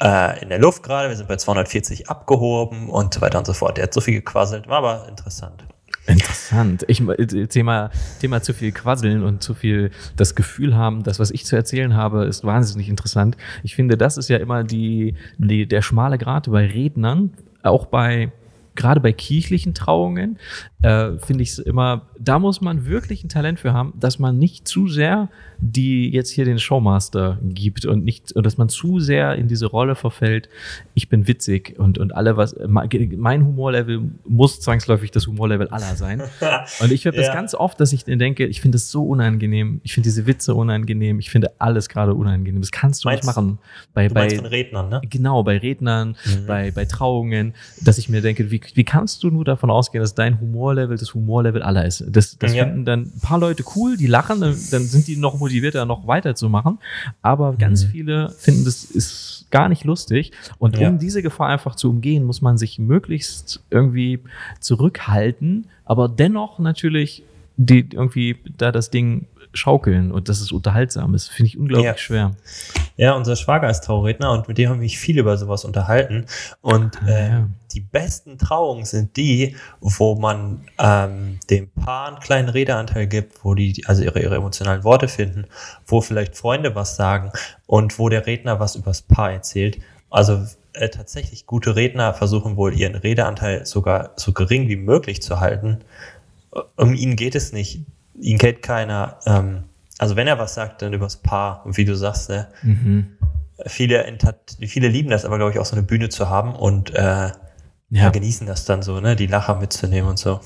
äh, 0.00 0.42
in 0.42 0.48
der 0.48 0.58
Luft 0.58 0.82
gerade, 0.82 1.08
wir 1.08 1.16
sind 1.16 1.28
bei 1.28 1.36
240 1.36 2.10
abgehoben 2.10 2.90
und 2.90 3.14
so 3.14 3.20
weiter 3.20 3.38
und 3.38 3.46
so 3.46 3.52
fort. 3.52 3.76
Der 3.78 3.84
hat 3.84 3.94
so 3.94 4.00
viel 4.00 4.14
gequasselt, 4.14 4.68
war 4.68 4.78
aber 4.78 5.08
interessant. 5.08 5.64
Interessant. 6.06 6.84
Ich, 6.88 7.02
Thema, 7.48 7.90
Thema 8.20 8.42
zu 8.42 8.54
viel 8.54 8.72
quasseln 8.72 9.22
und 9.22 9.42
zu 9.42 9.54
viel 9.54 9.90
das 10.16 10.34
Gefühl 10.34 10.76
haben, 10.76 11.02
das, 11.02 11.18
was 11.18 11.30
ich 11.30 11.44
zu 11.44 11.56
erzählen 11.56 11.94
habe, 11.94 12.24
ist 12.24 12.44
wahnsinnig 12.44 12.88
interessant. 12.88 13.36
Ich 13.64 13.74
finde, 13.74 13.96
das 13.96 14.16
ist 14.16 14.28
ja 14.28 14.36
immer 14.36 14.62
die, 14.62 15.14
die, 15.38 15.66
der 15.66 15.82
schmale 15.82 16.18
Grat 16.18 16.50
bei 16.50 16.66
Rednern, 16.66 17.32
auch 17.62 17.86
bei 17.86 18.30
gerade 18.76 19.00
bei 19.00 19.12
kirchlichen 19.12 19.74
Trauungen 19.74 20.38
äh, 20.82 21.18
finde 21.18 21.42
ich 21.42 21.50
es 21.50 21.58
immer, 21.58 22.02
da 22.18 22.38
muss 22.38 22.60
man 22.60 22.86
wirklich 22.86 23.24
ein 23.24 23.28
Talent 23.28 23.60
für 23.60 23.72
haben, 23.72 23.94
dass 23.98 24.18
man 24.18 24.38
nicht 24.38 24.68
zu 24.68 24.88
sehr 24.88 25.28
die 25.58 26.10
jetzt 26.10 26.30
hier 26.30 26.44
den 26.44 26.58
Showmaster 26.58 27.38
gibt 27.42 27.86
und 27.86 28.04
nicht, 28.04 28.32
und 28.32 28.44
dass 28.44 28.58
man 28.58 28.68
zu 28.68 29.00
sehr 29.00 29.36
in 29.36 29.48
diese 29.48 29.66
Rolle 29.66 29.94
verfällt, 29.94 30.48
ich 30.94 31.08
bin 31.08 31.26
witzig 31.26 31.78
und, 31.78 31.98
und 31.98 32.14
alle 32.14 32.36
was, 32.36 32.56
mein 32.66 33.44
Humorlevel 33.44 34.02
muss 34.26 34.60
zwangsläufig 34.60 35.10
das 35.10 35.26
Humorlevel 35.26 35.68
aller 35.68 35.96
sein. 35.96 36.22
Und 36.80 36.92
ich 36.92 37.06
habe 37.06 37.16
ja. 37.16 37.22
das 37.22 37.32
ganz 37.32 37.54
oft, 37.54 37.80
dass 37.80 37.92
ich 37.92 38.04
denke, 38.04 38.46
ich 38.46 38.60
finde 38.60 38.76
es 38.76 38.90
so 38.90 39.04
unangenehm, 39.04 39.80
ich 39.82 39.94
finde 39.94 40.06
diese 40.06 40.26
Witze 40.26 40.54
unangenehm, 40.54 41.18
ich 41.18 41.30
finde 41.30 41.52
alles 41.58 41.88
gerade 41.88 42.14
unangenehm. 42.14 42.60
Das 42.60 42.72
kannst 42.72 43.04
du 43.04 43.08
meinst, 43.08 43.24
nicht 43.24 43.34
machen. 43.34 43.58
Bei, 43.94 44.08
bei 44.08 44.26
Rednern, 44.26 44.88
ne? 44.88 45.00
Genau, 45.08 45.42
bei 45.42 45.58
Rednern, 45.58 46.16
mhm. 46.24 46.46
bei, 46.46 46.70
bei 46.70 46.84
Trauungen, 46.84 47.54
dass 47.80 47.98
ich 47.98 48.08
mir 48.08 48.20
denke, 48.20 48.50
wie, 48.50 48.60
wie 48.74 48.84
kannst 48.84 49.22
du 49.22 49.30
nur 49.30 49.44
davon 49.44 49.70
ausgehen, 49.70 50.02
dass 50.02 50.14
dein 50.14 50.40
Humorlevel 50.40 50.96
das 50.96 51.14
Humorlevel 51.14 51.62
aller 51.62 51.84
ist? 51.84 52.04
Das, 52.08 52.36
das 52.38 52.54
Ja. 52.54 52.64
finden 52.64 52.84
dann 52.84 53.00
ein 53.14 53.20
paar 53.20 53.38
Leute 53.38 53.64
cool, 53.76 53.96
die 53.96 54.06
lachen, 54.06 54.40
dann 54.40 54.56
dann 54.70 54.82
sind 54.86 55.06
die 55.06 55.16
noch 55.16 55.38
motivierter, 55.38 55.84
noch 55.84 56.06
weiterzumachen. 56.06 56.78
Aber 57.22 57.54
ganz 57.56 57.84
Mhm. 57.84 57.88
viele 57.88 58.30
finden, 58.38 58.64
das 58.64 58.84
ist 58.84 59.46
gar 59.50 59.68
nicht 59.68 59.84
lustig. 59.84 60.32
Und 60.58 60.78
Ja. 60.78 60.88
um 60.88 60.98
diese 60.98 61.22
Gefahr 61.22 61.48
einfach 61.48 61.76
zu 61.76 61.90
umgehen, 61.90 62.24
muss 62.24 62.42
man 62.42 62.58
sich 62.58 62.78
möglichst 62.78 63.60
irgendwie 63.70 64.20
zurückhalten, 64.60 65.66
aber 65.84 66.08
dennoch 66.08 66.58
natürlich 66.58 67.22
die 67.58 67.88
irgendwie 67.90 68.36
da 68.58 68.70
das 68.70 68.90
Ding 68.90 69.26
schaukeln 69.56 70.12
und 70.12 70.28
dass 70.28 70.40
es 70.40 70.52
unterhaltsam 70.52 71.14
ist, 71.14 71.28
finde 71.28 71.48
ich 71.48 71.58
unglaublich 71.58 71.86
Ja. 71.86 71.96
schwer. 71.98 72.30
Ja, 72.96 73.14
unser 73.14 73.36
Schwager 73.36 73.68
ist 73.68 73.82
Trauredner 73.84 74.32
und 74.32 74.48
mit 74.48 74.56
dem 74.58 74.68
habe 74.70 74.78
ich 74.78 74.92
mich 74.92 74.98
viel 74.98 75.18
über 75.18 75.36
sowas 75.36 75.64
unterhalten. 75.64 76.26
Und 76.62 76.98
Ah, 77.02 77.08
äh, 77.08 77.28
ja. 77.28 77.48
die 77.72 77.80
besten 77.80 78.38
Trauungen 78.38 78.84
sind 78.84 79.16
die, 79.16 79.56
wo 79.80 80.14
man 80.14 80.62
ähm, 80.78 81.38
dem 81.50 81.68
Paar 81.70 82.08
einen 82.08 82.20
kleinen 82.20 82.48
Redeanteil 82.48 83.06
gibt, 83.06 83.44
wo 83.44 83.54
die 83.54 83.82
also 83.86 84.02
ihre, 84.02 84.20
ihre 84.22 84.36
emotionalen 84.36 84.84
Worte 84.84 85.08
finden, 85.08 85.46
wo 85.86 86.00
vielleicht 86.00 86.36
Freunde 86.36 86.74
was 86.74 86.96
sagen 86.96 87.32
und 87.66 87.98
wo 87.98 88.08
der 88.08 88.26
Redner 88.26 88.60
was 88.60 88.76
übers 88.76 89.02
Paar 89.02 89.32
erzählt. 89.32 89.78
Also 90.08 90.46
äh, 90.72 90.88
tatsächlich 90.88 91.46
gute 91.46 91.74
Redner 91.76 92.14
versuchen 92.14 92.56
wohl 92.56 92.72
ihren 92.74 92.94
Redeanteil 92.94 93.66
sogar 93.66 94.10
so 94.16 94.32
gering 94.32 94.68
wie 94.68 94.76
möglich 94.76 95.20
zu 95.20 95.40
halten. 95.40 95.78
Um 96.76 96.94
ihn 96.94 97.16
geht 97.16 97.34
es 97.34 97.52
nicht. 97.52 97.80
Ihn 98.20 98.38
kennt 98.38 98.62
keiner. 98.62 99.18
Ähm, 99.26 99.64
also 99.98 100.16
wenn 100.16 100.26
er 100.26 100.38
was 100.38 100.54
sagt, 100.54 100.82
dann 100.82 100.92
übers 100.92 101.16
Paar. 101.16 101.64
Und 101.66 101.76
wie 101.76 101.84
du 101.84 101.94
sagst, 101.96 102.28
ne, 102.30 102.48
Mhm. 102.62 103.16
viele, 103.66 104.04
viele 104.60 104.88
lieben 104.88 105.10
das 105.10 105.24
aber, 105.24 105.36
glaube 105.38 105.52
ich, 105.52 105.58
auch 105.58 105.64
so 105.66 105.74
eine 105.76 105.82
Bühne 105.84 106.08
zu 106.08 106.28
haben 106.28 106.54
und 106.54 106.94
äh, 106.94 107.30
Ja, 107.90 108.10
genießen 108.10 108.46
das 108.46 108.64
dann 108.64 108.82
so, 108.82 109.00
ne, 109.00 109.16
die 109.16 109.26
Lacher 109.26 109.56
mitzunehmen 109.56 110.10
und 110.10 110.18
so. 110.18 110.40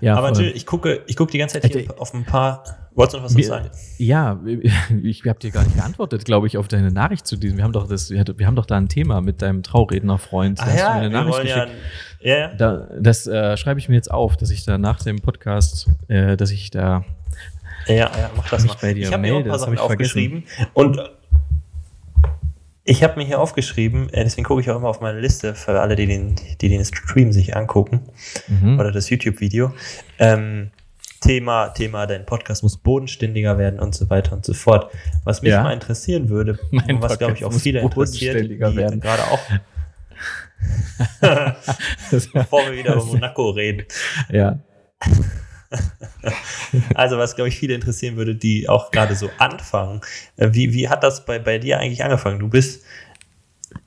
ja, 0.00 0.14
aber 0.16 0.34
voll. 0.34 0.44
Jill, 0.44 0.56
ich 0.56 0.66
gucke, 0.66 1.02
ich 1.06 1.16
gucke 1.16 1.32
die 1.32 1.38
ganze 1.38 1.60
Zeit 1.60 1.70
hier 1.72 2.00
auf 2.00 2.14
ein 2.14 2.24
paar. 2.24 2.64
Wolltest 2.98 3.14
du 3.14 3.18
noch 3.18 3.24
was 3.26 3.34
Mir, 3.34 3.46
sagen? 3.46 3.70
ja, 3.98 4.40
ich 5.02 5.24
habe 5.26 5.38
dir 5.38 5.50
gar 5.50 5.62
nicht 5.64 5.76
geantwortet, 5.76 6.24
glaube 6.24 6.46
ich, 6.48 6.58
auf 6.58 6.68
deine 6.68 6.90
Nachricht 6.90 7.26
zu 7.26 7.36
diesem. 7.36 7.56
Wir 7.56 7.64
haben 7.64 7.72
doch 7.72 7.88
das, 7.88 8.10
wir, 8.10 8.24
wir 8.36 8.46
haben 8.46 8.56
doch 8.56 8.66
da 8.66 8.76
ein 8.76 8.88
Thema 8.88 9.20
mit 9.20 9.40
deinem 9.40 9.62
Traurednerfreund. 9.62 10.58
Da 10.58 10.64
du 10.66 10.70
mir 10.72 10.84
eine 10.90 11.10
Nachricht 11.10 11.42
geschickt. 11.42 11.68
ja, 12.20 12.36
ja. 12.38 12.54
Da, 12.54 12.88
das 13.00 13.26
äh, 13.26 13.56
schreibe 13.56 13.80
ich 13.80 13.88
mir 13.88 13.94
jetzt 13.94 14.10
auf, 14.10 14.36
dass 14.36 14.50
ich 14.50 14.64
da 14.64 14.76
nach 14.78 15.00
dem 15.02 15.20
Podcast, 15.20 15.88
äh, 16.08 16.36
dass 16.36 16.50
ich 16.50 16.70
da 16.70 17.04
Ja, 17.86 17.94
ja, 17.94 18.30
mach 18.36 18.48
das 18.50 18.62
mich 18.64 18.72
mal. 18.72 18.78
bei 18.82 18.94
dir 18.94 19.06
ich 19.06 19.12
habe 19.12 19.22
mir 19.22 19.28
ein 19.28 19.34
melde, 19.34 19.48
paar 19.50 19.58
Sachen 19.60 19.74
ich 19.74 19.80
vergessen. 19.80 19.92
aufgeschrieben 20.02 20.44
und 20.74 21.00
ich 22.84 23.02
habe 23.02 23.16
mir 23.20 23.26
hier 23.26 23.38
aufgeschrieben, 23.38 24.08
äh, 24.12 24.24
deswegen 24.24 24.46
gucke 24.46 24.62
ich 24.62 24.70
auch 24.70 24.76
immer 24.76 24.88
auf 24.88 25.00
meine 25.02 25.20
Liste 25.20 25.54
für 25.54 25.78
alle, 25.80 25.94
die 25.94 26.06
den, 26.06 26.36
die 26.60 26.68
den 26.70 26.84
Stream 26.84 27.32
sich 27.32 27.54
angucken 27.54 28.00
Mhm. 28.48 28.78
oder 28.80 28.90
das 28.92 29.10
YouTube-Video. 29.10 29.72
Ähm, 30.18 30.70
Thema, 31.20 31.68
Thema, 31.70 32.06
dein 32.06 32.24
Podcast 32.26 32.62
muss 32.62 32.76
bodenständiger 32.76 33.58
werden 33.58 33.80
und 33.80 33.94
so 33.94 34.08
weiter 34.10 34.32
und 34.34 34.44
so 34.44 34.54
fort. 34.54 34.90
Was 35.24 35.42
mich 35.42 35.50
Ja. 35.52 35.62
mal 35.62 35.72
interessieren 35.72 36.28
würde, 36.28 36.58
Mein 36.70 36.96
und 36.96 37.02
was 37.02 37.18
glaube 37.18 37.34
ich 37.34 37.44
auch 37.44 37.52
viele 37.52 37.80
interessiert, 37.80 38.36
die 38.50 38.58
werden. 38.60 39.00
gerade 39.00 39.22
auch, 39.24 39.40
bevor 42.32 42.66
wir 42.66 42.72
wieder 42.76 42.94
über 42.94 43.04
Monaco 43.04 43.50
reden. 43.50 43.84
ja. 44.30 44.58
Also 46.94 47.18
was, 47.18 47.36
glaube 47.36 47.50
ich, 47.50 47.58
viele 47.58 47.74
interessieren 47.74 48.16
würde, 48.16 48.34
die 48.34 48.70
auch 48.70 48.90
gerade 48.90 49.14
so 49.14 49.28
anfangen. 49.36 50.00
Äh, 50.36 50.48
Wie, 50.52 50.72
wie 50.72 50.88
hat 50.88 51.02
das 51.02 51.26
bei, 51.26 51.38
bei 51.38 51.58
dir 51.58 51.78
eigentlich 51.78 52.02
angefangen? 52.02 52.38
Du 52.38 52.48
bist 52.48 52.82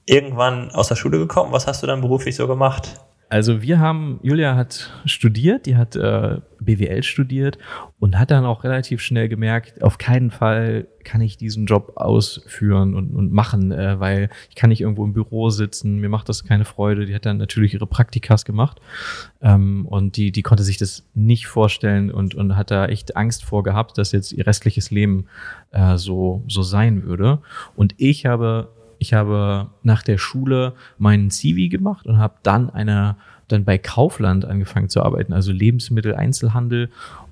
irgendwann 0.06 0.70
aus 0.72 0.90
der 0.90 0.96
Schule 0.96 1.18
gekommen. 1.18 1.52
Was 1.52 1.66
hast 1.66 1.82
du 1.82 1.88
dann 1.88 2.02
beruflich 2.02 2.36
so 2.36 2.48
gemacht? 2.48 3.02
Also 3.32 3.62
wir 3.62 3.80
haben, 3.80 4.20
Julia 4.24 4.58
hat 4.58 4.92
studiert, 5.06 5.66
die 5.66 5.78
hat 5.78 5.96
äh, 5.96 6.42
BWL 6.60 7.02
studiert 7.02 7.58
und 7.98 8.20
hat 8.20 8.30
dann 8.30 8.44
auch 8.44 8.66
relativ 8.66 9.00
schnell 9.00 9.30
gemerkt, 9.30 9.82
auf 9.82 9.98
keinen 9.98 10.32
Fall 10.32 10.90
kann 11.06 11.22
ich 11.22 11.38
diesen 11.38 11.66
Job 11.66 11.94
ausführen 11.96 12.94
und, 12.94 13.16
und 13.16 13.32
machen, 13.32 13.72
äh, 13.72 13.98
weil 14.02 14.30
ich 14.50 14.56
kann 14.56 14.70
nicht 14.70 14.82
irgendwo 14.82 15.06
im 15.06 15.14
Büro 15.14 15.50
sitzen, 15.50 16.00
mir 16.00 16.10
macht 16.10 16.28
das 16.28 16.44
keine 16.44 16.66
Freude. 16.66 17.06
Die 17.06 17.16
hat 17.16 17.26
dann 17.26 17.38
natürlich 17.38 17.74
ihre 17.74 17.88
Praktikas 17.88 18.44
gemacht 18.44 18.82
ähm, 19.42 19.86
und 19.86 20.18
die, 20.18 20.34
die 20.34 20.42
konnte 20.42 20.64
sich 20.64 20.76
das 20.76 21.08
nicht 21.14 21.48
vorstellen 21.48 22.12
und, 22.12 22.36
und 22.36 22.58
hat 22.58 22.70
da 22.70 22.88
echt 22.88 23.16
Angst 23.16 23.46
vor 23.46 23.64
gehabt, 23.64 23.98
dass 23.98 24.12
jetzt 24.12 24.34
ihr 24.34 24.46
restliches 24.46 24.92
Leben 24.92 25.28
äh, 25.72 25.96
so, 25.96 26.44
so 26.50 26.64
sein 26.64 27.04
würde. 27.04 27.40
Und 27.78 27.96
ich 27.96 28.26
habe 28.26 28.68
ich 29.02 29.14
habe 29.14 29.72
nach 29.82 30.04
der 30.04 30.20
Schule 30.20 30.74
meinen 31.00 31.32
CV 31.32 31.72
gemacht 31.72 32.06
und 32.06 32.20
habe 32.20 32.36
dann 32.44 32.70
eine 32.70 33.16
dann 33.48 33.66
bei 33.66 33.80
Kaufland 33.80 34.46
angefangen 34.46 34.90
zu 34.90 35.02
arbeiten, 35.02 35.34
also 35.34 35.52
Lebensmitteleinzelhandel 35.52 36.92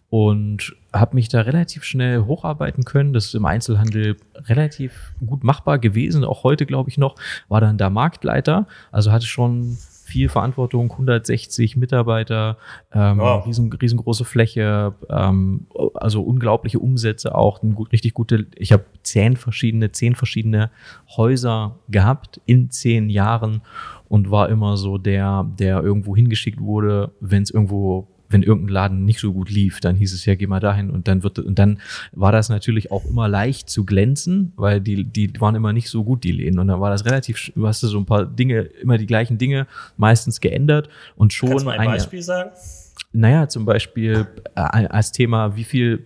und 0.10 0.76
habe 0.92 1.16
mich 1.16 1.30
da 1.30 1.42
relativ 1.42 1.84
schnell 1.84 2.26
hocharbeiten 2.26 2.86
können. 2.86 3.14
Das 3.14 3.26
ist 3.26 3.36
im 3.36 3.46
Einzelhandel 3.46 4.18
relativ 4.48 5.14
gut 5.24 5.44
machbar 5.44 5.78
gewesen, 5.78 6.26
auch 6.26 6.44
heute 6.44 6.66
glaube 6.66 6.90
ich 6.90 6.98
noch. 6.98 7.16
War 7.50 7.62
dann 7.62 7.78
da 7.78 7.92
Marktleiter, 7.92 8.66
also 8.92 9.12
hatte 9.12 9.28
schon 9.28 9.78
viel 10.10 10.28
Verantwortung, 10.30 10.92
160 10.92 11.78
Mitarbeiter, 11.78 12.58
ähm, 12.92 13.20
Wow. 13.20 13.46
riesen, 13.46 13.72
riesengroße 13.72 14.26
Fläche, 14.26 14.94
ähm, 15.10 15.68
also 15.94 16.22
unglaubliche 16.24 16.80
Umsätze 16.80 17.36
auch, 17.36 17.62
ein 17.62 17.76
gut, 17.76 17.92
richtig 17.92 18.14
gute, 18.14 18.48
ich 18.56 18.72
habe 18.72 18.86
zehn 19.04 19.38
verschiedene, 19.38 19.92
zehn 19.92 20.16
verschiedene 20.16 20.72
Häuser 21.16 21.76
gehabt 21.90 22.42
in 22.46 22.72
zehn 22.72 23.10
Jahren 23.10 23.62
und 24.08 24.32
war 24.32 24.50
immer 24.50 24.76
so 24.78 24.98
der, 24.98 25.46
der 25.60 25.82
irgendwo 25.84 26.16
hingeschickt 26.16 26.60
wurde, 26.60 27.12
wenn 27.20 27.44
es 27.44 27.52
irgendwo 27.52 28.08
wenn 28.30 28.44
irgendein 28.44 28.74
Laden 28.74 29.06
nicht 29.06 29.20
so 29.20 29.34
gut 29.34 29.50
lief, 29.50 29.80
dann 29.80 29.96
hieß 29.96 30.14
es 30.14 30.26
ja, 30.26 30.36
geh 30.36 30.48
mal 30.48 30.60
dahin 30.60 30.90
und 30.90 31.08
dann 31.08 31.24
wird 31.24 31.40
und 31.40 31.58
dann 31.60 31.80
war 32.12 32.32
das 32.32 32.50
natürlich 32.50 32.92
auch 32.92 33.06
immer 33.06 33.28
leicht 33.28 33.70
zu 33.70 33.86
glänzen, 33.86 34.54
weil 34.56 34.82
die 34.82 35.04
die 35.04 35.32
waren 35.40 35.56
immer 35.56 35.74
nicht 35.74 35.90
so 35.90 36.04
gut 36.04 36.24
die 36.24 36.32
Läden 36.32 36.60
und 36.60 36.68
dann 36.68 36.80
war 36.80 36.90
das 36.90 37.06
relativ 37.06 37.52
du 37.56 37.68
hast 37.68 37.82
so 37.82 37.98
ein 37.98 38.06
paar 38.06 38.26
Dinge 38.26 38.62
immer 38.62 38.98
die 38.98 39.08
gleichen 39.08 39.38
Dinge 39.38 39.68
meistens 39.98 40.40
geändert 40.42 40.90
und 41.16 41.34
schon 41.34 41.50
Kannst 41.50 41.66
du 41.66 41.70
mal 41.70 41.80
ein 41.80 41.88
Beispiel 41.88 42.22
sagen? 42.22 42.52
naja, 43.12 43.48
zum 43.48 43.66
Beispiel 43.66 44.28
äh, 44.56 44.62
als 44.62 45.12
Thema, 45.12 45.56
wie 45.56 45.64
viel 45.64 46.06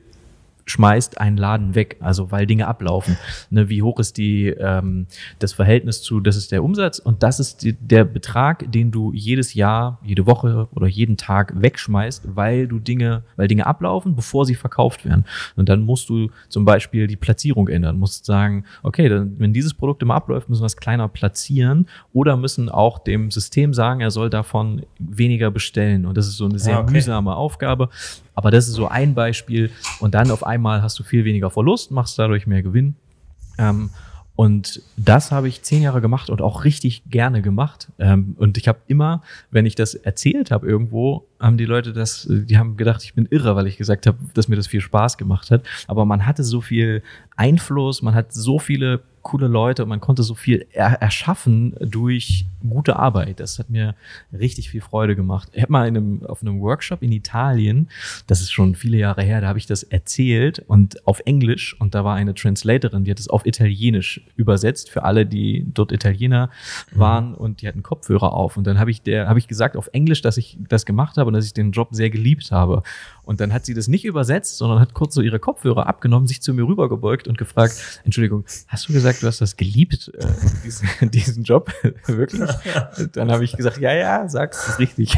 schmeißt 0.65 1.19
ein 1.19 1.38
Laden 1.38 1.76
weg, 1.76 1.97
also 1.99 2.32
weil 2.32 2.45
Dinge 2.45 2.67
ablaufen. 2.67 3.17
Ne, 3.49 3.69
wie 3.69 3.82
hoch 3.82 3.99
ist 3.99 4.17
die 4.17 4.47
ähm, 4.47 5.08
das 5.39 5.54
Verhältnis 5.54 6.02
zu, 6.02 6.19
das 6.19 6.36
ist 6.36 6.52
der 6.52 6.63
Umsatz 6.63 6.99
und 6.99 7.23
das 7.23 7.39
ist 7.39 7.63
die, 7.63 7.73
der 7.73 8.06
Betrag, 8.06 8.71
den 8.71 8.91
du 8.91 9.12
jedes 9.13 9.54
Jahr, 9.54 9.99
jede 10.04 10.26
Woche 10.26 10.67
oder 10.73 10.88
jeden 10.88 11.17
Tag 11.17 11.54
wegschmeißt, 11.56 12.36
weil 12.36 12.67
du 12.67 12.80
Dinge, 12.80 13.23
weil 13.36 13.47
Dinge 13.47 13.65
ablaufen, 13.65 14.15
bevor 14.15 14.45
sie 14.45 14.56
verkauft 14.56 15.06
werden. 15.06 15.26
Und 15.56 15.69
dann 15.69 15.82
musst 15.82 16.10
du 16.10 16.30
zum 16.49 16.65
Beispiel 16.65 17.08
die 17.08 17.15
Platzierung 17.15 17.67
ändern, 17.67 17.99
musst 17.99 18.26
sagen, 18.26 18.65
okay, 18.84 19.10
dann, 19.10 19.39
wenn 19.39 19.54
dieses 19.54 19.73
Produkt 19.73 20.02
immer 20.02 20.15
abläuft, 20.15 20.49
müssen 20.49 20.62
wir 20.62 20.67
es 20.67 20.78
kleiner 20.78 21.08
platzieren 21.08 21.88
oder 22.13 22.38
müssen 22.38 22.69
auch 22.69 22.99
dem 22.99 23.32
System 23.32 23.73
sagen, 23.73 24.02
er 24.02 24.12
soll 24.12 24.30
davon 24.30 24.84
weniger 24.99 25.52
bestellen. 25.52 26.06
Und 26.06 26.17
das 26.17 26.28
ist 26.28 26.38
so 26.38 26.45
eine 26.45 26.60
sehr 26.60 26.78
Ah, 26.78 26.82
okay. 26.82 26.93
mühsame 26.93 27.36
Aufgabe. 27.36 27.89
Aber 28.35 28.51
das 28.51 28.67
ist 28.67 28.73
so 28.73 28.87
ein 28.87 29.13
Beispiel. 29.13 29.71
Und 29.99 30.13
dann 30.15 30.31
auf 30.31 30.45
einmal 30.45 30.81
hast 30.81 30.97
du 30.99 31.03
viel 31.03 31.25
weniger 31.25 31.49
Verlust, 31.49 31.91
machst 31.91 32.17
dadurch 32.17 32.47
mehr 32.47 32.63
Gewinn. 32.63 32.95
Ähm, 33.57 33.89
und 34.35 34.81
das 34.97 35.31
habe 35.31 35.47
ich 35.47 35.61
zehn 35.61 35.83
Jahre 35.83 36.01
gemacht 36.01 36.31
und 36.31 36.41
auch 36.41 36.63
richtig 36.63 37.03
gerne 37.07 37.43
gemacht. 37.43 37.89
Ähm, 37.99 38.35
und 38.39 38.57
ich 38.57 38.67
habe 38.67 38.79
immer, 38.87 39.21
wenn 39.51 39.67
ich 39.67 39.75
das 39.75 39.93
erzählt 39.93 40.49
habe 40.49 40.67
irgendwo, 40.67 41.27
haben 41.39 41.57
die 41.57 41.65
Leute 41.65 41.93
das, 41.93 42.27
die 42.27 42.57
haben 42.57 42.75
gedacht, 42.75 43.03
ich 43.03 43.13
bin 43.13 43.27
irre, 43.29 43.55
weil 43.55 43.67
ich 43.67 43.77
gesagt 43.77 44.07
habe, 44.07 44.17
dass 44.33 44.47
mir 44.47 44.55
das 44.55 44.65
viel 44.65 44.81
Spaß 44.81 45.17
gemacht 45.17 45.51
hat. 45.51 45.63
Aber 45.87 46.05
man 46.05 46.25
hatte 46.25 46.43
so 46.43 46.61
viel 46.61 47.03
Einfluss, 47.35 48.01
man 48.01 48.15
hat 48.15 48.33
so 48.33 48.57
viele 48.57 49.01
coole 49.23 49.47
Leute 49.47 49.83
und 49.83 49.89
man 49.89 50.01
konnte 50.01 50.21
so 50.21 50.36
viel 50.36 50.67
er 50.71 51.01
erschaffen 51.01 51.75
durch 51.79 52.45
gute 52.69 52.97
Arbeit. 52.97 53.39
Das 53.39 53.59
hat 53.59 53.69
mir 53.69 53.95
richtig 54.31 54.69
viel 54.69 54.81
Freude 54.81 55.15
gemacht. 55.15 55.49
Ich 55.53 55.62
habe 55.62 55.71
mal 55.71 55.88
in 55.88 55.97
einem, 55.97 56.25
auf 56.25 56.41
einem 56.41 56.62
Workshop 56.62 57.01
in 57.01 57.12
Italien, 57.12 57.89
das 58.27 58.41
ist 58.41 58.51
schon 58.51 58.75
viele 58.75 58.97
Jahre 58.97 59.23
her, 59.23 59.41
da 59.41 59.47
habe 59.47 59.59
ich 59.59 59.65
das 59.65 59.83
erzählt 59.83 60.59
und 60.59 61.05
auf 61.07 61.21
Englisch 61.25 61.75
und 61.79 61.95
da 61.95 62.03
war 62.03 62.15
eine 62.15 62.33
Translatorin, 62.33 63.05
die 63.05 63.12
hat 63.12 63.19
es 63.19 63.29
auf 63.29 63.45
Italienisch 63.45 64.21
übersetzt 64.36 64.89
für 64.89 65.03
alle, 65.03 65.25
die 65.25 65.65
dort 65.73 65.91
Italiener 65.91 66.49
waren 66.91 67.33
und 67.33 67.62
die 67.62 67.67
hatten 67.67 67.83
Kopfhörer 67.83 68.33
auf 68.33 68.57
und 68.57 68.65
dann 68.67 68.79
habe 68.79 68.91
ich 68.91 69.01
der 69.01 69.27
habe 69.27 69.39
ich 69.39 69.47
gesagt 69.47 69.75
auf 69.75 69.89
Englisch, 69.93 70.21
dass 70.21 70.38
ich 70.38 70.57
das 70.69 70.86
gemacht 70.86 71.17
habe 71.17 71.27
und 71.27 71.33
dass 71.33 71.45
ich 71.45 71.53
den 71.53 71.71
Job 71.71 71.89
sehr 71.91 72.09
geliebt 72.09 72.51
habe 72.51 72.83
und 73.23 73.39
dann 73.39 73.53
hat 73.53 73.65
sie 73.65 73.73
das 73.73 73.88
nicht 73.88 74.05
übersetzt, 74.05 74.57
sondern 74.57 74.79
hat 74.79 74.93
kurz 74.93 75.15
so 75.15 75.21
ihre 75.21 75.39
Kopfhörer 75.39 75.88
abgenommen, 75.88 76.27
sich 76.27 76.41
zu 76.41 76.53
mir 76.53 76.67
rübergebeugt 76.67 77.27
und 77.27 77.38
gefragt, 77.38 78.01
Entschuldigung, 78.03 78.43
hast 78.67 78.89
du 78.89 78.93
gesagt, 78.93 79.12
du 79.21 79.28
hast 79.28 79.41
das 79.41 79.56
geliebt, 79.58 80.12
äh, 80.17 80.26
diesen, 80.63 80.88
diesen 81.11 81.43
Job? 81.43 81.72
Wirklich? 82.07 82.49
Dann 83.14 83.32
habe 83.32 83.43
ich 83.43 83.55
gesagt, 83.55 83.78
ja, 83.80 83.93
ja, 83.93 84.28
sagst 84.28 84.68
ist 84.68 84.80
richtig. 84.80 85.16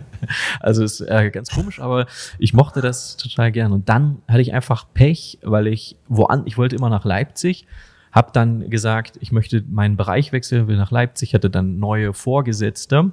also 0.60 0.84
ist 0.84 1.00
äh, 1.00 1.30
ganz 1.30 1.50
komisch, 1.50 1.80
aber 1.80 2.06
ich 2.38 2.52
mochte 2.52 2.80
das 2.80 3.16
total 3.16 3.52
gern. 3.52 3.72
Und 3.72 3.88
dann 3.88 4.22
hatte 4.28 4.40
ich 4.40 4.52
einfach 4.52 4.86
Pech, 4.92 5.38
weil 5.42 5.66
ich 5.66 5.96
woan, 6.08 6.42
ich 6.46 6.58
wollte 6.58 6.76
immer 6.76 6.90
nach 6.90 7.04
Leipzig, 7.04 7.66
habe 8.12 8.30
dann 8.32 8.68
gesagt, 8.70 9.16
ich 9.20 9.32
möchte 9.32 9.64
meinen 9.68 9.96
Bereich 9.96 10.32
wechseln, 10.32 10.68
will 10.68 10.76
nach 10.76 10.90
Leipzig, 10.90 11.34
hatte 11.34 11.48
dann 11.50 11.78
neue 11.78 12.12
Vorgesetzte 12.12 13.12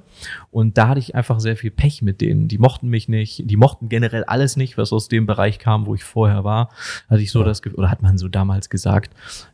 und 0.50 0.76
da 0.76 0.88
hatte 0.88 1.00
ich 1.00 1.14
einfach 1.14 1.40
sehr 1.40 1.56
viel 1.56 1.70
Pech 1.70 2.02
mit 2.02 2.20
denen. 2.20 2.48
Die 2.48 2.58
mochten 2.58 2.88
mich 2.88 3.08
nicht, 3.08 3.42
die 3.50 3.56
mochten 3.56 3.88
generell 3.88 4.24
alles 4.24 4.56
nicht, 4.56 4.76
was 4.76 4.92
aus 4.92 5.08
dem 5.08 5.26
Bereich 5.26 5.58
kam, 5.58 5.86
wo 5.86 5.94
ich 5.94 6.04
vorher 6.04 6.44
war. 6.44 6.68
Hatte 7.08 7.22
ich 7.22 7.32
so 7.32 7.40
Ja. 7.40 7.46
das 7.46 7.62
Gefühl, 7.62 7.78
oder 7.78 7.90
hat 7.90 8.02
man 8.02 8.18
so 8.18 8.28
damals 8.28 8.68
gesagt. 8.68 9.10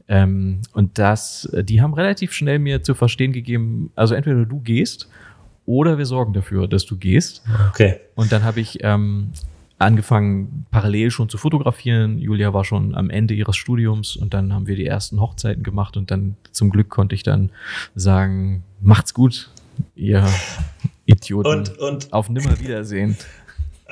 Ähm, 0.09 0.63
und 0.73 0.99
das, 0.99 1.49
die 1.63 1.81
haben 1.81 1.95
relativ 1.95 2.33
schnell 2.33 2.59
mir 2.59 2.83
zu 2.83 2.95
verstehen 2.95 3.33
gegeben, 3.33 3.93
also 3.95 4.15
entweder 4.15 4.45
du 4.47 4.59
gehst 4.61 5.09
oder 5.65 5.97
wir 5.99 6.07
sorgen 6.07 6.33
dafür, 6.33 6.67
dass 6.69 6.87
du 6.87 6.97
gehst. 6.97 7.43
Okay. 7.71 8.01
Und 8.17 8.33
dann 8.33 8.43
habe 8.45 8.61
ich 8.61 8.79
ähm, 8.83 9.31
angefangen, 9.79 10.67
parallel 10.71 11.11
schon 11.11 11.29
zu 11.29 11.39
fotografieren. 11.39 12.19
Julia 12.19 12.55
war 12.55 12.65
schon 12.65 12.95
am 12.95 13.11
Ende 13.11 13.35
ihres 13.35 13.57
Studiums 13.57 14.17
und 14.17 14.33
dann 14.33 14.53
haben 14.53 14.67
wir 14.67 14.77
die 14.77 14.87
ersten 14.87 15.21
Hochzeiten 15.21 15.63
gemacht 15.63 15.97
und 15.97 16.11
dann 16.11 16.37
zum 16.53 16.71
Glück 16.71 16.89
konnte 16.89 17.15
ich 17.15 17.23
dann 17.23 17.51
sagen, 17.95 18.63
macht's 18.81 19.13
gut, 19.13 19.51
ihr 19.95 20.27
Idioten. 21.05 21.49
Und, 21.49 21.79
und, 21.79 22.13
auf 22.13 22.31
Nimmerwiedersehen. 22.31 23.17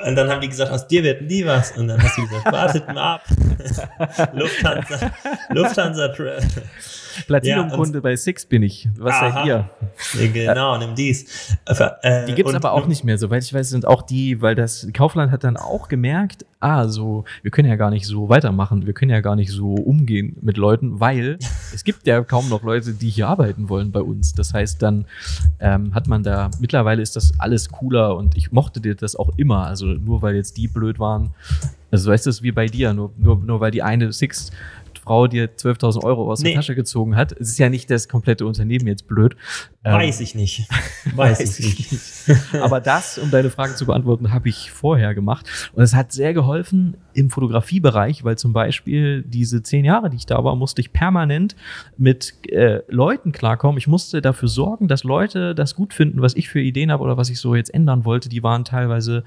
und 0.05 0.15
dann 0.15 0.29
haben 0.29 0.41
die 0.41 0.49
gesagt, 0.49 0.71
aus 0.71 0.87
dir 0.87 1.03
wird 1.03 1.21
nie 1.21 1.45
was. 1.45 1.77
Und 1.77 1.87
dann 1.87 2.01
hast 2.01 2.17
du 2.17 2.27
gesagt, 2.27 2.51
wartet 2.51 2.87
mal 2.87 3.15
ab. 3.15 3.23
Lufthansa, 4.33 5.11
Lufthansa, 5.49 6.07
Platinum-Kunde 7.27 8.01
bei 8.01 8.15
Six 8.15 8.45
bin 8.45 8.63
ich. 8.63 8.87
Was 8.97 9.19
seid 9.19 9.45
ihr? 9.45 9.69
Ja, 10.19 10.31
genau, 10.31 10.77
nimm 10.77 10.95
dies. 10.95 11.55
Äh, 11.65 12.25
Die 12.27 12.33
gibt's 12.33 12.51
und- 12.51 12.55
aber 12.55 12.73
auch 12.73 12.87
nicht 12.87 13.03
mehr, 13.03 13.17
soweit 13.17 13.43
ich 13.43 13.53
weiß, 13.53 13.69
sind 13.69 13.85
auch 13.87 14.01
die, 14.01 14.41
weil 14.41 14.55
das 14.55 14.87
Kaufland 14.93 15.31
hat 15.31 15.43
dann 15.43 15.57
auch 15.57 15.87
gemerkt, 15.87 16.45
ah, 16.59 16.87
so, 16.87 17.25
wir 17.43 17.51
können 17.51 17.67
ja 17.69 17.75
gar 17.75 17.91
nicht 17.91 18.05
so 18.07 18.29
weitermachen, 18.29 18.85
wir 18.85 18.93
können 18.93 19.11
ja 19.11 19.21
gar 19.21 19.35
nicht 19.35 19.51
so 19.51 19.73
umgehen 19.75 20.35
mit 20.41 20.57
Leuten, 20.57 20.99
weil 20.99 21.37
es 21.73 21.83
gibt 21.83 22.07
ja 22.07 22.21
kaum 22.23 22.49
noch 22.49 22.63
Leute, 22.63 22.93
die 22.93 23.09
hier 23.09 23.27
arbeiten 23.27 23.69
wollen 23.69 23.91
bei 23.91 24.01
uns. 24.01 24.33
Das 24.33 24.53
heißt, 24.53 24.81
dann 24.81 25.05
ähm, 25.59 25.93
hat 25.93 26.07
man 26.07 26.23
da, 26.23 26.49
mittlerweile 26.59 27.01
ist 27.01 27.15
das 27.15 27.33
alles 27.39 27.69
cooler 27.69 28.15
und 28.15 28.35
ich 28.37 28.51
mochte 28.51 28.81
dir 28.81 28.95
das 28.95 29.15
auch 29.15 29.29
immer. 29.37 29.65
Also 29.67 29.85
nur 29.87 30.21
weil 30.21 30.35
jetzt 30.35 30.57
die 30.57 30.67
blöd 30.67 30.99
waren, 30.99 31.31
also 31.91 32.11
weißt 32.11 32.25
du, 32.25 32.29
es 32.29 32.41
wie 32.43 32.51
bei 32.51 32.65
dir, 32.65 32.93
nur, 32.93 33.11
nur, 33.17 33.37
nur 33.37 33.59
weil 33.59 33.71
die 33.71 33.83
eine 33.83 34.11
Six 34.11 34.51
Frau 35.05 35.27
dir 35.27 35.55
12.000 35.55 36.03
Euro 36.03 36.31
aus 36.31 36.41
Nee. 36.41 36.49
der 36.49 36.55
Tasche 36.55 36.75
gezogen 36.75 37.15
hat. 37.15 37.31
Es 37.33 37.49
ist 37.49 37.57
ja 37.59 37.69
nicht 37.69 37.89
das 37.91 38.09
komplette 38.09 38.45
Unternehmen 38.45 38.87
jetzt 38.87 39.07
blöd. 39.07 39.35
Ähm, 39.83 39.93
Weiß 39.93 40.19
ich 40.19 40.33
nicht. 40.35 40.67
Weiß, 41.15 41.39
ich 41.59 41.91
nicht. 41.91 42.01
aber 42.61 42.81
das, 42.81 43.17
um 43.17 43.31
deine 43.31 43.49
Frage 43.49 43.75
zu 43.75 43.85
beantworten, 43.85 44.33
habe 44.33 44.49
ich 44.49 44.71
vorher 44.71 45.13
gemacht. 45.13 45.45
Und 45.73 45.83
es 45.83 45.93
hat 45.95 46.11
sehr 46.11 46.33
geholfen 46.33 46.97
im 47.13 47.29
Fotografiebereich, 47.29 48.23
weil 48.23 48.37
zum 48.37 48.53
Beispiel 48.53 49.23
diese 49.23 49.63
zehn 49.63 49.85
Jahre, 49.85 50.09
die 50.09 50.17
ich 50.17 50.25
da 50.25 50.43
war, 50.43 50.55
musste 50.55 50.81
ich 50.81 50.91
permanent 50.91 51.55
mit 51.97 52.33
äh, 52.49 52.81
Leuten 52.89 53.31
klarkommen. 53.31 53.77
Ich 53.77 53.87
musste 53.87 54.21
dafür 54.21 54.49
sorgen, 54.49 54.87
dass 54.87 55.03
Leute 55.03 55.55
das 55.55 55.75
gut 55.75 55.93
finden, 55.93 56.21
was 56.21 56.35
ich 56.35 56.49
für 56.49 56.59
Ideen 56.59 56.91
habe 56.91 57.03
oder 57.03 57.17
was 57.17 57.29
ich 57.29 57.39
so 57.39 57.55
jetzt 57.55 57.73
ändern 57.73 58.05
wollte. 58.05 58.29
Die 58.29 58.43
waren 58.43 58.65
teilweise 58.65 59.23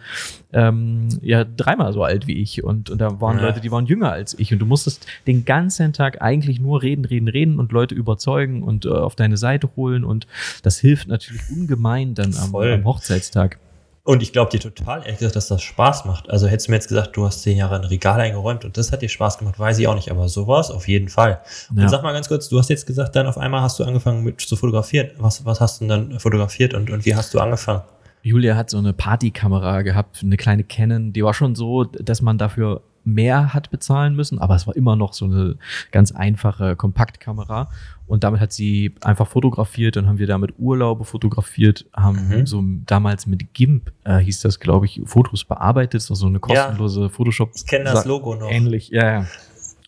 ähm, 0.53 1.09
ja 1.23 1.45
dreimal 1.45 1.93
so 1.93 2.05
alt 2.05 2.27
wie 2.27 2.43
ich. 2.43 2.63
Und, 2.63 2.91
und 2.91 2.99
da 2.99 3.21
waren 3.21 3.39
Ja. 3.39 3.47
Leute, 3.47 3.61
die 3.61 3.71
waren 3.71 3.87
jünger 3.87 4.13
als 4.13 4.39
ich. 4.39 4.53
Und 4.53 4.59
du 4.59 4.67
musstest 4.67 5.07
den 5.27 5.45
ganzen 5.45 5.93
Tag 5.93 6.21
eigentlich 6.21 6.61
nur 6.61 6.83
reden, 6.83 7.05
reden, 7.05 7.29
reden 7.29 7.59
und 7.59 7.73
Leute 7.73 7.95
überzeugen 7.95 8.63
und 8.63 8.85
äh, 8.85 8.91
auf 8.91 9.17
deine 9.17 9.37
Seite 9.37 9.71
holen. 9.77 10.05
Und 10.05 10.27
das 10.63 10.79
hilft 10.79 11.09
natürlich 11.09 11.43
ungemein 11.51 12.15
dann 12.15 12.35
am, 12.35 12.55
am 12.55 12.85
Hochzeitstag. 12.89 13.59
Und 14.05 14.23
ich 14.23 14.33
glaube 14.33 14.51
dir 14.51 14.59
total, 14.59 15.01
ehrlich 15.03 15.19
gesagt, 15.19 15.37
dass 15.37 15.49
das 15.49 15.61
Spaß 15.63 16.07
macht. 16.07 16.31
Also 16.31 16.47
hättest 16.47 16.69
du 16.69 16.71
mir 16.73 16.77
jetzt 16.77 16.89
gesagt, 16.89 17.15
du 17.15 17.27
hast 17.27 17.43
zehn 17.43 17.59
Jahre 17.59 17.75
ein 17.77 17.85
Regal 17.85 18.19
eingeräumt 18.19 18.65
und 18.65 18.79
das 18.79 18.91
hat 18.91 19.03
dir 19.03 19.09
Spaß 19.11 19.37
gemacht, 19.37 19.59
weiß 19.59 19.79
ich 19.81 19.87
auch 19.87 19.95
nicht, 19.95 20.11
aber 20.11 20.29
sowas 20.31 20.71
auf 20.71 20.89
jeden 20.89 21.09
Fall. 21.11 21.43
Und 21.69 21.79
Ja. 21.83 21.89
sag 21.91 22.03
mal 22.03 22.15
ganz 22.15 22.27
kurz, 22.29 22.49
du 22.49 22.59
hast 22.59 22.71
jetzt 22.71 22.87
gesagt, 22.87 23.15
dann 23.17 23.27
auf 23.27 23.37
einmal 23.37 23.61
hast 23.61 23.79
du 23.79 23.85
angefangen 23.85 24.25
mit 24.25 24.41
zu 24.41 24.57
fotografieren. 24.57 25.11
Was, 25.19 25.45
was 25.45 25.61
hast 25.61 25.81
du 25.83 25.87
denn 25.87 26.09
dann 26.11 26.21
fotografiert 26.21 26.73
und, 26.73 26.89
und 26.91 27.05
wie 27.05 27.15
hast 27.15 27.35
du 27.35 27.39
angefangen? 27.41 27.83
Julia 28.23 28.57
hat 28.57 28.71
so 28.71 28.79
eine 28.79 28.95
Partykamera 28.95 29.83
gehabt, 29.83 30.21
eine 30.23 30.39
kleine 30.39 30.65
Canon, 30.65 31.13
die 31.13 31.23
war 31.23 31.35
schon 31.35 31.55
so, 31.55 31.85
dass 31.85 32.23
man 32.23 32.39
dafür 32.39 32.81
mehr 33.15 33.55
hat 33.55 33.71
bezahlen 33.71 34.15
müssen, 34.15 34.39
aber 34.39 34.55
es 34.55 34.67
war 34.67 34.77
immer 34.77 34.97
noch 34.97 35.13
so 35.13 35.25
eine 35.25 35.57
ganz 35.93 36.13
einfache 36.13 36.77
Kompaktkamera 36.77 37.69
und 38.07 38.25
damit 38.25 38.41
hat 38.41 38.53
sie 38.53 38.95
einfach 39.03 39.27
fotografiert 39.27 39.97
und 39.97 40.07
haben 40.07 40.19
wir 40.19 40.27
damit 40.27 40.55
Urlaube 40.59 41.05
fotografiert, 41.05 41.87
haben 41.95 42.29
Mhm. 42.29 42.47
so 42.47 42.63
damals 42.87 43.27
mit 43.27 43.53
GIMP 43.55 43.93
äh, 44.05 44.19
hieß 44.19 44.41
das, 44.41 44.61
glaube 44.61 44.87
ich, 44.87 45.01
Fotos 45.05 45.45
bearbeitet, 45.45 46.01
so 46.03 46.27
eine 46.27 46.35
Ja. 46.35 46.41
kostenlose 46.41 47.11
Photoshop. 47.11 47.51
Ich 47.55 47.67
kenne 47.67 47.85
das 47.85 48.05
Logo 48.05 48.35
noch. 48.35 48.51
Ähnlich, 48.51 48.89
ja, 48.91 49.05
ja. 49.21 49.27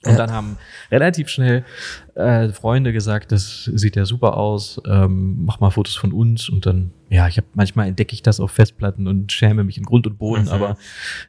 Und 0.07 0.19
dann 0.19 0.33
haben 0.33 0.57
relativ 0.91 1.29
schnell 1.29 1.63
äh, 2.15 2.49
Freunde 2.49 2.93
gesagt, 2.93 3.33
das 3.33 3.65
sieht 3.65 3.97
ja 3.97 4.07
super 4.07 4.39
aus, 4.39 4.81
ähm, 4.87 5.45
mach 5.45 5.61
mal 5.61 5.71
Fotos 5.71 5.95
von 5.95 6.13
uns. 6.13 6.49
Und 6.49 6.65
dann, 6.65 6.93
ja, 7.11 7.29
ich 7.29 7.37
habe 7.37 7.47
manchmal 7.53 7.87
entdecke 7.89 8.15
ich 8.15 8.23
das 8.23 8.41
auf 8.41 8.51
Festplatten 8.51 9.07
und 9.07 9.31
schäme 9.31 9.63
mich 9.63 9.77
in 9.77 9.85
Grund 9.85 10.07
und 10.07 10.17
Boden. 10.19 10.45
Mhm. 10.45 10.49
Aber 10.49 10.77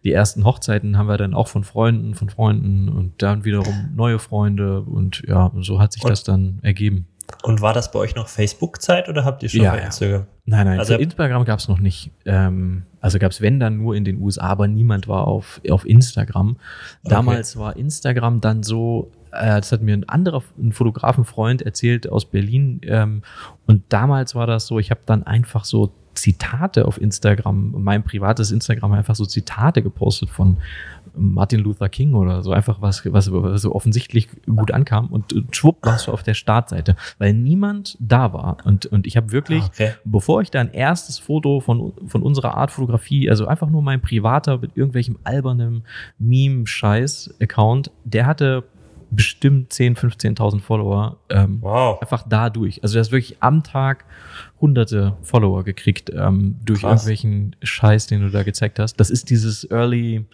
die 0.06 0.14
ersten 0.14 0.46
Hochzeiten 0.46 0.98
haben 0.98 1.08
wir 1.08 1.18
dann 1.18 1.34
auch 1.34 1.50
von 1.50 1.66
Freunden, 1.66 2.16
von 2.16 2.30
Freunden 2.30 2.88
und 2.88 3.22
dann 3.22 3.44
wiederum 3.44 3.90
neue 3.94 4.20
Freunde. 4.20 4.80
Und 4.82 5.24
ja, 5.28 5.48
und 5.48 5.64
so 5.64 5.82
hat 5.82 5.92
sich 5.92 6.04
Und- 6.04 6.10
das 6.12 6.24
dann 6.24 6.60
ergeben. 6.62 7.08
Und 7.44 7.62
war 7.62 7.74
das 7.74 7.92
bei 7.92 8.00
euch 8.00 8.16
noch 8.16 8.28
Facebook-Zeit 8.28 9.10
oder 9.10 9.26
habt 9.26 9.44
ihr 9.44 9.50
schon 9.50 9.62
Ja, 9.62 9.72
bei 9.72 9.80
ja. 9.80 9.86
Instagram? 9.86 10.26
Nein, 10.46 10.66
nein, 10.66 10.80
Also- 10.80 10.96
Instagram 10.96 11.46
gab 11.46 11.60
es 11.60 11.68
noch 11.68 11.80
nicht. 11.80 12.12
Ähm, 12.26 12.84
also 13.00 13.20
gab 13.20 13.32
es, 13.32 13.42
wenn 13.42 13.60
dann 13.60 13.78
nur 13.78 13.96
in 13.96 14.04
den 14.06 14.22
USA, 14.22 14.48
aber 14.48 14.68
niemand 14.68 15.08
war 15.08 15.28
auf, 15.28 15.62
auf 15.70 15.86
Instagram. 15.86 16.58
Damals 17.04 17.58
war 17.58 17.76
Instagram 17.76 18.42
dann 18.42 18.64
so, 18.64 19.12
äh, 19.32 19.46
das 19.58 19.72
hat 19.72 19.82
mir 19.82 19.94
ein 19.94 20.08
anderer, 20.10 20.44
ein 20.60 20.72
Fotografenfreund 20.72 21.62
erzählt 21.62 22.10
aus 22.10 22.26
Berlin. 22.26 22.82
Ähm, 22.84 23.24
und 23.68 23.84
damals 23.90 24.36
war 24.36 24.48
das 24.48 24.68
so, 24.68 24.80
ich 24.80 24.92
habe 24.92 25.02
dann 25.06 25.24
einfach 25.24 25.66
so 25.66 25.92
Zitate 26.14 26.86
auf 26.86 27.00
Instagram, 27.00 27.74
mein 27.78 28.04
privates 28.04 28.52
Instagram 28.52 28.92
einfach 28.94 29.16
so 29.16 29.26
Zitate 29.26 29.82
gepostet 29.82 30.30
von 30.30 30.58
Martin 31.14 31.60
Luther 31.60 31.90
King 31.90 32.14
oder 32.14 32.42
so, 32.42 32.52
einfach 32.52 32.82
was, 32.82 33.04
was, 33.12 33.32
was 33.32 33.62
so 33.62 33.74
offensichtlich 33.76 34.30
gut 34.46 34.72
ankam 34.72 35.08
und, 35.08 35.34
und 35.34 35.56
schwupp 35.56 35.78
warst 35.86 36.08
du 36.08 36.12
auf 36.12 36.24
der 36.24 36.34
Startseite, 36.34 36.96
weil 37.18 37.34
niemand 37.34 37.98
da 38.00 38.32
war. 38.34 38.58
Und, 38.66 38.86
und 38.86 39.06
ich 39.08 39.18
habe 39.18 39.32
wirklich 39.32 39.64
Ah, 39.64 39.70
okay. 39.74 39.94
bevor 40.06 40.42
ich 40.42 40.52
da 40.52 40.60
ein 40.62 40.72
erstes 40.74 41.20
Foto 41.20 41.60
von, 41.60 41.94
von 42.08 42.22
unserer 42.24 42.56
Art 42.56 42.72
Fotografie, 42.72 43.30
also 43.30 43.46
einfach 43.48 43.70
nur 43.70 43.82
mein 43.82 44.02
privater 44.02 44.58
mit 44.58 44.76
irgendwelchem 44.76 45.18
albernem 45.24 45.84
Meme-Scheiß-Account, 46.20 47.92
der 48.04 48.26
hatte 48.26 48.64
bestimmt 49.14 49.74
10.000, 49.74 50.38
15.000 50.38 50.62
Follower. 50.62 51.18
Ähm, 51.30 51.58
Wow. 51.62 52.02
Einfach 52.02 52.24
dadurch. 52.28 52.82
Also, 52.82 52.94
du 52.96 53.00
hast 53.02 53.12
wirklich 53.12 53.38
am 53.42 53.62
Tag 53.64 54.06
hunderte 54.62 55.18
Follower 55.24 55.64
gekriegt 55.64 56.12
ähm, 56.16 56.56
durch 56.64 56.82
Krass. 56.82 57.02
irgendwelchen 57.02 57.56
Scheiß, 57.64 58.08
den 58.08 58.22
du 58.22 58.30
da 58.30 58.44
gezeigt 58.44 58.80
hast. 58.80 58.96
Das 59.00 59.10
ist 59.10 59.30
dieses 59.30 59.70
Early, 59.72 60.26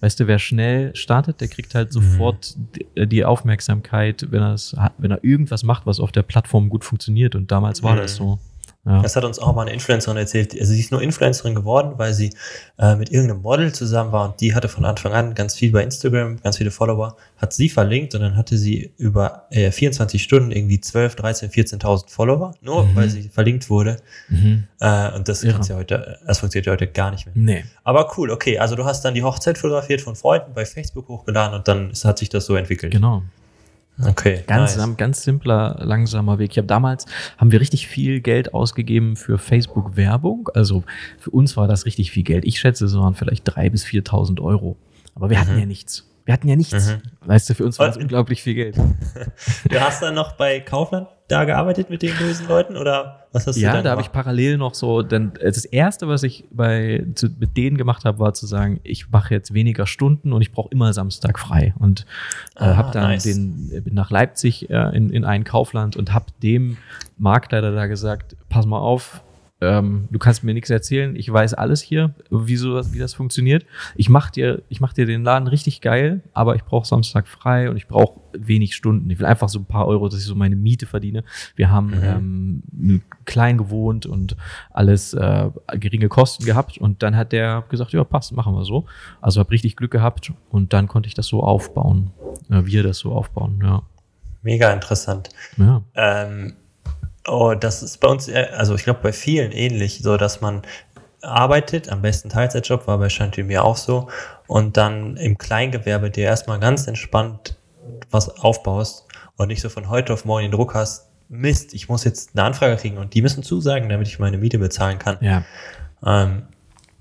weißt 0.00 0.18
du, 0.20 0.26
wer 0.26 0.38
schnell 0.38 0.96
startet, 0.96 1.40
der 1.40 1.48
kriegt 1.48 1.74
halt 1.74 1.92
sofort 1.92 2.56
die, 2.96 3.06
die 3.06 3.24
Aufmerksamkeit, 3.24 4.26
wenn 4.30 4.42
er 4.42 4.56
wenn 4.98 5.10
er 5.10 5.22
irgendwas 5.22 5.62
macht, 5.64 5.86
was 5.86 6.00
auf 6.00 6.12
der 6.12 6.22
Plattform 6.22 6.68
gut 6.70 6.84
funktioniert. 6.84 7.34
Und 7.34 7.50
damals 7.50 7.82
war 7.82 7.94
Mhm. 7.94 7.98
das 7.98 8.16
so. 8.16 8.38
Ja. 8.86 9.00
Das 9.00 9.16
hat 9.16 9.24
uns 9.24 9.38
auch 9.38 9.54
mal 9.54 9.62
eine 9.62 9.72
Influencerin 9.72 10.18
erzählt. 10.18 10.52
Also 10.52 10.72
sie 10.72 10.80
ist 10.80 10.92
nur 10.92 11.00
Influencerin 11.00 11.54
geworden, 11.54 11.94
weil 11.96 12.12
sie 12.12 12.34
äh, 12.78 12.94
mit 12.96 13.10
irgendeinem 13.10 13.40
Model 13.40 13.72
zusammen 13.72 14.12
war 14.12 14.28
und 14.28 14.40
die 14.40 14.54
hatte 14.54 14.68
von 14.68 14.84
Anfang 14.84 15.12
an 15.14 15.34
ganz 15.34 15.54
viel 15.54 15.72
bei 15.72 15.82
Instagram, 15.82 16.40
ganz 16.42 16.58
viele 16.58 16.70
Follower, 16.70 17.16
hat 17.38 17.54
sie 17.54 17.70
verlinkt 17.70 18.14
und 18.14 18.20
dann 18.20 18.36
hatte 18.36 18.58
sie 18.58 18.92
über 18.98 19.44
äh, 19.50 19.70
24 19.70 20.22
Stunden 20.22 20.50
irgendwie 20.52 20.80
12, 20.80 21.14
13, 21.16 21.50
14.000 21.50 22.10
Follower, 22.10 22.54
nur 22.60 22.84
Mhm. 22.84 22.96
weil 22.96 23.08
sie 23.08 23.22
verlinkt 23.30 23.70
wurde. 23.70 23.96
Mhm. 24.28 24.64
Äh, 24.80 25.12
und 25.12 25.28
das 25.28 25.40
kannst 25.42 25.70
ja 25.70 25.76
heute, 25.76 26.18
das 26.26 26.40
funktioniert 26.40 26.66
ja 26.66 26.72
heute 26.72 26.86
gar 26.86 27.10
nicht 27.10 27.24
mehr. 27.26 27.34
Nee. 27.36 27.64
Aber 27.84 28.12
cool, 28.18 28.30
okay. 28.30 28.58
Also 28.58 28.76
du 28.76 28.84
hast 28.84 29.02
dann 29.04 29.14
die 29.14 29.22
Hochzeit 29.22 29.56
fotografiert 29.56 30.02
von 30.02 30.14
Freunden 30.14 30.52
bei 30.54 30.66
Facebook 30.66 31.08
hochgeladen 31.08 31.54
und 31.58 31.66
dann 31.68 31.92
hat 32.04 32.18
sich 32.18 32.28
das 32.28 32.44
so 32.44 32.54
entwickelt. 32.54 32.92
Genau. 32.92 33.22
Okay. 34.02 34.42
Ganz, 34.46 34.76
nice. 34.76 34.96
ganz 34.96 35.22
simpler, 35.22 35.78
langsamer 35.82 36.38
Weg. 36.38 36.50
Ich 36.52 36.58
habe 36.58 36.66
damals, 36.66 37.06
haben 37.38 37.52
wir 37.52 37.60
richtig 37.60 37.86
viel 37.86 38.20
Geld 38.20 38.52
ausgegeben 38.54 39.16
für 39.16 39.38
Facebook-Werbung. 39.38 40.48
Also 40.54 40.82
für 41.18 41.30
uns 41.30 41.56
war 41.56 41.68
das 41.68 41.86
richtig 41.86 42.10
viel 42.10 42.24
Geld. 42.24 42.44
Ich 42.44 42.58
schätze, 42.58 42.86
es 42.86 42.94
waren 42.96 43.14
vielleicht 43.14 43.48
3.000 43.48 43.70
bis 43.70 43.84
4.000 43.84 44.40
Euro. 44.40 44.76
Aber 45.14 45.30
wir 45.30 45.38
hatten 45.40 45.52
Mhm. 45.54 45.60
ja 45.60 45.66
nichts. 45.66 46.06
Wir 46.24 46.32
hatten 46.34 46.48
ja 46.48 46.56
nichts. 46.56 46.72
Mhm. 46.90 47.02
Weißt 47.26 47.50
du, 47.50 47.54
für 47.54 47.64
uns 47.64 47.78
war 47.78 47.86
das 47.86 47.96
Und- 47.96 48.04
unglaublich 48.04 48.42
viel 48.42 48.54
Geld. 48.54 48.76
Du 49.68 49.80
hast 49.80 50.02
dann 50.02 50.14
noch 50.14 50.32
bei 50.32 50.60
Kaufland 50.60 51.08
da 51.28 51.44
gearbeitet 51.44 51.88
mit 51.90 52.02
den 52.02 52.14
bösen 52.16 52.46
Leuten 52.48 52.76
oder 52.76 53.26
was 53.32 53.46
hast 53.46 53.56
du 53.56 53.60
Ja, 53.60 53.80
da 53.82 53.90
habe 53.92 54.02
ich 54.02 54.12
parallel 54.12 54.58
noch 54.58 54.74
so, 54.74 55.02
denn 55.02 55.32
das 55.42 55.64
erste, 55.64 56.06
was 56.06 56.22
ich 56.22 56.44
bei 56.50 57.04
zu, 57.14 57.28
mit 57.38 57.56
denen 57.56 57.76
gemacht 57.78 58.04
habe, 58.04 58.18
war 58.18 58.34
zu 58.34 58.46
sagen, 58.46 58.78
ich 58.84 59.10
mache 59.10 59.34
jetzt 59.34 59.52
weniger 59.54 59.86
Stunden 59.86 60.32
und 60.32 60.42
ich 60.42 60.52
brauche 60.52 60.68
immer 60.70 60.92
Samstag 60.92 61.38
frei 61.38 61.74
und 61.78 62.04
äh, 62.56 62.64
Ah, 62.64 62.76
habe 62.76 62.92
dann 62.92 63.04
nice. 63.04 63.22
den 63.24 63.70
äh, 63.72 63.80
bin 63.80 63.94
nach 63.94 64.10
Leipzig 64.10 64.68
äh, 64.70 64.96
in, 64.96 65.10
in 65.10 65.24
ein 65.24 65.44
Kaufland 65.44 65.96
und 65.96 66.12
habe 66.12 66.26
dem 66.42 66.76
Marktleiter 67.18 67.72
da 67.72 67.86
gesagt, 67.86 68.36
pass 68.50 68.66
mal 68.66 68.78
auf, 68.78 69.22
ähm, 69.64 70.08
du 70.10 70.18
kannst 70.18 70.44
mir 70.44 70.54
nichts 70.54 70.70
erzählen, 70.70 71.16
ich 71.16 71.32
weiß 71.32 71.54
alles 71.54 71.80
hier, 71.80 72.14
wie, 72.30 72.56
so, 72.56 72.80
wie 72.92 72.98
das 72.98 73.14
funktioniert. 73.14 73.64
Ich 73.96 74.08
mach 74.08 74.30
dir, 74.30 74.62
ich 74.68 74.80
mach 74.80 74.92
dir 74.92 75.06
den 75.06 75.24
Laden 75.24 75.48
richtig 75.48 75.80
geil, 75.80 76.22
aber 76.32 76.54
ich 76.56 76.64
brauche 76.64 76.86
Samstag 76.86 77.26
frei 77.26 77.70
und 77.70 77.76
ich 77.76 77.86
brauche 77.86 78.20
wenig 78.32 78.74
Stunden. 78.74 79.08
Ich 79.10 79.18
will 79.18 79.26
einfach 79.26 79.48
so 79.48 79.58
ein 79.60 79.64
paar 79.64 79.86
Euro, 79.86 80.08
dass 80.08 80.18
ich 80.18 80.24
so 80.26 80.34
meine 80.34 80.56
Miete 80.56 80.86
verdiene. 80.86 81.24
Wir 81.56 81.70
haben 81.70 81.88
Mhm. 81.90 82.62
ähm, 82.82 83.02
klein 83.24 83.58
gewohnt 83.58 84.06
und 84.06 84.36
alles 84.70 85.14
äh, 85.14 85.50
geringe 85.74 86.08
Kosten 86.08 86.44
gehabt 86.44 86.78
und 86.78 87.02
dann 87.02 87.16
hat 87.16 87.32
der 87.32 87.64
gesagt, 87.68 87.92
ja 87.92 88.04
passt, 88.04 88.32
machen 88.32 88.54
wir 88.54 88.64
so. 88.64 88.86
Also 89.20 89.40
habe 89.40 89.50
richtig 89.50 89.76
Glück 89.76 89.90
gehabt 89.90 90.32
und 90.50 90.72
dann 90.72 90.88
konnte 90.88 91.06
ich 91.08 91.14
das 91.14 91.26
so 91.26 91.42
aufbauen, 91.42 92.10
äh, 92.50 92.64
wir 92.64 92.82
das 92.82 92.98
so 92.98 93.12
aufbauen, 93.12 93.60
ja. 93.62 93.82
Mega 94.42 94.72
interessant. 94.72 95.30
ja. 95.56 95.82
Ähm, 95.94 96.54
oh, 97.26 97.54
das 97.54 97.82
ist 97.82 97.98
bei 98.00 98.08
uns, 98.08 98.28
eher- 98.28 98.58
also 98.58 98.74
ich 98.74 98.84
glaube 98.84 99.00
bei 99.02 99.12
vielen 99.12 99.52
ähnlich, 99.52 100.00
so 100.02 100.16
dass 100.16 100.40
man 100.40 100.62
arbeitet, 101.22 101.88
am 101.88 102.02
besten 102.02 102.28
Teilzeitjob, 102.28 102.86
war 102.86 102.98
bei 102.98 103.08
Shanti 103.08 103.42
mir 103.42 103.64
auch 103.64 103.76
so, 103.76 104.08
und 104.46 104.76
dann 104.76 105.16
im 105.16 105.38
Kleingewerbe 105.38 106.10
dir 106.10 106.24
erstmal 106.24 106.60
ganz 106.60 106.86
entspannt 106.86 107.56
was 108.10 108.28
aufbaust 108.28 109.06
und 109.36 109.48
nicht 109.48 109.60
so 109.60 109.68
von 109.68 109.88
heute 109.88 110.12
auf 110.12 110.24
morgen 110.24 110.44
den 110.44 110.52
Druck 110.52 110.74
hast, 110.74 111.08
Mist, 111.28 111.72
ich 111.72 111.88
muss 111.88 112.04
jetzt 112.04 112.30
eine 112.34 112.44
Anfrage 112.44 112.76
kriegen 112.76 112.98
und 112.98 113.14
die 113.14 113.22
müssen 113.22 113.42
zusagen, 113.42 113.88
damit 113.88 114.06
ich 114.08 114.18
meine 114.18 114.36
Miete 114.36 114.58
bezahlen 114.58 114.98
kann. 114.98 115.16
Ja. 115.22 115.44
Ähm, 116.04 116.42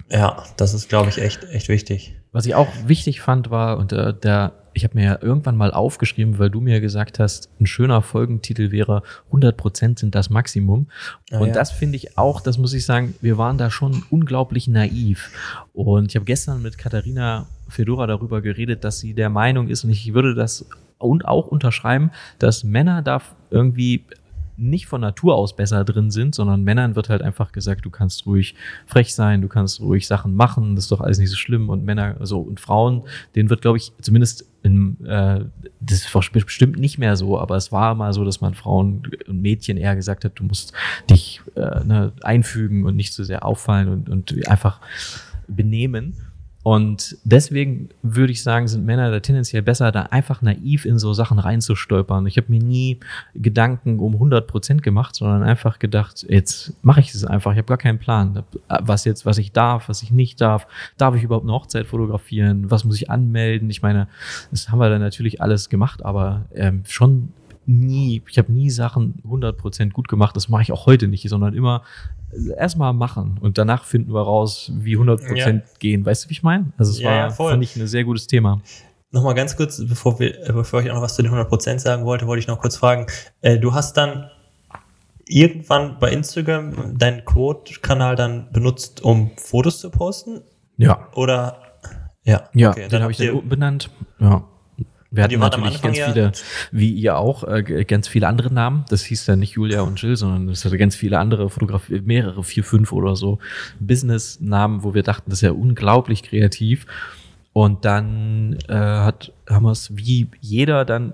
ja, 0.09 0.43
das 0.55 0.74
ist, 0.74 0.88
glaube 0.88 1.09
ich, 1.09 1.17
echt, 1.21 1.43
echt 1.51 1.67
wichtig. 1.67 2.15
Was 2.34 2.45
ich 2.47 2.55
auch 2.55 2.67
wichtig 2.88 3.21
fand, 3.21 3.51
war, 3.51 3.77
und 3.77 3.93
äh, 3.93 4.13
der, 4.13 4.53
ich 4.73 4.84
habe 4.84 4.95
mir 4.95 5.05
ja 5.05 5.17
irgendwann 5.21 5.55
mal 5.55 5.71
aufgeschrieben, 5.71 6.39
weil 6.39 6.49
du 6.49 6.59
mir 6.61 6.81
gesagt 6.81 7.19
hast, 7.19 7.49
ein 7.61 7.67
schöner 7.67 8.01
Folgentitel 8.01 8.71
wäre 8.71 9.03
100% 9.31 9.99
sind 9.99 10.15
das 10.15 10.31
Maximum. 10.31 10.88
Ah, 11.31 11.38
und 11.38 11.49
ja. 11.49 11.53
das 11.53 11.71
finde 11.71 11.95
ich 11.95 12.17
auch, 12.17 12.41
das 12.41 12.57
muss 12.57 12.73
ich 12.73 12.86
sagen, 12.86 13.13
wir 13.21 13.38
waren 13.38 13.59
da 13.59 13.69
schon 13.69 14.03
unglaublich 14.09 14.67
naiv. 14.67 15.29
Und 15.73 16.07
ich 16.07 16.15
habe 16.15 16.25
gestern 16.25 16.63
mit 16.63 16.77
Katharina 16.77 17.45
Fedora 17.69 18.07
darüber 18.07 18.41
geredet, 18.41 18.84
dass 18.84 18.99
sie 18.99 19.13
der 19.13 19.29
Meinung 19.29 19.67
ist, 19.67 19.84
und 19.84 19.91
ich 19.91 20.13
würde 20.13 20.34
das 20.34 20.65
und 20.97 21.25
auch 21.25 21.47
unterschreiben, 21.47 22.11
dass 22.39 22.63
Männer 22.63 23.01
da 23.01 23.21
irgendwie 23.51 24.05
nicht 24.58 24.88
von 24.88 25.01
Natur 25.01 25.36
aus 25.36 25.56
besser 25.56 25.84
drin 25.84 26.12
sind, 26.12 26.36
sondern 26.36 26.64
Männern 26.64 26.95
wird 26.95 27.10
halt 27.10 27.22
einfach 27.22 27.51
gesagt, 27.51 27.86
du 27.86 27.89
kannst 27.89 28.26
ruhig 28.26 28.56
frech 28.86 29.14
sein, 29.14 29.41
du 29.41 29.47
kannst 29.47 29.82
ruhig 29.82 30.08
Sachen 30.08 30.36
machen, 30.36 30.76
das 30.76 30.86
ist 30.86 30.91
doch 30.91 31.01
alles 31.01 31.18
nicht 31.18 31.30
so 31.30 31.36
schlimm 31.36 31.70
und 31.70 31.84
Männer, 31.84 32.18
so 32.22 32.39
und 32.39 32.60
Frauen, 32.60 33.04
denen 33.36 33.49
wird, 33.49 33.62
glaube 33.62 33.78
ich, 33.78 33.91
zumindest 34.01 34.45
in, 34.64 35.04
äh, 35.06 35.43
das 35.82 36.06
ist 36.06 36.32
bestimmt 36.32 36.80
nicht 36.80 36.97
mehr 36.97 37.16
so, 37.16 37.38
aber 37.39 37.58
es 37.58 37.72
war 37.72 37.95
mal 37.95 38.14
so, 38.14 38.24
dass 38.24 38.41
man 38.41 38.54
Frauen 38.54 39.04
und 39.28 39.41
Mädchen 39.41 39.78
eher 39.78 39.95
gesagt 39.95 40.24
hat, 40.24 40.34
du 40.36 40.43
musst 40.43 40.74
dich 41.10 41.41
äh, 41.56 41.84
ne, 41.84 42.14
einfügen 42.22 42.86
und 42.86 42.95
nicht 42.95 43.14
so 43.14 43.24
sehr 43.24 43.45
auffallen 43.45 43.89
und, 43.89 44.10
und 44.10 44.47
einfach 44.47 44.80
benehmen. 45.47 46.16
Und 46.64 47.18
deswegen 47.26 47.89
würde 48.01 48.32
ich 48.32 48.41
sagen, 48.41 48.70
sind 48.70 48.86
Männer 48.86 49.11
da 49.11 49.20
tendenziell 49.20 49.61
besser, 49.61 49.91
da 49.91 50.03
einfach 50.03 50.41
naiv 50.41 50.86
in 50.86 50.97
so 50.97 51.14
Sachen 51.14 51.38
reinzustolpern. 51.38 52.26
Ich 52.26 52.38
habe 52.38 52.47
mir 52.49 52.64
nie 52.64 52.99
Gedanken 53.36 53.99
um 53.99 54.14
100 54.14 54.47
Prozent 54.47 54.82
gemacht, 54.82 55.14
sondern 55.14 55.43
einfach 55.43 55.78
gedacht, 55.78 56.26
jetzt 56.30 56.74
mache 56.82 57.01
ich 57.01 57.14
es 57.14 57.26
einfach. 57.26 57.51
Ich 57.51 57.57
habe 57.57 57.68
gar 57.68 57.78
keinen 57.78 57.99
Plan, 57.99 58.43
was 58.68 59.03
jetzt, 59.03 59.26
was 59.26 59.38
ich 59.38 59.51
darf, 59.51 59.89
was 59.89 60.03
ich 60.03 60.11
nicht 60.11 60.39
darf. 60.39 60.66
Darf 60.97 61.16
ich 61.16 61.24
überhaupt 61.24 61.45
eine 61.45 61.53
Hochzeit 61.53 61.86
fotografieren? 61.86 62.72
Was 62.72 62.86
muss 62.86 62.95
ich 62.95 63.09
anmelden? 63.09 63.70
Ich 63.70 63.82
meine, 63.82 64.07
das 64.49 64.70
haben 64.70 64.80
wir 64.80 64.89
dann 64.89 65.01
natürlich 65.01 65.41
alles 65.41 65.68
gemacht, 65.68 66.05
aber 66.05 66.45
ähm, 66.55 66.84
schon 66.88 67.34
nie, 67.66 68.22
ich 68.30 68.38
habe 68.38 68.51
nie 68.51 68.70
Sachen 68.70 69.16
100% 69.28 69.91
gut 69.91 70.07
gemacht, 70.07 70.36
das 70.36 70.49
mache 70.49 70.64
ich 70.64 70.72
auch 70.72 70.86
heute 70.86 71.07
nicht, 71.07 71.28
sondern 71.30 71.53
immer 71.53 71.84
erstmal 72.57 72.93
machen 72.93 73.38
und 73.41 73.57
danach 73.57 73.84
finden 73.86 74.13
wir 74.13 74.21
raus, 74.21 74.71
wie 74.75 74.97
100% 74.97 75.36
Ja. 75.36 75.61
gehen. 75.79 76.05
Weißt 76.05 76.25
du, 76.25 76.29
wie 76.29 76.34
ich 76.34 76.43
meine? 76.43 76.71
Also 76.77 76.91
es 76.91 76.99
Ja, 76.99 77.09
war, 77.09 77.31
voll. 77.31 77.51
fand 77.51 77.63
ich, 77.63 77.75
ein 77.75 77.88
sehr 77.88 78.03
gutes 78.03 78.27
Thema. 78.27 78.61
Nochmal 79.11 79.36
ganz 79.36 79.55
kurz, 79.55 79.77
bevor, 79.86 80.19
wir, 80.19 80.49
äh, 80.49 80.53
bevor 80.53 80.81
ich 80.81 80.89
auch 80.89 80.95
noch 80.95 81.01
was 81.03 81.15
zu 81.15 81.21
den 81.21 81.31
100% 81.31 81.79
sagen 81.79 82.05
wollte, 82.05 82.25
wollte 82.27 82.39
ich 82.39 82.47
noch 82.47 82.59
kurz 82.59 82.77
fragen. 82.77 83.05
Äh, 83.41 83.59
du 83.59 83.73
hast 83.73 83.95
dann 83.97 84.29
irgendwann 85.27 85.97
bei 85.99 86.11
Instagram 86.11 86.97
deinen 86.97 87.23
Quote-Kanal 87.25 88.15
dann 88.15 88.51
benutzt, 88.51 89.01
um 89.03 89.31
Fotos 89.38 89.79
zu 89.79 89.89
posten? 89.89 90.41
Ja. 90.77 91.07
Oder? 91.15 91.57
Ja, 92.23 92.49
Ja, 92.53 92.71
okay, 92.71 92.88
den 92.88 93.01
habe 93.01 93.11
ich 93.11 93.17
dann 93.17 93.27
ihr- 93.27 93.36
umbenannt. 93.36 93.89
Ja. 94.19 94.43
Wir 95.14 95.24
hatten 95.24 95.39
natürlich 95.39 95.82
ganz 95.82 95.97
ja- 95.97 96.11
viele, 96.11 96.32
wie 96.72 96.91
ihr 96.91 97.18
auch, 97.18 97.43
äh, 97.43 97.86
ganz 97.86 98.07
viele 98.07 98.28
andere 98.28 98.51
Namen. 98.51 98.84
Das 98.89 99.03
hieß 99.03 99.26
dann 99.26 99.39
nicht 99.39 99.51
Julia 99.51 99.82
und 99.82 100.01
Jill, 100.01 100.16
sondern 100.16 100.49
es 100.49 100.66
hatte 100.66 100.78
ganz 100.78 100.95
viele 100.95 101.20
andere 101.20 101.49
Fotografie, 101.51 102.01
mehrere, 102.01 102.43
vier, 102.43 102.64
fünf 102.64 102.91
oder 102.91 103.16
so 103.16 103.38
Business-Namen, 103.80 104.84
wo 104.84 104.95
wir 104.95 105.03
dachten, 105.03 105.30
das 105.30 105.39
ist 105.39 105.43
ja 105.43 105.51
unglaublich 105.51 106.24
kreativ. 106.24 106.88
Und 107.53 107.86
dann 107.86 108.57
äh, 108.68 108.74
hat, 108.74 109.32
haben 109.47 109.66
wir 109.66 109.72
es 109.72 109.95
wie 109.95 110.28
jeder 110.41 110.84
dann 110.84 111.14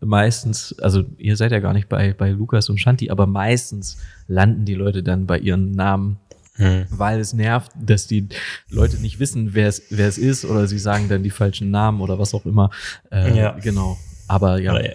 meistens, 0.00 0.78
also 0.80 1.04
ihr 1.16 1.36
seid 1.36 1.50
ja 1.50 1.60
gar 1.60 1.72
nicht 1.72 1.88
bei, 1.88 2.12
bei 2.12 2.30
Lukas 2.30 2.68
und 2.68 2.78
Shanti, 2.78 3.10
aber 3.10 3.26
meistens 3.26 3.96
landen 4.26 4.66
die 4.66 4.74
Leute 4.74 5.02
dann 5.02 5.26
bei 5.26 5.38
ihren 5.38 5.72
Namen 5.72 6.18
Hm. 6.58 6.86
weil 6.90 7.20
es 7.20 7.32
nervt, 7.32 7.72
dass 7.80 8.06
die 8.06 8.28
Leute 8.68 8.96
nicht 8.98 9.18
wissen, 9.20 9.54
wer 9.54 9.68
es, 9.68 9.82
wer 9.90 10.08
es 10.08 10.18
ist 10.18 10.44
oder 10.44 10.66
sie 10.66 10.78
sagen 10.78 11.08
dann 11.08 11.22
die 11.22 11.30
falschen 11.30 11.70
Namen 11.70 12.00
oder 12.00 12.18
was 12.18 12.34
auch 12.34 12.44
immer. 12.46 12.70
Äh, 13.10 13.36
Ja. 13.38 13.52
Genau. 13.62 13.96
Aber 14.26 14.60
ja. 14.60 14.72
Oder, 14.72 14.94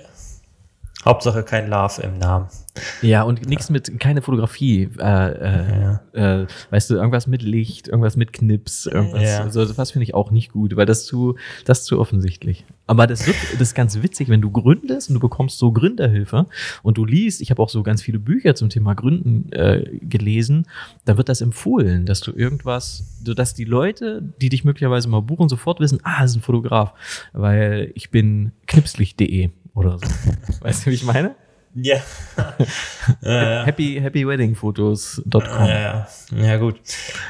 Hauptsache 1.05 1.43
kein 1.43 1.69
Love 1.69 2.01
im 2.01 2.17
Namen. 2.17 2.47
Ja, 3.01 3.21
und 3.23 3.47
nichts 3.47 3.69
mit, 3.69 3.99
keine 3.99 4.21
Fotografie. 4.23 4.89
Äh, 4.97 5.31
äh, 5.31 5.99
Ja. 6.13 6.41
äh, 6.41 6.47
weißt 6.71 6.89
du, 6.89 6.95
irgendwas 6.95 7.27
mit 7.27 7.43
Licht, 7.43 7.87
irgendwas 7.87 8.15
mit 8.15 8.33
Knips, 8.33 8.87
irgendwas. 8.87 9.21
Ja. 9.21 9.41
Also 9.43 9.65
das 9.65 9.91
finde 9.91 10.03
ich 10.03 10.15
auch 10.15 10.31
nicht 10.31 10.51
gut, 10.51 10.75
weil 10.75 10.85
das 10.87 11.05
zu, 11.05 11.35
das 11.65 11.79
ist 11.81 11.85
zu 11.85 11.99
offensichtlich. 11.99 12.65
Aber 12.87 13.05
das 13.05 13.27
wird, 13.27 13.35
das 13.53 13.61
ist 13.61 13.75
ganz 13.75 14.01
witzig, 14.01 14.29
wenn 14.29 14.41
du 14.41 14.49
gründest 14.49 15.09
und 15.09 15.13
du 15.15 15.19
bekommst 15.19 15.59
so 15.59 15.71
Gründerhilfe 15.71 16.47
und 16.81 16.97
du 16.97 17.05
liest, 17.05 17.41
ich 17.41 17.51
habe 17.51 17.61
auch 17.61 17.69
so 17.69 17.83
ganz 17.83 18.01
viele 18.01 18.19
Bücher 18.19 18.55
zum 18.55 18.69
Thema 18.69 18.93
Gründen 18.95 19.51
äh, 19.51 19.99
gelesen, 20.01 20.65
dann 21.05 21.17
wird 21.17 21.29
das 21.29 21.41
empfohlen, 21.41 22.05
dass 22.05 22.21
du 22.21 22.31
irgendwas, 22.31 23.19
so 23.23 23.33
dass 23.33 23.53
die 23.53 23.65
Leute, 23.65 24.23
die 24.41 24.49
dich 24.49 24.63
möglicherweise 24.63 25.07
mal 25.09 25.21
buchen, 25.21 25.47
sofort 25.47 25.79
wissen, 25.79 25.99
ah, 26.03 26.21
das 26.21 26.31
ist 26.31 26.37
ein 26.37 26.41
Fotograf, 26.41 26.93
weil 27.33 27.91
ich 27.93 28.09
bin 28.09 28.51
knipslicht.de 28.67 29.51
oder 29.75 29.97
so. 29.97 30.05
weißt 30.61 30.85
du, 30.85 30.91
wie 30.91 30.95
ich 30.95 31.03
meine? 31.03 31.35
Ja. 31.75 31.97
äh, 33.23 33.65
Happy, 33.65 33.99
happyweddingfotos.com. 34.01 35.41
Ja, 35.41 35.67
ja, 35.67 36.07
ja, 36.31 36.57
gut. 36.57 36.79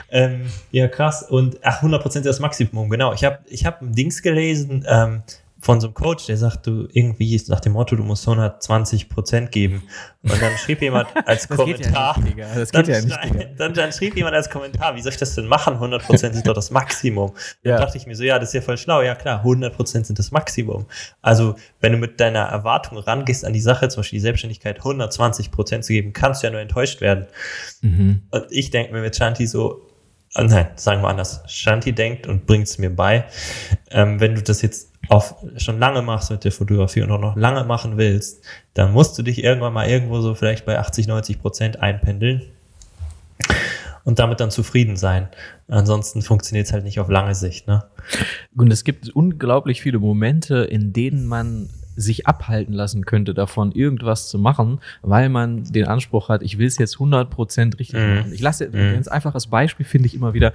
Ähm, 0.09 0.47
ja, 0.71 0.87
krass. 0.87 1.23
Und 1.23 1.59
ach, 1.63 1.81
100% 1.81 2.05
ist 2.05 2.25
das 2.25 2.39
Maximum, 2.39 2.89
genau. 2.89 3.13
Ich 3.13 3.23
habe 3.23 3.39
ich 3.47 3.65
hab 3.65 3.81
ein 3.81 3.93
Dings 3.93 4.21
gelesen 4.21 4.85
ähm, 4.87 5.23
von 5.64 5.80
so 5.80 5.88
einem 5.88 5.93
Coach, 5.93 6.26
der 6.26 6.36
sagt, 6.36 6.68
du 6.68 6.88
irgendwie 6.91 7.41
nach 7.47 7.61
dem 7.61 7.72
Motto, 7.72 7.95
du 7.95 8.03
musst 8.03 8.28
120% 8.28 9.47
geben. 9.47 9.84
Und 10.22 10.41
dann 10.41 10.57
schrieb 10.57 10.82
jemand 10.82 11.07
als 11.26 11.47
ja 11.49 11.55
Kommentar. 11.55 12.20
nicht, 12.20 12.38
dann, 12.38 12.84
geht 12.84 12.88
ja 12.89 13.01
nicht, 13.01 13.14
schrei- 13.14 13.30
Digga. 13.30 13.45
dann, 13.57 13.74
dann 13.74 13.91
schrieb 13.93 14.16
jemand 14.18 14.36
als 14.36 14.49
Kommentar, 14.49 14.95
wie 14.97 15.01
soll 15.01 15.14
ich 15.14 15.18
das 15.18 15.36
denn 15.36 15.45
machen? 15.47 15.76
100% 15.78 16.32
ist 16.32 16.45
doch 16.45 16.53
das 16.53 16.70
Maximum. 16.70 17.32
Dann 17.64 17.72
Ja. 17.74 17.78
dachte 17.80 17.97
ich 17.97 18.05
mir 18.05 18.16
so, 18.16 18.24
ja, 18.24 18.39
das 18.39 18.49
ist 18.49 18.55
ja 18.55 18.61
voll 18.61 18.78
schlau. 18.78 19.01
Ja, 19.01 19.16
klar, 19.16 19.41
100% 19.45 20.03
sind 20.05 20.20
das 20.20 20.32
Maximum. 20.32 20.86
Also, 21.22 21.55
wenn 21.80 21.93
du 21.93 21.97
mit 21.97 22.20
deiner 22.20 22.41
Erwartung 22.41 22.97
rangehst 22.97 23.45
an 23.45 23.53
die 23.53 23.61
Sache, 23.61 23.88
zum 23.88 24.01
Beispiel 24.01 24.18
die 24.18 24.24
Selbstständigkeit, 24.24 24.82
120% 24.82 25.80
zu 25.82 25.93
geben, 25.93 26.11
kannst 26.11 26.43
du 26.43 26.47
ja 26.47 26.51
nur 26.51 26.61
enttäuscht 26.61 26.99
werden. 26.99 27.28
Mhm. 27.82 28.24
Und 28.32 28.45
ich 28.49 28.70
denke 28.70 28.91
mir 28.91 29.01
mit 29.01 29.16
Shanti 29.16 29.47
so, 29.47 29.82
ah, 30.34 30.43
nein, 30.43 30.68
sagen 30.76 31.01
wir 31.01 31.07
anders. 31.07 31.41
Shanti 31.47 31.93
denkt 31.93 32.28
und 32.28 32.45
bringt 32.45 32.68
es 32.68 32.78
mir 32.78 32.89
bei. 32.93 33.24
Ähm, 33.91 34.20
wenn 34.20 34.36
du 34.36 34.41
das 34.41 34.61
jetzt 34.61 34.92
auf, 35.09 35.35
schon 35.57 35.79
lange 35.79 36.01
machst 36.01 36.31
mit 36.31 36.43
der 36.43 36.51
Fotografie 36.51 37.01
und 37.01 37.11
auch 37.11 37.19
noch 37.19 37.35
lange 37.35 37.63
machen 37.65 37.97
willst, 37.97 38.43
dann 38.73 38.91
musst 38.93 39.17
du 39.17 39.23
dich 39.23 39.43
irgendwann 39.43 39.73
mal 39.73 39.87
irgendwo 39.87 40.21
so 40.21 40.33
vielleicht 40.35 40.65
bei 40.65 40.79
80, 40.79 41.07
90 41.07 41.41
Prozent 41.41 41.79
einpendeln 41.81 42.41
und 44.05 44.19
damit 44.19 44.39
dann 44.39 44.51
zufrieden 44.51 44.95
sein. 44.97 45.27
Ansonsten 45.67 46.21
funktioniert 46.21 46.67
es 46.67 46.73
halt 46.73 46.83
nicht 46.83 46.99
auf 46.99 47.09
lange 47.09 47.35
Sicht. 47.35 47.67
Ne? 47.67 47.83
Und 48.55 48.71
es 48.71 48.83
gibt 48.83 49.09
unglaublich 49.09 49.81
viele 49.81 49.99
Momente, 49.99 50.57
in 50.63 50.93
denen 50.93 51.25
man 51.25 51.69
sich 51.95 52.25
abhalten 52.25 52.73
lassen 52.73 53.05
könnte 53.05 53.35
davon, 53.35 53.71
irgendwas 53.71 54.27
zu 54.27 54.39
machen, 54.39 54.79
weil 55.03 55.29
man 55.29 55.63
den 55.65 55.85
Anspruch 55.85 56.27
hat, 56.27 56.41
ich 56.41 56.57
will 56.57 56.65
es 56.65 56.79
jetzt 56.79 56.97
100% 56.97 57.77
richtig 57.77 57.99
Mhm. 57.99 58.15
machen. 58.15 58.33
Ich 58.33 58.41
lasse 58.41 58.67
Mhm. 58.67 58.75
ein 58.75 58.93
ganz 58.93 59.07
einfaches 59.07 59.45
Beispiel, 59.45 59.85
finde 59.85 60.07
ich 60.07 60.15
immer 60.15 60.33
wieder, 60.33 60.53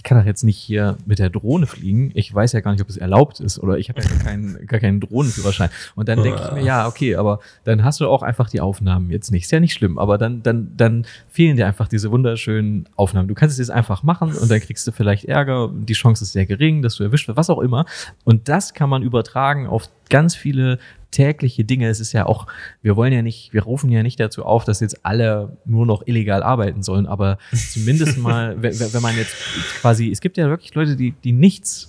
ich 0.00 0.04
kann 0.04 0.16
doch 0.16 0.24
jetzt 0.24 0.44
nicht 0.44 0.56
hier 0.56 0.96
mit 1.04 1.18
der 1.18 1.28
Drohne 1.28 1.66
fliegen, 1.66 2.10
ich 2.14 2.34
weiß 2.34 2.52
ja 2.52 2.60
gar 2.60 2.72
nicht, 2.72 2.80
ob 2.80 2.88
es 2.88 2.96
erlaubt 2.96 3.38
ist 3.38 3.58
oder 3.58 3.76
ich 3.76 3.90
habe 3.90 4.00
ja 4.00 4.08
gar 4.08 4.18
keinen, 4.18 4.66
gar 4.66 4.80
keinen 4.80 4.98
Drohnenführerschein. 4.98 5.68
Und 5.94 6.08
dann 6.08 6.22
denke 6.22 6.40
ich 6.42 6.52
mir, 6.52 6.62
ja, 6.62 6.88
okay, 6.88 7.16
aber 7.16 7.40
dann 7.64 7.84
hast 7.84 8.00
du 8.00 8.08
auch 8.08 8.22
einfach 8.22 8.48
die 8.48 8.62
Aufnahmen 8.62 9.10
jetzt 9.10 9.30
nicht. 9.30 9.44
Ist 9.44 9.50
ja 9.50 9.60
nicht 9.60 9.74
schlimm, 9.74 9.98
aber 9.98 10.16
dann, 10.16 10.42
dann, 10.42 10.72
dann 10.74 11.04
fehlen 11.28 11.58
dir 11.58 11.66
einfach 11.66 11.86
diese 11.86 12.10
wunderschönen 12.10 12.88
Aufnahmen. 12.96 13.28
Du 13.28 13.34
kannst 13.34 13.52
es 13.52 13.58
jetzt 13.58 13.76
einfach 13.76 14.02
machen 14.02 14.32
und 14.32 14.50
dann 14.50 14.60
kriegst 14.60 14.86
du 14.86 14.92
vielleicht 14.92 15.26
Ärger, 15.26 15.70
die 15.70 15.92
Chance 15.92 16.24
ist 16.24 16.32
sehr 16.32 16.46
gering, 16.46 16.80
dass 16.80 16.94
du 16.96 17.04
erwischt 17.04 17.28
wirst, 17.28 17.36
was 17.36 17.50
auch 17.50 17.60
immer. 17.60 17.84
Und 18.24 18.48
das 18.48 18.72
kann 18.72 18.88
man 18.88 19.02
übertragen 19.02 19.66
auf 19.66 19.90
ganz 20.08 20.34
viele 20.34 20.78
tägliche 21.10 21.64
Dinge. 21.64 21.88
Es 21.88 22.00
ist 22.00 22.12
ja 22.12 22.26
auch, 22.26 22.46
wir 22.82 22.96
wollen 22.96 23.12
ja 23.12 23.22
nicht, 23.22 23.52
wir 23.52 23.62
rufen 23.62 23.90
ja 23.90 24.02
nicht 24.02 24.20
dazu 24.20 24.44
auf, 24.44 24.64
dass 24.64 24.80
jetzt 24.80 25.04
alle 25.04 25.56
nur 25.64 25.86
noch 25.86 26.06
illegal 26.06 26.42
arbeiten 26.42 26.82
sollen, 26.82 27.06
aber 27.06 27.38
zumindest 27.72 28.18
mal, 28.18 28.60
wenn, 28.62 28.78
wenn 28.78 29.02
man 29.02 29.16
jetzt 29.16 29.34
quasi, 29.80 30.10
es 30.10 30.20
gibt 30.20 30.36
ja 30.36 30.48
wirklich 30.48 30.74
Leute, 30.74 30.96
die, 30.96 31.12
die 31.24 31.32
nichts 31.32 31.88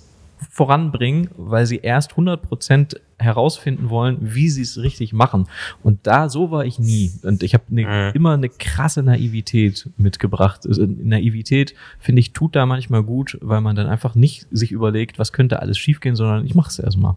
voranbringen, 0.50 1.28
weil 1.36 1.66
sie 1.66 1.76
erst 1.78 2.12
100% 2.14 2.96
herausfinden 3.18 3.90
wollen, 3.90 4.18
wie 4.20 4.48
sie 4.50 4.62
es 4.62 4.78
richtig 4.82 5.12
machen. 5.12 5.46
Und 5.84 6.00
da, 6.06 6.28
so 6.28 6.50
war 6.50 6.64
ich 6.64 6.80
nie. 6.80 7.12
Und 7.22 7.44
ich 7.44 7.54
habe 7.54 7.64
ne, 7.68 7.84
Mhm. 7.86 8.14
immer 8.14 8.32
eine 8.34 8.48
krasse 8.48 9.02
Naivität 9.04 9.88
mitgebracht. 9.96 10.66
Also 10.66 10.84
Naivität, 10.84 11.74
finde 12.00 12.18
ich, 12.20 12.32
tut 12.32 12.56
da 12.56 12.66
manchmal 12.66 13.04
gut, 13.04 13.38
weil 13.40 13.60
man 13.60 13.76
dann 13.76 13.86
einfach 13.86 14.16
nicht 14.16 14.46
sich 14.50 14.72
überlegt, 14.72 15.18
was 15.20 15.32
könnte 15.32 15.60
alles 15.62 15.78
schiefgehen, 15.78 16.16
sondern 16.16 16.44
ich 16.44 16.56
mache 16.56 16.70
es 16.70 16.78
erstmal. 16.80 17.14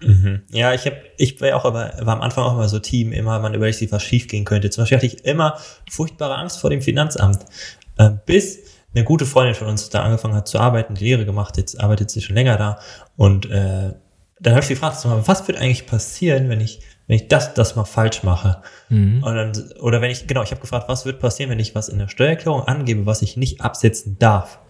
Mhm. 0.00 0.42
Ja, 0.50 0.74
ich 0.74 0.86
habe, 0.86 0.96
ich 1.16 1.40
war 1.40 1.56
auch 1.56 1.64
aber, 1.64 1.92
war 2.00 2.14
am 2.14 2.20
Anfang 2.20 2.44
auch 2.44 2.54
immer 2.54 2.68
so 2.68 2.78
Team, 2.78 3.12
immer 3.12 3.38
man 3.38 3.54
überlegt 3.54 3.78
sich, 3.78 3.90
was 3.90 4.02
schief 4.02 4.28
gehen 4.28 4.44
könnte. 4.44 4.70
Zum 4.70 4.82
Beispiel 4.82 4.98
hatte 4.98 5.06
ich 5.06 5.24
immer 5.24 5.58
furchtbare 5.90 6.36
Angst 6.36 6.60
vor 6.60 6.70
dem 6.70 6.82
Finanzamt, 6.82 7.44
äh, 7.96 8.10
bis 8.26 8.60
eine 8.94 9.04
gute 9.04 9.26
Freundin 9.26 9.54
von 9.54 9.68
uns 9.68 9.90
da 9.90 10.02
angefangen 10.02 10.34
hat 10.34 10.48
zu 10.48 10.58
arbeiten, 10.58 10.94
die 10.94 11.04
Lehre 11.04 11.24
gemacht, 11.24 11.56
jetzt 11.56 11.78
arbeitet 11.80 12.10
sie 12.10 12.22
schon 12.22 12.36
länger 12.36 12.56
da 12.56 12.78
und 13.16 13.50
äh, 13.50 13.92
dann 14.40 14.52
habe 14.52 14.60
ich 14.60 14.68
sie 14.68 14.74
gefragt, 14.74 14.98
was 15.04 15.48
wird 15.48 15.58
eigentlich 15.58 15.86
passieren, 15.86 16.48
wenn 16.48 16.60
ich, 16.60 16.80
wenn 17.06 17.16
ich 17.16 17.28
das, 17.28 17.54
das 17.54 17.74
mal 17.74 17.84
falsch 17.84 18.22
mache? 18.22 18.62
Mhm. 18.88 19.22
Und 19.22 19.34
dann, 19.34 19.72
oder 19.80 20.00
wenn 20.00 20.10
ich, 20.10 20.26
genau, 20.26 20.42
ich 20.42 20.50
habe 20.50 20.60
gefragt, 20.60 20.88
was 20.88 21.04
wird 21.04 21.18
passieren, 21.18 21.50
wenn 21.50 21.58
ich 21.58 21.74
was 21.74 21.88
in 21.88 21.98
der 21.98 22.08
Steuererklärung 22.08 22.62
angebe, 22.62 23.04
was 23.06 23.22
ich 23.22 23.36
nicht 23.36 23.60
absetzen 23.60 24.16
darf? 24.18 24.60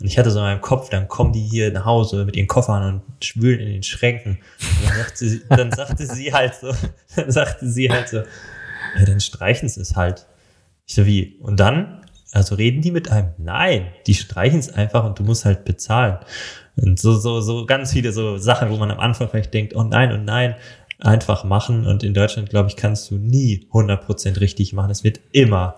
Und 0.00 0.06
ich 0.06 0.18
hatte 0.18 0.30
so 0.30 0.38
in 0.38 0.44
meinem 0.44 0.60
Kopf, 0.60 0.90
dann 0.90 1.08
kommen 1.08 1.32
die 1.32 1.42
hier 1.42 1.72
nach 1.72 1.84
Hause 1.84 2.24
mit 2.24 2.36
ihren 2.36 2.46
Koffern 2.46 3.02
und 3.16 3.24
schwülen 3.24 3.60
in 3.60 3.72
den 3.72 3.82
Schränken. 3.82 4.38
Und 4.60 4.88
dann 4.88 4.96
sagte 4.96 5.26
sie, 5.26 5.42
dann 5.48 5.72
sagte 5.72 6.06
sie 6.06 6.32
halt 6.32 6.54
so, 6.54 6.72
dann 7.16 7.30
sagte 7.30 7.68
sie 7.68 7.90
halt 7.90 8.08
so, 8.08 8.18
ja, 8.18 9.04
dann 9.04 9.20
streichen 9.20 9.68
sie 9.68 9.80
es 9.80 9.96
halt. 9.96 10.26
Ich 10.86 10.94
so, 10.94 11.06
wie? 11.06 11.36
Und 11.40 11.58
dann? 11.60 12.02
Also 12.32 12.54
reden 12.56 12.82
die 12.82 12.90
mit 12.90 13.10
einem? 13.10 13.30
Nein, 13.38 13.86
die 14.06 14.14
streichen 14.14 14.58
es 14.58 14.72
einfach 14.72 15.04
und 15.04 15.18
du 15.18 15.22
musst 15.22 15.44
halt 15.44 15.64
bezahlen. 15.64 16.18
Und 16.76 16.98
so, 16.98 17.14
so, 17.14 17.40
so 17.40 17.64
ganz 17.64 17.92
viele 17.92 18.12
so 18.12 18.36
Sachen, 18.36 18.70
wo 18.70 18.76
man 18.76 18.90
am 18.90 19.00
Anfang 19.00 19.28
vielleicht 19.28 19.54
denkt, 19.54 19.74
oh 19.74 19.82
nein, 19.82 20.12
oh 20.12 20.22
nein, 20.22 20.56
einfach 20.98 21.44
machen. 21.44 21.86
Und 21.86 22.02
in 22.02 22.12
Deutschland, 22.12 22.50
glaube 22.50 22.68
ich, 22.68 22.76
kannst 22.76 23.10
du 23.10 23.16
nie 23.16 23.66
100% 23.72 24.40
richtig 24.40 24.74
machen. 24.74 24.90
Es 24.90 25.04
wird 25.04 25.20
immer 25.32 25.76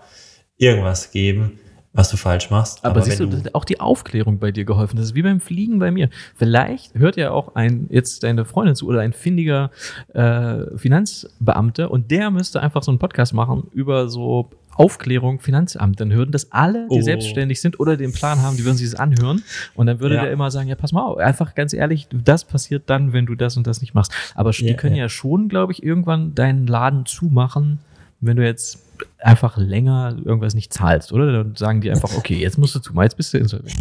irgendwas 0.57 1.11
geben, 1.11 1.59
was 1.93 2.09
du 2.09 2.17
falsch 2.17 2.49
machst. 2.51 2.85
Aber, 2.85 3.01
siehst 3.01 3.19
du, 3.19 3.25
das 3.25 3.43
hat 3.45 3.55
auch 3.55 3.65
die 3.65 3.79
Aufklärung 3.79 4.37
bei 4.39 4.51
dir 4.51 4.63
geholfen. 4.63 4.97
Das 4.97 5.07
ist 5.07 5.15
wie 5.15 5.23
beim 5.23 5.39
Fliegen 5.39 5.79
bei 5.79 5.89
mir. 5.91 6.09
Vielleicht 6.35 6.93
hört 6.95 7.15
ja 7.17 7.31
auch 7.31 7.55
ein 7.55 7.87
jetzt 7.89 8.23
deine 8.23 8.45
Freundin 8.45 8.75
zu 8.75 8.87
oder 8.87 9.01
ein 9.01 9.11
findiger 9.13 9.71
äh, 10.13 10.77
Finanzbeamter 10.77 11.91
und 11.91 12.11
der 12.11 12.29
müsste 12.31 12.61
einfach 12.61 12.83
so 12.83 12.91
einen 12.91 12.99
Podcast 12.99 13.33
machen 13.33 13.63
über 13.71 14.09
so 14.09 14.49
Aufklärung 14.75 15.39
Finanzamt. 15.41 15.99
Dann 15.99 16.11
würden 16.11 16.31
das 16.31 16.51
alle, 16.51 16.87
die 16.89 16.99
Oh. 16.99 17.01
selbstständig 17.01 17.59
sind 17.59 17.79
oder 17.79 17.97
den 17.97 18.13
Plan 18.13 18.41
haben, 18.41 18.55
die 18.55 18.63
würden 18.63 18.77
sich 18.77 18.89
das 18.89 18.99
anhören 18.99 19.43
und 19.75 19.87
dann 19.87 19.99
würde 19.99 20.15
Ja. 20.15 20.21
der 20.23 20.31
immer 20.31 20.51
sagen, 20.51 20.69
ja, 20.69 20.75
pass 20.75 20.93
mal 20.93 21.01
auf, 21.03 21.17
einfach 21.17 21.53
ganz 21.55 21.73
ehrlich, 21.73 22.07
das 22.13 22.45
passiert 22.45 22.83
dann, 22.89 23.11
wenn 23.11 23.25
du 23.25 23.35
das 23.35 23.57
und 23.57 23.67
das 23.67 23.81
nicht 23.81 23.93
machst. 23.93 24.13
Aber 24.35 24.51
die 24.51 24.67
Ja, 24.67 24.73
können 24.75 24.95
ja. 24.95 25.03
ja 25.03 25.09
schon, 25.09 25.49
glaube 25.49 25.73
ich, 25.73 25.83
irgendwann 25.83 26.33
deinen 26.33 26.65
Laden 26.65 27.05
zumachen, 27.05 27.79
wenn 28.21 28.37
du 28.37 28.43
jetzt 28.45 28.79
einfach 29.19 29.57
länger 29.57 30.17
irgendwas 30.23 30.53
nicht 30.53 30.73
zahlst, 30.73 31.13
oder? 31.13 31.31
Dann 31.31 31.55
sagen 31.55 31.81
die 31.81 31.89
einfach, 31.91 32.15
okay, 32.17 32.35
jetzt 32.35 32.57
musst 32.57 32.75
du 32.75 32.79
zu, 32.79 32.93
jetzt 33.01 33.17
bist 33.17 33.33
du 33.33 33.37
insolvent. 33.37 33.75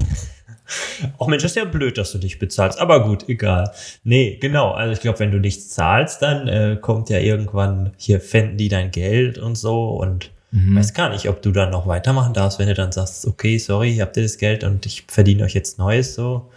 Ach 1.18 1.26
Mensch, 1.26 1.42
das 1.42 1.52
ist 1.52 1.56
ja 1.56 1.64
blöd, 1.64 1.96
dass 1.96 2.12
du 2.12 2.18
nicht 2.18 2.38
bezahlst. 2.38 2.78
Aber 2.78 3.02
gut, 3.04 3.28
egal. 3.28 3.70
Nee, 4.04 4.36
genau. 4.40 4.72
Also 4.72 4.92
ich 4.92 5.00
glaube, 5.00 5.18
wenn 5.20 5.30
du 5.30 5.38
nichts 5.38 5.70
zahlst, 5.70 6.20
dann 6.20 6.46
äh, 6.46 6.76
kommt 6.80 7.08
ja 7.08 7.18
irgendwann, 7.18 7.92
hier 7.96 8.20
fänden 8.20 8.58
die 8.58 8.68
dein 8.68 8.90
Geld 8.90 9.38
und 9.38 9.56
so 9.56 9.90
und 9.90 10.30
Mhm. 10.50 10.76
weiß 10.78 10.94
gar 10.94 11.10
nicht, 11.10 11.28
ob 11.28 11.42
du 11.42 11.52
dann 11.52 11.68
noch 11.68 11.86
weitermachen 11.86 12.32
darfst, 12.32 12.58
wenn 12.58 12.68
du 12.68 12.72
dann 12.74 12.90
sagst, 12.90 13.26
okay, 13.26 13.58
sorry, 13.58 13.98
habt 13.98 14.16
ihr 14.16 14.22
das 14.22 14.38
Geld 14.38 14.64
und 14.64 14.86
ich 14.86 15.04
verdiene 15.06 15.44
euch 15.44 15.52
jetzt 15.52 15.78
Neues 15.78 16.14
so. 16.14 16.50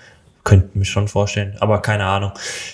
Könnte 0.44 0.78
mir 0.78 0.86
schon 0.86 1.08
vorstellen, 1.08 1.56
aber 1.60 1.82
keine 1.82 2.06
Ahnung. 2.06 2.32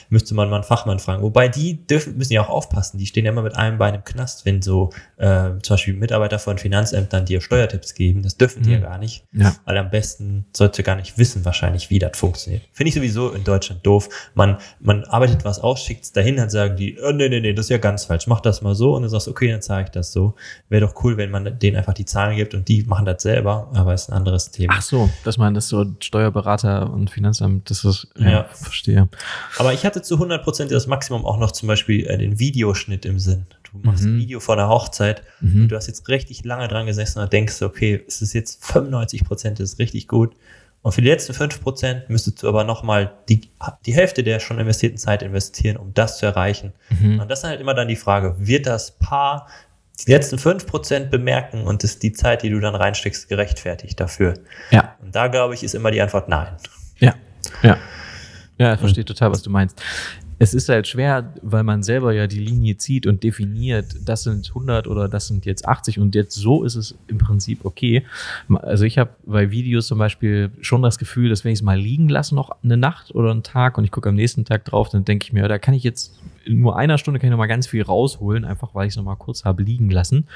Müsste 0.09 0.33
man 0.35 0.49
mal 0.49 0.55
einen 0.57 0.63
Fachmann 0.63 0.99
fragen. 0.99 1.21
Wobei 1.21 1.47
die 1.49 1.85
dürfen, 1.85 2.17
müssen 2.17 2.33
ja 2.33 2.41
auch 2.41 2.49
aufpassen. 2.49 2.97
Die 2.97 3.05
stehen 3.05 3.25
ja 3.25 3.31
immer 3.31 3.41
mit 3.41 3.55
einem 3.55 3.77
Bein 3.77 3.95
im 3.95 4.03
Knast, 4.03 4.45
wenn 4.45 4.61
so 4.61 4.91
äh, 5.17 5.49
zum 5.61 5.73
Beispiel 5.73 5.93
Mitarbeiter 5.95 6.39
von 6.39 6.57
Finanzämtern 6.57 7.25
dir 7.25 7.41
Steuertipps 7.41 7.93
geben. 7.93 8.23
Das 8.23 8.37
dürfen 8.37 8.63
die 8.63 8.69
Mhm. 8.69 8.75
ja 8.75 8.79
gar 8.81 8.97
nicht. 8.97 9.25
Ja. 9.33 9.55
Weil 9.65 9.77
am 9.77 9.89
besten 9.89 10.45
sollte 10.55 10.83
gar 10.83 10.95
nicht 10.95 11.17
wissen, 11.17 11.43
wahrscheinlich, 11.45 11.89
wie 11.89 11.99
das 11.99 12.17
funktioniert. 12.17 12.63
Finde 12.71 12.89
ich 12.89 12.95
sowieso 12.95 13.31
in 13.31 13.43
Deutschland 13.43 13.85
doof. 13.85 14.09
Man, 14.33 14.57
man 14.79 15.03
arbeitet 15.05 15.43
was 15.45 15.59
aus, 15.59 15.83
schickt 15.83 16.03
es 16.03 16.11
dahin, 16.11 16.37
dann 16.37 16.49
sagen 16.49 16.75
die, 16.75 16.97
oh, 17.01 17.11
nee, 17.11 17.29
nee, 17.29 17.39
nee, 17.39 17.53
das 17.53 17.65
ist 17.65 17.69
ja 17.69 17.77
ganz 17.77 18.05
falsch, 18.05 18.27
mach 18.27 18.39
das 18.41 18.61
mal 18.61 18.75
so. 18.75 18.95
Und 18.95 19.01
dann 19.03 19.09
sagst 19.09 19.27
du, 19.27 19.31
okay, 19.31 19.51
dann 19.51 19.61
zeige 19.61 19.85
ich 19.85 19.91
das 19.91 20.11
so. 20.11 20.35
Wäre 20.69 20.85
doch 20.85 21.03
cool, 21.03 21.17
wenn 21.17 21.31
man 21.31 21.57
denen 21.59 21.77
einfach 21.77 21.93
die 21.93 22.05
Zahlen 22.05 22.35
gibt 22.35 22.53
und 22.53 22.67
die 22.67 22.83
machen 22.83 23.05
das 23.05 23.21
selber, 23.23 23.69
aber 23.73 23.93
ist 23.93 24.09
ein 24.09 24.13
anderes 24.13 24.51
Thema. 24.51 24.73
Ach 24.77 24.81
so, 24.81 25.09
dass 25.23 25.37
man 25.37 25.53
das 25.53 25.67
so 25.67 25.85
Steuerberater 25.99 26.91
und 26.91 27.09
Finanzamt, 27.09 27.56
das 27.65 27.83
ist, 27.83 28.07
ja, 28.17 28.29
Ja. 28.29 28.43
verstehe. 28.45 29.07
Aber 29.57 29.73
ich 29.73 29.85
hatte 29.85 30.01
zu 30.01 30.17
100% 30.19 30.71
das 30.71 30.87
Maximum 30.87 31.25
auch 31.25 31.37
noch 31.37 31.51
zum 31.51 31.67
Beispiel 31.67 32.05
äh, 32.07 32.17
den 32.17 32.39
Videoschnitt 32.39 33.05
im 33.05 33.19
Sinn. 33.19 33.45
Du 33.71 33.79
machst 33.87 34.03
Mhm. 34.03 34.15
ein 34.15 34.19
Video 34.19 34.39
vor 34.39 34.55
einer 34.55 34.69
Hochzeit 34.69 35.21
Mhm. 35.41 35.63
und 35.63 35.67
du 35.69 35.75
hast 35.75 35.87
jetzt 35.87 36.07
richtig 36.07 36.43
lange 36.45 36.67
dran 36.67 36.85
gesessen 36.85 37.19
und 37.19 37.31
denkst, 37.33 37.61
okay, 37.61 38.03
es 38.07 38.21
ist 38.21 38.33
jetzt 38.33 38.63
95%, 38.63 39.59
das 39.59 39.71
ist 39.73 39.79
richtig 39.79 40.07
gut. 40.07 40.35
Und 40.83 40.91
für 40.93 41.01
die 41.01 41.07
letzten 41.09 41.33
5% 41.33 42.09
müsstest 42.09 42.41
du 42.43 42.47
aber 42.47 42.63
nochmal 42.63 43.11
die, 43.27 43.41
die 43.85 43.93
Hälfte 43.93 44.23
der 44.23 44.39
schon 44.39 44.59
investierten 44.59 44.97
Zeit 44.97 45.21
investieren, 45.21 45.75
um 45.75 45.93
das 45.93 46.17
zu 46.19 46.25
erreichen. 46.25 46.71
Mhm. 46.89 47.19
Und 47.19 47.29
das 47.29 47.39
ist 47.39 47.45
halt 47.45 47.59
immer 47.59 47.73
dann 47.73 47.87
die 47.89 47.95
Frage, 47.97 48.35
wird 48.37 48.67
das 48.67 48.91
Paar 48.91 49.47
die 50.05 50.11
letzten 50.11 50.37
5% 50.37 51.09
bemerken 51.09 51.63
und 51.63 51.83
ist 51.83 52.03
die 52.03 52.13
Zeit, 52.13 52.43
die 52.43 52.51
du 52.51 52.59
dann 52.59 52.75
reinsteckst, 52.75 53.27
gerechtfertigt 53.27 53.99
dafür? 53.99 54.35
Ja, 54.69 54.95
Und 55.01 55.15
da 55.15 55.27
glaube 55.27 55.55
ich, 55.55 55.63
ist 55.63 55.73
immer 55.75 55.89
die 55.91 56.01
Antwort 56.01 56.29
nein. 56.29 56.47
Ja, 57.63 57.77
ja. 58.57 58.73
Ich 58.73 58.79
verstehe 58.79 59.05
total, 59.05 59.31
was 59.31 59.41
du 59.41 59.49
meinst. 59.49 59.81
Es 60.39 60.53
ist 60.53 60.69
halt 60.69 60.87
schwer, 60.87 61.33
weil 61.41 61.63
man 61.63 61.81
selber 61.81 62.13
ja 62.13 62.27
die 62.27 62.39
Linie 62.39 62.77
zieht 62.77 63.07
und 63.07 63.23
definiert, 63.23 63.95
das 64.05 64.21
sind 64.21 64.47
100 64.49 64.87
oder 64.87 65.09
das 65.09 65.27
sind 65.27 65.47
jetzt 65.47 65.67
80 65.67 65.99
und 65.99 66.13
jetzt 66.13 66.35
so 66.35 66.63
ist 66.63 66.75
es 66.75 66.95
im 67.07 67.17
Prinzip 67.17 67.65
okay. 67.65 68.05
Also 68.61 68.85
ich 68.85 68.99
habe 68.99 69.15
bei 69.25 69.49
Videos 69.49 69.87
zum 69.87 69.97
Beispiel 69.97 70.51
schon 70.61 70.83
das 70.83 70.99
Gefühl, 70.99 71.29
dass 71.29 71.43
wenn 71.43 71.53
ich 71.53 71.59
es 71.59 71.63
mal 71.63 71.79
liegen 71.79 72.07
lasse 72.07 72.35
noch 72.35 72.51
eine 72.63 72.77
Nacht 72.77 73.15
oder 73.15 73.31
einen 73.31 73.41
Tag 73.41 73.79
und 73.79 73.83
ich 73.83 73.89
gucke 73.89 74.09
am 74.09 74.15
nächsten 74.15 74.45
Tag 74.45 74.63
drauf, 74.65 74.89
dann 74.89 75.05
denke 75.05 75.23
ich 75.23 75.33
mir, 75.33 75.47
da 75.47 75.57
kann 75.57 75.73
ich 75.73 75.83
jetzt 75.83 76.13
in 76.45 76.61
nur 76.61 76.77
einer 76.77 76.99
Stunde 76.99 77.19
kann 77.19 77.27
ich 77.27 77.31
noch 77.31 77.37
mal 77.37 77.47
ganz 77.47 77.65
viel 77.65 77.81
rausholen, 77.81 78.45
einfach 78.45 78.75
weil 78.75 78.87
ich 78.87 78.93
es 78.93 78.97
noch 78.97 79.03
mal 79.03 79.15
kurz 79.15 79.43
habe 79.43 79.63
liegen 79.63 79.89
lassen. 79.89 80.27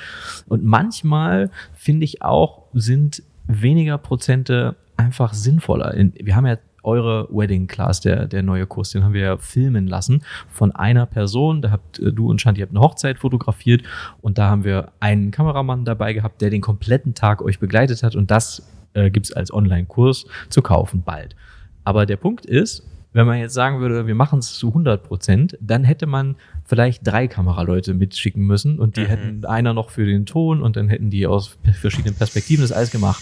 Und 0.48 0.64
manchmal 0.64 1.52
finde 1.74 2.06
ich 2.06 2.22
auch, 2.22 2.64
sind 2.74 3.24
weniger 3.46 3.98
Prozente 3.98 4.76
einfach 4.98 5.34
sinnvoller. 5.34 5.94
In, 5.94 6.14
wir 6.16 6.36
haben 6.36 6.46
ja 6.46 6.58
eure 6.84 7.28
Wedding 7.32 7.68
Class, 7.68 8.02
der, 8.02 8.28
der 8.28 8.44
neue 8.44 8.66
Kurs, 8.66 8.92
den 8.92 9.04
haben 9.04 9.14
wir 9.14 9.22
ja 9.22 9.38
filmen 9.38 9.88
lassen 9.88 10.24
von 10.50 10.72
einer 10.72 11.06
Person. 11.06 11.62
Da 11.62 11.72
habt 11.72 12.00
äh, 12.00 12.12
du 12.12 12.30
und 12.30 12.42
Shanti 12.42 12.62
habt 12.62 12.72
eine 12.72 12.82
Hochzeit 12.82 13.20
fotografiert 13.20 13.84
und 14.22 14.38
da 14.38 14.50
haben 14.50 14.64
wir 14.64 14.92
einen 15.00 15.32
Kameramann 15.32 15.86
dabei 15.86 16.14
gehabt, 16.14 16.42
der 16.42 16.50
den 16.50 16.62
kompletten 16.62 17.14
Tag 17.14 17.42
euch 17.42 17.60
begleitet 17.60 18.04
hat 18.04 18.16
und 18.16 18.32
das 18.32 18.64
äh, 18.94 19.10
gibt 19.10 19.28
es 19.28 19.34
als 19.34 19.54
Online-Kurs 19.54 20.26
zu 20.50 20.62
kaufen 20.62 21.04
bald. 21.04 21.36
Aber 21.84 22.06
der 22.06 22.18
Punkt 22.18 22.46
ist, 22.46 22.84
wenn 23.14 23.28
man 23.28 23.40
jetzt 23.40 23.54
sagen 23.54 23.82
würde, 23.82 24.08
wir 24.08 24.16
machen 24.16 24.40
es 24.40 24.54
zu 24.54 24.70
100 24.70 25.04
Prozent, 25.04 25.58
dann 25.60 25.84
hätte 25.84 26.06
man 26.06 26.38
vielleicht 26.64 27.06
drei 27.06 27.28
Kameraleute 27.28 27.94
mitschicken 27.94 28.44
müssen 28.44 28.80
und 28.80 28.96
die 28.96 29.02
Mhm. 29.02 29.06
hätten 29.08 29.46
einer 29.46 29.74
noch 29.74 29.90
für 29.90 30.06
den 30.06 30.26
Ton 30.26 30.62
und 30.62 30.78
dann 30.78 30.88
hätten 30.88 31.10
die 31.10 31.28
aus 31.28 31.58
verschiedenen 31.74 32.16
Perspektiven 32.16 32.62
das 32.64 32.72
alles 32.72 32.90
gemacht. 32.90 33.22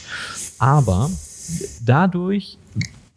Aber 0.59 1.09
dadurch 1.83 2.58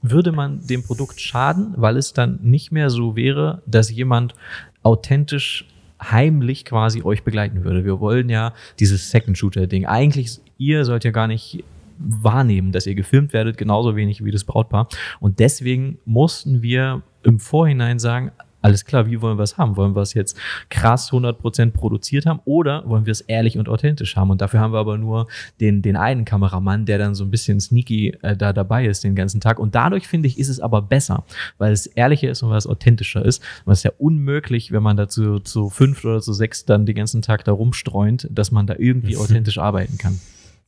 würde 0.02 0.32
man 0.32 0.66
dem 0.66 0.82
Produkt 0.82 1.20
schaden, 1.20 1.74
weil 1.76 1.96
es 1.96 2.12
dann 2.12 2.38
nicht 2.42 2.72
mehr 2.72 2.90
so 2.90 3.16
wäre, 3.16 3.62
dass 3.66 3.90
jemand 3.90 4.34
authentisch 4.82 5.66
heimlich 6.02 6.64
quasi 6.64 7.02
euch 7.02 7.22
begleiten 7.22 7.64
würde. 7.64 7.84
Wir 7.84 8.00
wollen 8.00 8.28
ja 8.28 8.52
dieses 8.80 9.10
Second 9.10 9.38
Shooter 9.38 9.66
Ding. 9.66 9.86
Eigentlich 9.86 10.40
ihr 10.58 10.84
sollt 10.84 11.04
ja 11.04 11.10
gar 11.12 11.28
nicht 11.28 11.64
wahrnehmen, 11.98 12.72
dass 12.72 12.86
ihr 12.86 12.94
gefilmt 12.94 13.32
werdet, 13.32 13.56
genauso 13.56 13.94
wenig 13.94 14.24
wie 14.24 14.30
das 14.30 14.44
Brautpaar. 14.44 14.88
Und 15.20 15.38
deswegen 15.38 15.98
mussten 16.04 16.62
wir 16.62 17.02
im 17.22 17.38
Vorhinein 17.38 17.98
sagen, 17.98 18.32
alles 18.62 18.84
klar, 18.84 19.06
wie 19.06 19.20
wollen 19.20 19.38
wir 19.38 19.42
es 19.42 19.58
haben? 19.58 19.76
Wollen 19.76 19.94
wir 19.94 20.02
es 20.02 20.14
jetzt 20.14 20.36
krass 20.70 21.10
100% 21.12 21.72
produziert 21.72 22.26
haben 22.26 22.40
oder 22.44 22.88
wollen 22.88 23.04
wir 23.06 23.10
es 23.10 23.20
ehrlich 23.20 23.58
und 23.58 23.68
authentisch 23.68 24.16
haben? 24.16 24.30
Und 24.30 24.40
dafür 24.40 24.60
haben 24.60 24.72
wir 24.72 24.78
aber 24.78 24.96
nur 24.98 25.26
den, 25.60 25.82
den 25.82 25.96
einen 25.96 26.24
Kameramann, 26.24 26.86
der 26.86 26.98
dann 26.98 27.14
so 27.14 27.24
ein 27.24 27.30
bisschen 27.30 27.60
sneaky 27.60 28.16
äh, 28.22 28.36
da 28.36 28.52
dabei 28.52 28.86
ist 28.86 29.04
den 29.04 29.14
ganzen 29.14 29.40
Tag. 29.40 29.58
Und 29.58 29.74
dadurch 29.74 30.06
finde 30.08 30.28
ich, 30.28 30.38
ist 30.38 30.48
es 30.48 30.60
aber 30.60 30.80
besser, 30.82 31.24
weil 31.58 31.72
es 31.72 31.86
ehrlicher 31.86 32.30
ist 32.30 32.42
und 32.42 32.50
weil 32.50 32.58
es 32.58 32.66
authentischer 32.66 33.24
ist. 33.24 33.42
Und 33.64 33.72
es 33.72 33.80
ist 33.80 33.84
ja 33.84 33.92
unmöglich, 33.98 34.72
wenn 34.72 34.82
man 34.82 34.96
dazu 34.96 35.40
zu 35.40 35.68
fünf 35.68 36.04
oder 36.04 36.20
zu 36.20 36.32
sechs 36.32 36.64
dann 36.64 36.86
den 36.86 36.94
ganzen 36.94 37.20
Tag 37.22 37.44
da 37.44 37.52
rumstreunt, 37.52 38.28
dass 38.30 38.50
man 38.52 38.66
da 38.66 38.74
irgendwie 38.78 39.16
authentisch 39.16 39.58
arbeiten 39.58 39.98
kann. 39.98 40.20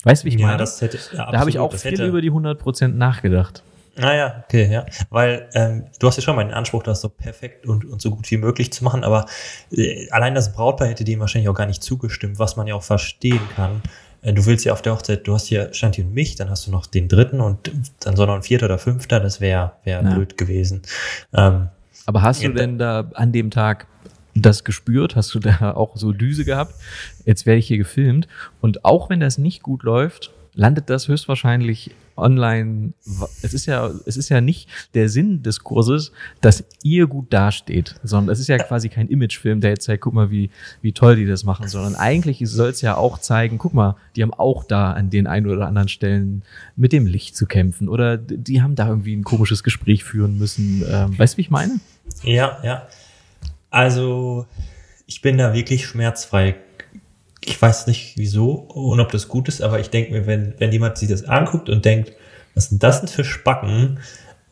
Weißt 0.03 0.23
du, 0.23 0.27
wie 0.27 0.35
ich 0.35 0.39
meine? 0.43 0.59
das 0.59 0.81
hätte, 0.81 0.99
ja, 1.17 1.31
da 1.31 1.39
habe 1.41 1.49
ich 1.49 1.59
auch 1.59 1.73
viel 1.73 1.93
hätte- 1.93 2.07
über 2.07 2.21
die 2.21 2.31
100% 2.31 2.89
nachgedacht. 2.89 3.63
Naja, 3.97 4.43
okay, 4.45 4.71
ja. 4.71 4.87
Weil 5.11 5.49
ähm, 5.55 5.85
du 5.99 6.07
hast 6.07 6.17
ja 6.17 6.23
schon 6.23 6.37
mal 6.37 6.45
den 6.45 6.55
Anspruch, 6.55 6.83
das 6.83 7.01
so 7.01 7.09
perfekt 7.09 7.67
und, 7.67 7.85
und 7.85 8.03
so 8.03 8.11
gut 8.11 8.31
wie 8.31 8.37
möglich 8.37 8.73
zu 8.73 8.83
machen, 8.83 9.05
aber 9.05 9.27
äh, 9.71 10.09
allein 10.11 10.35
das 10.35 10.53
Brautpaar 10.53 10.89
hätte 10.89 11.05
dem 11.05 11.21
wahrscheinlich 11.21 11.49
auch 11.49 11.55
gar 11.55 11.67
nicht 11.67 11.83
zugestimmt, 11.83 12.39
was 12.39 12.57
man 12.57 12.67
ja 12.67 12.75
auch 12.75 12.83
verstehen 12.83 13.41
kann. 13.55 13.83
Äh, 14.23 14.33
du 14.33 14.47
willst 14.47 14.65
ja 14.65 14.73
auf 14.73 14.83
der 14.83 14.95
Hochzeit, 14.95 15.27
du 15.27 15.35
hast 15.35 15.47
hier 15.47 15.73
Shanti 15.73 16.03
und 16.03 16.13
mich, 16.13 16.35
dann 16.35 16.51
hast 16.51 16.67
du 16.67 16.71
noch 16.71 16.87
den 16.87 17.09
dritten 17.09 17.41
und 17.41 17.71
dann 18.01 18.17
soll 18.17 18.27
noch 18.27 18.35
ein 18.35 18.43
vierter 18.43 18.67
oder 18.67 18.79
fünfter, 18.79 19.21
das 19.21 19.41
wäre 19.41 19.73
wär 19.85 20.03
Ja. 20.03 20.15
blöd 20.15 20.37
gewesen. 20.37 20.83
Ähm, 21.33 21.69
Aber 22.07 22.23
hast 22.23 22.43
du 22.43 22.53
denn 22.53 22.79
da 22.79 23.11
an 23.15 23.33
dem 23.33 23.51
Tag 23.51 23.87
das 24.35 24.65
gespürt? 24.65 25.15
Hast 25.15 25.33
du 25.35 25.39
da 25.39 25.73
auch 25.75 25.97
so 25.97 26.13
Düse 26.13 26.45
gehabt? 26.45 26.75
Jetzt 27.25 27.47
werde 27.47 27.59
ich 27.61 27.69
hier 27.69 27.79
gefilmt. 27.79 28.27
Und 28.61 28.85
auch 28.85 29.09
wenn 29.09 29.21
das 29.21 29.39
nicht 29.39 29.63
gut 29.63 29.85
läuft, 29.85 30.33
landet 30.55 30.91
das 30.91 31.07
höchstwahrscheinlich 31.09 31.93
online. 32.17 32.93
Es 33.43 33.55
ist 33.55 33.67
ja, 33.67 33.91
es 34.07 34.17
ist 34.17 34.29
ja 34.29 34.41
nicht 34.41 34.69
der 34.95 35.09
Sinn 35.09 35.43
des 35.43 35.61
Kurses, 35.61 36.13
dass 36.41 36.65
ihr 36.83 37.07
gut 37.07 37.33
dasteht, 37.33 37.97
sondern 38.03 38.33
es 38.33 38.41
ist 38.41 38.49
ja 38.49 38.59
quasi 38.59 38.89
kein 38.89 39.09
Imagefilm, 39.09 39.61
der 39.61 39.71
jetzt 39.71 39.85
zeigt, 39.85 40.03
guck 40.03 40.15
mal, 40.15 40.31
wie, 40.31 40.51
wie 40.83 40.93
toll 40.93 41.17
die 41.17 41.27
das 41.27 41.45
machen, 41.45 41.69
sondern 41.69 41.95
eigentlich 41.95 42.41
soll 42.45 42.71
es 42.71 42.81
ja 42.81 42.97
auch 42.97 43.19
zeigen, 43.19 43.59
guck 43.59 43.75
mal, 43.75 43.97
die 44.17 44.23
haben 44.23 44.35
auch 44.35 44.65
da 44.65 44.93
an 44.93 45.11
den 45.11 45.27
einen 45.27 45.47
oder 45.47 45.67
anderen 45.67 45.89
Stellen 45.89 46.43
mit 46.77 46.93
dem 46.93 47.07
Licht 47.07 47.37
zu 47.37 47.47
kämpfen 47.47 47.89
oder 47.89 48.17
die 48.17 48.63
haben 48.63 48.75
da 48.75 48.89
irgendwie 48.89 49.15
ein 49.15 49.25
komisches 49.25 49.63
Gespräch 49.63 50.05
führen 50.05 50.39
müssen. 50.39 50.85
Ähm, 50.89 51.19
weißt 51.19 51.35
du, 51.35 51.39
wie 51.39 51.43
ich 51.43 51.51
meine? 51.51 51.81
Ja, 52.23 52.59
ja. 52.63 52.87
Also, 53.71 54.47
ich 55.07 55.21
bin 55.21 55.39
da 55.39 55.53
wirklich 55.53 55.87
schmerzfrei. 55.87 56.57
Ich 57.47 57.61
weiß 57.61 57.87
nicht 57.87 58.17
wieso 58.17 58.53
und 58.53 59.01
ob 59.01 59.13
das 59.13 59.29
gut 59.29 59.49
ist, 59.49 59.63
aber 59.63 59.81
ich 59.81 59.91
denke 59.91 60.13
mir, 60.13 60.27
wenn, 60.27 60.55
wenn 60.59 60.73
jemand 60.73 60.99
sich 60.99 61.09
das 61.09 61.25
anguckt 61.25 61.69
und 61.69 61.85
denkt, 61.85 62.13
was 62.55 62.69
sind 62.69 62.83
das 62.83 63.01
denn 63.01 63.09
für 63.09 63.25
Spacken? 63.25 63.99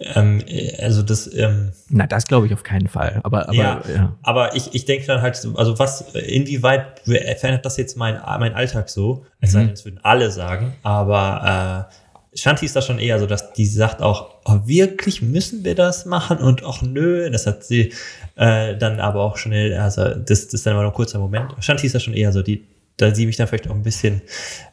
Ähm, 0.00 0.42
äh, 0.46 0.76
also 0.82 1.02
das, 1.02 1.32
ähm, 1.32 1.72
Na, 1.88 2.06
das 2.06 2.26
glaube 2.26 2.46
ich 2.46 2.54
auf 2.54 2.62
keinen 2.62 2.88
Fall. 2.88 3.20
Aber, 3.22 3.48
aber 3.48 3.54
ja, 3.54 3.82
ja. 3.94 4.16
aber 4.22 4.56
ich, 4.56 4.74
ich 4.74 4.84
denke 4.84 5.06
dann 5.06 5.22
halt, 5.22 5.36
so, 5.36 5.54
also 5.54 5.78
was, 5.78 6.12
inwieweit 6.14 7.00
verändert 7.04 7.64
das 7.64 7.76
jetzt 7.76 7.96
mein, 7.96 8.20
mein 8.40 8.54
Alltag 8.54 8.88
so? 8.88 9.24
Es 9.40 9.52
das 9.52 9.84
würden 9.84 10.00
alle 10.02 10.30
sagen, 10.30 10.74
aber 10.82 11.88
äh, 11.88 11.94
Shanti 12.34 12.64
ist 12.64 12.74
da 12.74 12.80
schon 12.80 12.98
eher 12.98 13.18
so, 13.18 13.26
dass 13.26 13.52
die 13.52 13.66
sagt 13.66 14.00
auch, 14.00 14.30
oh, 14.46 14.60
wirklich 14.64 15.20
müssen 15.20 15.64
wir 15.64 15.74
das 15.74 16.06
machen 16.06 16.38
und 16.38 16.64
auch 16.64 16.80
nö, 16.80 17.30
das 17.30 17.46
hat 17.46 17.62
sie 17.62 17.92
äh, 18.36 18.76
dann 18.76 19.00
aber 19.00 19.20
auch 19.20 19.36
schnell, 19.36 19.76
also 19.76 20.02
das, 20.02 20.46
das 20.46 20.54
ist 20.54 20.66
dann 20.66 20.74
mal 20.74 20.82
noch 20.82 20.92
ein 20.92 20.94
kurzer 20.94 21.18
Moment. 21.18 21.54
Shanti 21.60 21.86
ist 21.86 21.94
da 21.94 22.00
schon 22.00 22.14
eher 22.14 22.32
so, 22.32 22.42
die, 22.42 22.64
da 23.02 23.14
sie 23.14 23.26
mich 23.26 23.36
dann 23.36 23.46
vielleicht 23.48 23.68
auch 23.68 23.74
ein 23.74 23.82
bisschen 23.82 24.22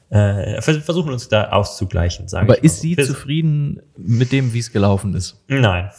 äh, 0.09 0.61
vers- 0.61 0.77
versuchen 0.83 1.11
uns 1.11 1.27
da 1.29 1.49
auszugleichen, 1.49 2.27
sage 2.27 2.45
ich 2.47 2.51
Aber 2.53 2.63
ist 2.63 2.81
sie 2.81 2.95
Vers- 2.95 3.07
zufrieden 3.07 3.81
mit 3.97 4.31
dem, 4.31 4.53
wie 4.53 4.59
es 4.59 4.71
gelaufen 4.71 5.13
ist? 5.15 5.43
Nein. 5.47 5.89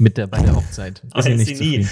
Mit 0.00 0.16
der, 0.16 0.28
bei 0.28 0.40
der 0.40 0.54
Hochzeit? 0.54 1.02
Ach, 1.12 1.22
sie 1.22 1.32
ist 1.32 1.48
nicht 1.58 1.60
nie. 1.60 1.88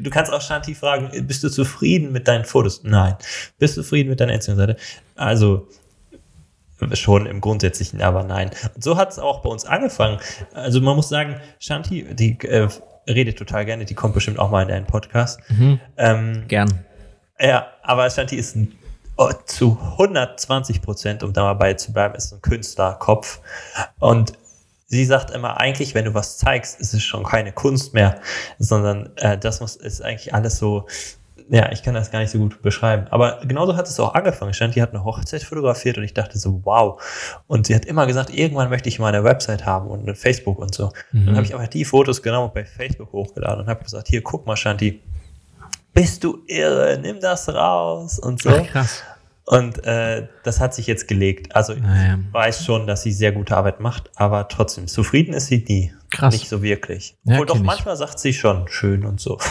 du 0.00 0.08
kannst 0.10 0.32
auch 0.32 0.40
Shanti 0.40 0.74
fragen, 0.74 1.10
bist 1.26 1.44
du 1.44 1.50
zufrieden 1.50 2.10
mit 2.10 2.26
deinen 2.26 2.46
Fotos? 2.46 2.82
Nein. 2.82 3.14
Bist 3.58 3.76
du 3.76 3.82
zufrieden 3.82 4.08
mit 4.08 4.20
deiner 4.20 4.32
Instagram-Seite? 4.32 4.76
Also, 5.16 5.68
schon 6.94 7.26
im 7.26 7.40
Grundsätzlichen, 7.42 8.00
aber 8.00 8.24
nein. 8.24 8.50
Und 8.74 8.82
so 8.82 8.96
hat 8.96 9.10
es 9.12 9.18
auch 9.18 9.42
bei 9.42 9.50
uns 9.50 9.64
angefangen. 9.66 10.18
Also 10.54 10.80
man 10.80 10.96
muss 10.96 11.08
sagen, 11.10 11.36
Shanti, 11.58 12.06
die 12.14 12.38
äh, 12.40 12.68
redet 13.08 13.36
total 13.38 13.64
gerne, 13.66 13.84
die 13.84 13.94
kommt 13.94 14.14
bestimmt 14.14 14.38
auch 14.38 14.50
mal 14.50 14.62
in 14.62 14.68
deinen 14.68 14.86
Podcast. 14.86 15.38
Mhm. 15.50 15.78
Ähm, 15.98 16.44
Gern. 16.48 16.72
ja, 17.38 17.66
aber 17.82 18.08
Shanti 18.10 18.36
ist 18.36 18.56
ein, 18.56 18.72
zu 19.46 19.78
120 19.98 20.82
Prozent, 20.82 21.22
um 21.22 21.32
da 21.32 21.42
mal 21.42 21.54
bei 21.54 21.74
zu 21.74 21.92
bleiben, 21.92 22.14
ist 22.14 22.32
ein 22.32 22.40
Künstlerkopf. 22.40 23.40
Und 23.98 24.32
sie 24.86 25.04
sagt 25.04 25.30
immer, 25.30 25.58
eigentlich, 25.58 25.94
wenn 25.94 26.04
du 26.04 26.14
was 26.14 26.38
zeigst, 26.38 26.80
ist 26.80 26.94
es 26.94 27.02
schon 27.02 27.24
keine 27.24 27.52
Kunst 27.52 27.94
mehr, 27.94 28.20
sondern 28.58 29.10
äh, 29.16 29.38
das 29.38 29.60
muss, 29.60 29.76
ist 29.76 30.02
eigentlich 30.02 30.34
alles 30.34 30.58
so, 30.58 30.86
ja, 31.48 31.70
ich 31.72 31.82
kann 31.82 31.94
das 31.94 32.10
gar 32.10 32.20
nicht 32.20 32.30
so 32.30 32.38
gut 32.38 32.62
beschreiben. 32.62 33.06
Aber 33.10 33.40
genauso 33.46 33.76
hat 33.76 33.86
es 33.88 33.98
auch 34.00 34.14
angefangen. 34.14 34.54
Shanti 34.54 34.80
hat 34.80 34.90
eine 34.90 35.04
Hochzeit 35.04 35.42
fotografiert 35.42 35.98
und 35.98 36.04
ich 36.04 36.14
dachte 36.14 36.38
so, 36.38 36.60
wow. 36.64 37.02
Und 37.46 37.66
sie 37.66 37.74
hat 37.74 37.84
immer 37.84 38.06
gesagt, 38.06 38.30
irgendwann 38.30 38.70
möchte 38.70 38.88
ich 38.88 38.98
mal 38.98 39.08
eine 39.08 39.24
Website 39.24 39.66
haben 39.66 39.88
und 39.88 40.00
eine 40.00 40.14
Facebook 40.14 40.58
und 40.58 40.74
so. 40.74 40.92
Mhm. 41.12 41.26
Dann 41.26 41.36
habe 41.36 41.46
ich 41.46 41.54
einfach 41.54 41.68
die 41.68 41.84
Fotos 41.84 42.22
genau 42.22 42.48
bei 42.48 42.64
Facebook 42.64 43.12
hochgeladen 43.12 43.64
und 43.64 43.68
habe 43.68 43.82
gesagt, 43.82 44.08
hier, 44.08 44.22
guck 44.22 44.46
mal, 44.46 44.56
Shanti, 44.56 45.02
bist 45.94 46.24
du 46.24 46.42
irre, 46.46 46.98
nimm 47.00 47.20
das 47.20 47.48
raus 47.48 48.18
und 48.18 48.42
so. 48.42 48.50
Ach, 48.50 48.66
krass. 48.66 49.02
Und 49.44 49.84
äh, 49.84 50.28
das 50.44 50.60
hat 50.60 50.72
sich 50.72 50.86
jetzt 50.86 51.08
gelegt. 51.08 51.54
Also 51.56 51.74
Naja. 51.74 52.14
ich 52.14 52.32
weiß 52.32 52.64
schon, 52.64 52.86
dass 52.86 53.02
sie 53.02 53.12
sehr 53.12 53.32
gute 53.32 53.56
Arbeit 53.56 53.80
macht, 53.80 54.08
aber 54.14 54.46
trotzdem, 54.46 54.86
zufrieden 54.86 55.34
ist 55.34 55.48
sie 55.48 55.64
nie. 55.68 55.92
Krass. 56.10 56.32
Nicht 56.34 56.48
so 56.48 56.62
wirklich. 56.62 57.16
Ja, 57.24 57.34
Obwohl 57.34 57.46
doch 57.46 57.56
ich. 57.56 57.62
manchmal 57.62 57.96
sagt 57.96 58.18
sie 58.18 58.34
schon 58.34 58.68
schön 58.68 59.04
und 59.04 59.20
so. 59.20 59.38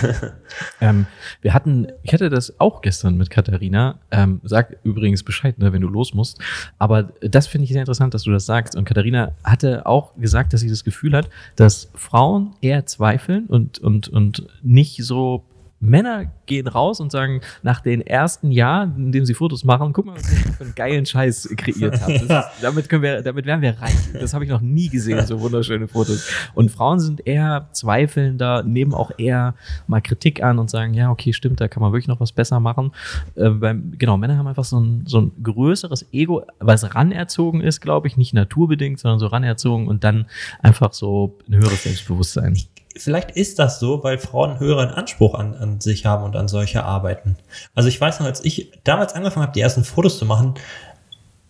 Ähm, 0.80 1.06
wir 1.42 1.54
hatten, 1.54 1.88
ich 2.04 2.12
hatte 2.14 2.30
das 2.30 2.60
auch 2.60 2.82
gestern 2.82 3.16
mit 3.16 3.30
Katharina. 3.30 4.00
Ähm, 4.10 4.42
sag 4.44 4.78
übrigens 4.84 5.24
Bescheid, 5.24 5.58
ne, 5.60 5.72
wenn 5.72 5.82
du 5.82 5.88
los 5.88 6.14
musst. 6.14 6.40
Aber 6.80 7.04
das 7.22 7.48
finde 7.48 7.66
ich 7.66 7.72
sehr 7.72 7.82
interessant, 7.82 8.14
dass 8.14 8.24
du 8.24 8.32
das 8.32 8.46
sagst. 8.46 8.76
Und 8.76 8.86
Katharina 8.86 9.34
hatte 9.44 9.86
auch 9.86 10.16
gesagt, 10.18 10.54
dass 10.54 10.62
sie 10.62 10.70
das 10.70 10.84
Gefühl 10.84 11.16
hat, 11.16 11.30
dass 11.56 11.90
Frauen 11.94 12.56
eher 12.62 12.86
zweifeln 12.86 13.46
und, 13.48 13.80
und, 13.80 14.08
und 14.10 14.48
nicht 14.64 15.04
so 15.04 15.44
Männer 15.82 16.32
gehen 16.46 16.68
raus 16.68 17.00
und 17.00 17.12
sagen, 17.12 17.42
nach 17.64 17.82
den 17.82 18.02
ersten 18.02 18.52
Jahren, 18.52 18.96
in 18.98 19.12
dem 19.12 19.26
sie 19.26 19.34
Fotos 19.34 19.64
machen, 19.64 19.94
guck 19.94 20.06
mal, 20.06 20.16
was 20.16 20.32
ich 20.32 20.40
für 20.40 20.64
einen 20.64 20.76
geilen 20.76 21.06
Scheiß 21.08 21.50
kreiert 21.58 22.00
habe. 22.02 22.46
Damit 22.62 22.88
können 22.88 23.02
wir, 23.02 23.22
damit 23.24 23.46
wären 23.46 23.62
wir 23.62 23.80
reich. 23.80 23.96
Das 24.14 24.34
habe 24.34 24.44
ich 24.44 24.50
noch 24.50 24.62
nie 24.62 24.90
gesehen, 24.90 25.26
so 25.26 25.40
wunderschöne 25.40 25.88
Fotos. 25.88 26.30
Und 26.54 26.70
Frauen 26.70 27.00
sind 27.00 27.26
eher 27.26 27.68
zweifelnder, 27.72 28.64
nehmen 28.64 28.94
auch 28.94 29.12
eher 29.18 29.56
mal 29.88 30.02
Kritik 30.02 30.44
an 30.44 30.60
und 30.60 30.70
sagen, 30.70 30.94
ja, 30.94 31.10
okay, 31.10 31.34
stimmt, 31.34 31.60
da 31.60 31.68
kann 31.68 31.82
man 31.82 31.92
wirklich 31.92 32.08
noch 32.08 32.20
was 32.20 32.32
besser 32.32 32.60
machen. 32.60 32.92
Äh, 33.36 33.50
beim, 33.50 33.94
genau, 33.98 34.18
Männer 34.18 34.38
haben 34.38 34.48
einfach 34.48 34.66
so 34.66 34.80
ein, 34.80 35.04
so 35.08 35.22
ein 35.22 35.32
größeres 35.42 36.14
Ego, 36.14 36.44
was 36.60 36.94
ranerzogen 36.94 37.62
ist, 37.62 37.82
glaube 37.82 38.08
ich, 38.08 38.18
nicht 38.18 38.34
naturbedingt, 38.34 39.00
sondern 39.00 39.20
so 39.20 39.28
ranerzogen 39.28 39.88
und 39.88 40.04
dann 40.04 40.28
einfach 40.62 40.94
so 40.94 41.40
ein 41.48 41.56
höheres 41.56 41.84
Selbstbewusstsein. 41.84 42.58
Vielleicht 42.98 43.32
ist 43.32 43.58
das 43.60 43.80
so, 43.80 44.04
weil 44.04 44.18
Frauen 44.18 44.52
einen 44.52 44.60
höheren 44.60 44.90
Anspruch 44.90 45.34
an, 45.36 45.56
an 45.56 45.80
sich 45.82 46.06
haben 46.06 46.24
und 46.24 46.36
an 46.36 46.48
solche 46.48 46.84
Arbeiten. 46.84 47.38
Also 47.74 47.88
ich 47.90 48.00
weiß 48.00 48.20
noch, 48.20 48.28
als 48.28 48.44
ich 48.44 48.72
damals 48.84 49.14
angefangen 49.14 49.44
habe, 49.44 49.54
die 49.54 49.62
ersten 49.62 49.84
Fotos 49.84 50.18
zu 50.18 50.26
machen, 50.26 50.56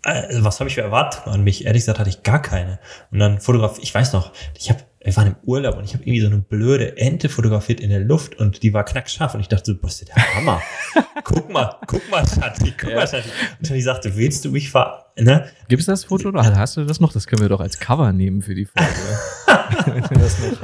äh, 0.04 0.24
was 0.40 0.60
habe 0.60 0.68
ich 0.70 0.76
für 0.76 0.82
Erwartungen 0.82 1.36
an 1.36 1.44
mich? 1.44 1.66
Ehrlich 1.66 1.82
gesagt 1.84 2.00
hatte 2.00 2.10
ich 2.10 2.24
gar 2.24 2.42
keine. 2.42 2.80
Und 3.12 3.20
dann 3.20 3.40
fotograf, 3.40 3.78
ich 3.82 3.94
weiß 3.94 4.14
noch, 4.14 4.32
ich 4.58 4.70
habe, 4.70 4.82
wir 5.04 5.16
waren 5.16 5.28
im 5.28 5.36
Urlaub 5.44 5.78
und 5.78 5.84
ich 5.84 5.94
habe 5.94 6.04
irgendwie 6.04 6.22
so 6.22 6.28
eine 6.28 6.38
blöde 6.40 6.98
Ente 6.98 7.30
fotografiert 7.30 7.80
in 7.80 7.90
der 7.90 8.00
Luft 8.00 8.36
und 8.40 8.62
die 8.64 8.74
war 8.74 8.84
knackscharf 8.84 9.34
und 9.36 9.42
ich 9.42 9.48
dachte 9.48 9.72
so, 9.74 9.78
boah, 9.80 9.88
ist 9.88 10.08
der 10.08 10.16
Hammer. 10.36 10.62
guck 11.24 11.52
mal, 11.52 11.76
guck 11.88 12.08
mal, 12.10 12.24
Schatzi, 12.28 12.74
guck 12.80 12.90
Ja. 12.92 12.96
mal, 12.98 13.08
Schatzi. 13.08 13.30
Und 13.60 13.68
Schatzi 13.68 13.82
sagte, 13.82 14.16
willst 14.16 14.44
du 14.46 14.52
mich 14.52 14.70
ver... 14.72 15.01
Ne? 15.24 15.46
Gibt 15.68 15.82
es 15.82 15.86
das 15.86 16.04
Foto 16.06 16.30
oder 16.30 16.44
hast 16.58 16.78
du 16.78 16.86
das 16.86 17.00
noch? 17.00 17.14
Das 17.14 17.28
können 17.28 17.42
wir 17.42 17.50
doch 17.50 17.60
als 17.60 17.80
Cover 17.80 18.12
nehmen 18.12 18.42
für 18.42 18.56
die 18.56 18.66
Folge. 18.66 18.90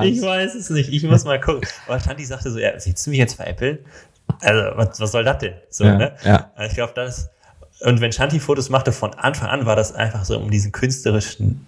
Ich 0.03 0.22
weiß 0.22 0.55
es 0.55 0.70
nicht, 0.70 0.91
ich 0.91 1.03
muss 1.03 1.24
mal 1.24 1.39
gucken. 1.39 1.62
Aber 1.88 1.97
Tanti 1.99 2.26
sagte 2.26 2.51
so, 2.51 2.60
ja, 2.60 2.72
willst 2.74 3.05
du 3.05 3.10
mich 3.10 3.20
jetzt 3.20 3.36
veräppeln? 3.36 3.80
Also, 4.41 4.62
was, 4.76 4.99
was 4.99 5.12
soll 5.12 5.24
das 5.24 5.38
denn? 5.39 5.53
So, 5.70 5.86
Ja, 5.86 5.97
ne? 5.97 6.16
ja. 6.24 6.51
Also 6.55 6.70
Ich 6.70 6.76
glaube, 6.76 6.93
das. 6.95 7.30
Und 7.82 8.01
wenn 8.01 8.12
Shanti 8.12 8.39
Fotos 8.39 8.70
machte, 8.70 8.91
von 8.91 9.14
Anfang 9.14 9.49
an 9.49 9.66
war 9.66 9.76
das 9.76 9.93
einfach 9.93 10.26
so, 10.26 10.38
um 10.39 10.49
diesen 10.49 10.72
künstlerischen, 10.72 11.66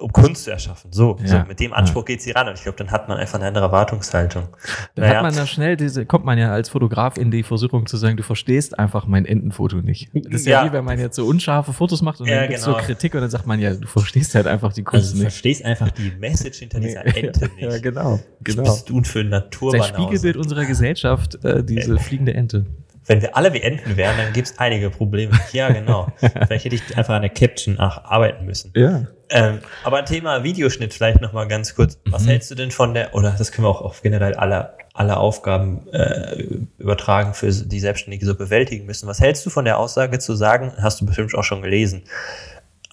um 0.00 0.10
Kunst 0.12 0.44
zu 0.44 0.50
erschaffen. 0.50 0.92
So, 0.92 1.16
Ja, 1.20 1.26
so 1.28 1.48
mit 1.48 1.60
dem 1.60 1.72
Anspruch 1.72 2.04
geht 2.04 2.22
sie 2.22 2.30
ran. 2.32 2.48
Und 2.48 2.54
ich 2.54 2.62
glaube, 2.62 2.78
dann 2.78 2.90
hat 2.90 3.08
man 3.08 3.18
einfach 3.18 3.38
eine 3.38 3.48
andere 3.48 3.64
Erwartungshaltung. 3.66 4.48
Dann 4.94 5.08
hat 5.08 5.22
man 5.22 5.34
da 5.34 5.46
schnell 5.46 5.76
diese, 5.76 6.06
kommt 6.06 6.24
man 6.24 6.38
ja 6.38 6.50
als 6.52 6.68
Fotograf 6.70 7.16
in 7.18 7.30
die 7.30 7.42
Versuchung 7.42 7.86
zu 7.86 7.96
sagen, 7.96 8.16
du 8.16 8.22
verstehst 8.22 8.78
einfach 8.78 9.06
mein 9.06 9.26
Entenfoto 9.26 9.76
nicht. 9.76 10.10
Das 10.14 10.40
ist 10.40 10.46
ja, 10.46 10.64
Ja. 10.64 10.68
wie 10.68 10.72
wenn 10.74 10.84
man 10.84 10.98
jetzt 10.98 11.16
so 11.16 11.26
unscharfe 11.26 11.72
Fotos 11.72 12.02
macht 12.02 12.20
und 12.20 12.26
Ja, 12.28 12.40
dann 12.40 12.48
gibt's 12.48 12.64
genau. 12.64 12.78
so 12.78 12.84
Kritik 12.84 13.14
und 13.14 13.20
dann 13.20 13.30
sagt 13.30 13.46
man 13.46 13.60
ja, 13.60 13.74
du 13.74 13.86
verstehst 13.86 14.34
halt 14.34 14.46
einfach 14.46 14.72
die 14.72 14.82
Kunst 14.82 15.04
also, 15.06 15.12
du 15.16 15.18
nicht. 15.24 15.32
verstehst 15.32 15.64
einfach 15.64 15.90
die 15.90 16.10
Message 16.18 16.58
hinter 16.60 16.80
dieser 16.80 17.04
Ente 17.06 17.40
nicht. 17.56 17.60
Ja, 17.60 17.78
genau, 17.78 18.12
Was 18.12 18.20
genau. 18.44 18.62
bist 18.64 18.88
du 18.88 19.02
für 19.04 19.20
ein 19.20 19.30
Das 19.30 19.42
Naturbanause? 19.44 19.88
Spiegelbild 19.94 20.36
unserer 20.36 20.64
Gesellschaft, 20.64 21.44
äh, 21.44 21.62
diese 21.62 21.98
fliegende 22.00 22.34
Ente. 22.34 22.66
Wenn 23.10 23.22
wir 23.22 23.36
alle 23.36 23.52
wie 23.52 23.60
Enten 23.60 23.96
wären, 23.96 24.16
dann 24.18 24.32
gibt's 24.32 24.54
einige 24.58 24.88
Probleme. 24.88 25.36
Ja, 25.52 25.68
genau. 25.72 26.06
Vielleicht 26.20 26.64
hätte 26.64 26.76
ich 26.76 26.96
einfach 26.96 27.14
an 27.14 27.22
der 27.22 27.30
Caption 27.30 27.76
arbeiten 27.80 28.44
müssen. 28.44 28.72
Ja. 28.76 29.04
Ähm, 29.30 29.58
aber 29.82 30.04
Thema 30.04 30.44
Videoschnitt 30.44 30.94
vielleicht 30.94 31.20
noch 31.20 31.32
mal 31.32 31.48
ganz 31.48 31.74
kurz. 31.74 31.98
Was 32.06 32.22
Mhm. 32.22 32.28
hältst 32.28 32.52
du 32.52 32.54
denn 32.54 32.70
von 32.70 32.94
der, 32.94 33.12
oder 33.12 33.32
das 33.36 33.50
können 33.50 33.66
wir 33.66 33.70
auch 33.70 33.80
auf 33.80 34.02
generell 34.02 34.34
alle, 34.34 34.74
alle 34.94 35.16
Aufgaben 35.16 35.88
äh, 35.88 36.40
übertragen, 36.78 37.34
für 37.34 37.50
die 37.50 37.80
Selbstständige 37.80 38.24
so 38.24 38.36
bewältigen 38.36 38.86
müssen. 38.86 39.08
Was 39.08 39.20
hältst 39.20 39.44
du 39.44 39.50
von 39.50 39.64
der 39.64 39.78
Aussage 39.78 40.20
zu 40.20 40.36
sagen, 40.36 40.72
hast 40.76 41.00
du 41.00 41.06
bestimmt 41.06 41.34
auch 41.34 41.42
schon 41.42 41.62
gelesen, 41.62 42.04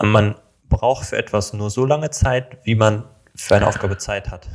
man 0.01 0.33
braucht 0.67 1.05
für 1.05 1.17
etwas 1.17 1.53
nur 1.53 1.69
so 1.69 1.85
lange 1.85 2.09
Zeit, 2.09 2.57
wie 2.63 2.73
man 2.73 3.03
für 3.35 3.55
eine 3.55 3.67
Aufgabe 3.67 3.97
Zeit 3.99 4.31
hat. 4.31 4.47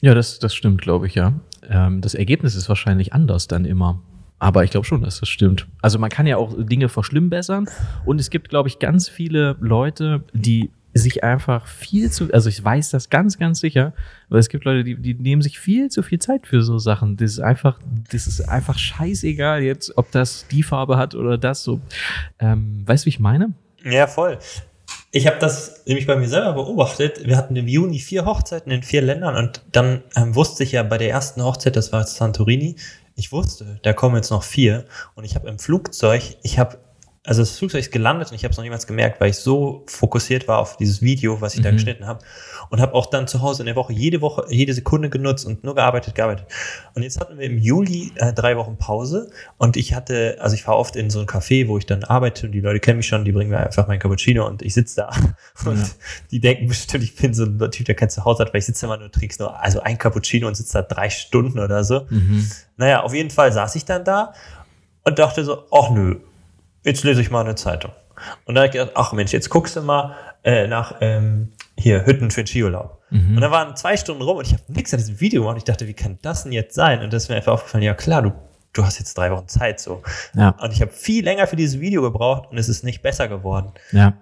Ja, 0.00 0.14
das, 0.14 0.38
das 0.38 0.54
stimmt, 0.54 0.80
glaube 0.80 1.08
ich, 1.08 1.16
ja. 1.16 1.32
Ähm, 1.68 2.02
das 2.02 2.14
Ergebnis 2.14 2.54
ist 2.54 2.68
wahrscheinlich 2.68 3.12
anders 3.12 3.48
dann 3.48 3.64
immer. 3.64 4.00
Aber 4.38 4.64
ich 4.64 4.70
glaube 4.70 4.86
schon, 4.86 5.02
dass 5.02 5.20
das 5.20 5.28
stimmt. 5.28 5.66
Also 5.82 5.98
man 5.98 6.10
kann 6.10 6.26
ja 6.26 6.36
auch 6.36 6.54
Dinge 6.56 6.88
verschlimmbessern. 6.88 7.68
Und 8.04 8.20
es 8.20 8.30
gibt, 8.30 8.48
glaube 8.48 8.68
ich, 8.68 8.78
ganz 8.78 9.08
viele 9.08 9.56
Leute, 9.60 10.22
die 10.32 10.70
sich 10.94 11.22
einfach 11.22 11.66
viel 11.66 12.10
zu, 12.10 12.32
also 12.32 12.48
ich 12.48 12.62
weiß 12.62 12.90
das 12.90 13.10
ganz, 13.10 13.38
ganz 13.38 13.60
sicher, 13.60 13.92
aber 14.28 14.38
es 14.38 14.48
gibt 14.48 14.64
Leute, 14.64 14.84
die, 14.84 14.96
die 14.96 15.14
nehmen 15.14 15.42
sich 15.42 15.58
viel 15.58 15.90
zu 15.90 16.02
viel 16.02 16.18
Zeit 16.18 16.46
für 16.46 16.62
so 16.62 16.78
Sachen. 16.78 17.16
Das 17.16 17.32
ist 17.32 17.40
einfach, 17.40 17.78
das 18.10 18.26
ist 18.26 18.48
einfach 18.48 18.78
scheißegal 18.78 19.62
jetzt, 19.62 19.96
ob 19.96 20.10
das 20.12 20.46
die 20.48 20.62
Farbe 20.62 20.96
hat 20.96 21.14
oder 21.14 21.38
das 21.38 21.62
so. 21.62 21.80
Ähm, 22.38 22.82
weißt 22.86 23.04
du, 23.04 23.06
wie 23.06 23.10
ich 23.10 23.20
meine? 23.20 23.52
Ja, 23.84 24.06
voll. 24.06 24.38
Ich 25.10 25.26
habe 25.26 25.38
das 25.38 25.84
nämlich 25.86 26.06
bei 26.06 26.16
mir 26.16 26.28
selber 26.28 26.54
beobachtet. 26.54 27.26
Wir 27.26 27.36
hatten 27.36 27.56
im 27.56 27.68
Juni 27.68 27.98
vier 27.98 28.24
Hochzeiten 28.24 28.70
in 28.72 28.82
vier 28.82 29.02
Ländern 29.02 29.36
und 29.36 29.62
dann 29.72 30.02
ähm, 30.16 30.34
wusste 30.34 30.64
ich 30.64 30.72
ja 30.72 30.82
bei 30.82 30.98
der 30.98 31.10
ersten 31.10 31.42
Hochzeit, 31.42 31.76
das 31.76 31.92
war 31.92 32.06
Santorini, 32.06 32.76
ich 33.18 33.32
wusste, 33.32 33.80
da 33.82 33.92
kommen 33.92 34.14
jetzt 34.14 34.30
noch 34.30 34.44
vier 34.44 34.84
und 35.16 35.24
ich 35.24 35.34
habe 35.34 35.48
im 35.48 35.58
Flugzeug, 35.58 36.22
ich 36.42 36.58
habe 36.58 36.78
also 37.24 37.42
das 37.42 37.58
Flugzeug 37.58 37.80
ist 37.80 37.92
gelandet 37.92 38.30
und 38.30 38.36
ich 38.36 38.44
habe 38.44 38.52
es 38.52 38.56
noch 38.56 38.64
niemals 38.64 38.86
gemerkt, 38.86 39.20
weil 39.20 39.30
ich 39.30 39.36
so 39.36 39.84
fokussiert 39.86 40.48
war 40.48 40.58
auf 40.58 40.76
dieses 40.76 41.02
Video, 41.02 41.40
was 41.40 41.54
ich 41.54 41.60
mhm. 41.60 41.64
da 41.64 41.70
geschnitten 41.72 42.06
habe 42.06 42.24
und 42.70 42.80
habe 42.80 42.94
auch 42.94 43.06
dann 43.06 43.26
zu 43.26 43.42
Hause 43.42 43.62
in 43.62 43.66
der 43.66 43.76
Woche 43.76 43.92
jede 43.92 44.20
Woche 44.20 44.46
jede 44.48 44.72
Sekunde 44.72 45.10
genutzt 45.10 45.44
und 45.44 45.64
nur 45.64 45.74
gearbeitet, 45.74 46.14
gearbeitet. 46.14 46.46
Und 46.94 47.02
jetzt 47.02 47.20
hatten 47.20 47.38
wir 47.38 47.46
im 47.46 47.58
Juli 47.58 48.12
äh, 48.16 48.32
drei 48.32 48.56
Wochen 48.56 48.76
Pause 48.78 49.30
und 49.56 49.76
ich 49.76 49.94
hatte, 49.94 50.38
also 50.40 50.54
ich 50.54 50.62
fahre 50.62 50.78
oft 50.78 50.96
in 50.96 51.10
so 51.10 51.20
ein 51.20 51.26
Café, 51.26 51.68
wo 51.68 51.78
ich 51.78 51.86
dann 51.86 52.04
arbeite 52.04 52.46
und 52.46 52.52
die 52.52 52.60
Leute 52.60 52.80
kennen 52.80 52.98
mich 52.98 53.08
schon, 53.08 53.24
die 53.24 53.32
bringen 53.32 53.50
mir 53.50 53.58
einfach 53.58 53.88
mein 53.88 53.98
Cappuccino 53.98 54.46
und 54.46 54.62
ich 54.62 54.74
sitze 54.74 54.96
da 54.96 55.10
und 55.64 55.78
ja. 55.78 55.88
die 56.30 56.40
denken 56.40 56.68
bestimmt, 56.68 57.04
ich 57.04 57.16
bin 57.16 57.34
so 57.34 57.44
ein 57.44 57.70
Typ, 57.70 57.86
der 57.86 57.94
kein 57.94 58.10
Zuhause 58.10 58.44
hat, 58.44 58.54
weil 58.54 58.60
ich 58.60 58.66
sitze 58.66 58.86
immer 58.86 58.96
nur 58.96 59.10
trinkst 59.10 59.40
nur 59.40 59.60
also 59.60 59.80
ein 59.80 59.98
Cappuccino 59.98 60.46
und 60.46 60.56
sitze 60.56 60.74
da 60.74 60.82
drei 60.82 61.10
Stunden 61.10 61.58
oder 61.58 61.84
so. 61.84 62.06
Mhm. 62.08 62.48
Naja, 62.76 63.02
auf 63.02 63.14
jeden 63.14 63.30
Fall 63.30 63.52
saß 63.52 63.74
ich 63.74 63.84
dann 63.84 64.04
da 64.04 64.32
und 65.04 65.18
dachte 65.18 65.44
so, 65.44 65.64
ach 65.72 65.90
nö, 65.90 66.20
jetzt 66.84 67.04
lese 67.04 67.20
ich 67.20 67.30
mal 67.30 67.44
eine 67.44 67.54
Zeitung. 67.54 67.92
Und 68.44 68.54
dann 68.54 68.62
habe 68.62 68.66
ich 68.66 68.72
gedacht, 68.72 68.92
ach 68.94 69.12
Mensch, 69.12 69.32
jetzt 69.32 69.48
guckst 69.50 69.76
du 69.76 69.82
mal 69.82 70.14
äh, 70.44 70.66
nach 70.66 70.96
ähm, 71.00 71.52
hier 71.76 72.04
Hütten 72.04 72.30
für 72.30 72.42
den 72.42 72.46
Skiurlaub. 72.46 73.00
Mhm. 73.10 73.36
Und 73.36 73.40
dann 73.40 73.50
waren 73.50 73.76
zwei 73.76 73.96
Stunden 73.96 74.22
rum 74.22 74.38
und 74.38 74.46
ich 74.46 74.52
habe 74.52 74.62
nichts 74.68 74.92
an 74.92 74.98
diesem 74.98 75.20
Video 75.20 75.42
gemacht. 75.42 75.54
Und 75.54 75.58
ich 75.58 75.64
dachte, 75.64 75.86
wie 75.86 75.94
kann 75.94 76.18
das 76.22 76.42
denn 76.42 76.52
jetzt 76.52 76.74
sein? 76.74 77.02
Und 77.02 77.12
das 77.12 77.24
ist 77.24 77.28
mir 77.28 77.36
einfach 77.36 77.52
aufgefallen, 77.52 77.84
ja 77.84 77.94
klar, 77.94 78.22
du, 78.22 78.32
du 78.72 78.84
hast 78.84 78.98
jetzt 78.98 79.16
drei 79.16 79.30
Wochen 79.30 79.48
Zeit 79.48 79.80
so. 79.80 80.02
Ja. 80.34 80.50
Und 80.60 80.72
ich 80.72 80.80
habe 80.80 80.90
viel 80.90 81.24
länger 81.24 81.46
für 81.46 81.56
dieses 81.56 81.80
Video 81.80 82.02
gebraucht 82.02 82.50
und 82.50 82.58
es 82.58 82.68
ist 82.68 82.84
nicht 82.84 83.02
besser 83.02 83.28
geworden. 83.28 83.72
Ja. 83.92 84.14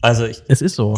Also 0.00 0.26
ich, 0.26 0.44
es 0.46 0.62
ist 0.62 0.76
so, 0.76 0.96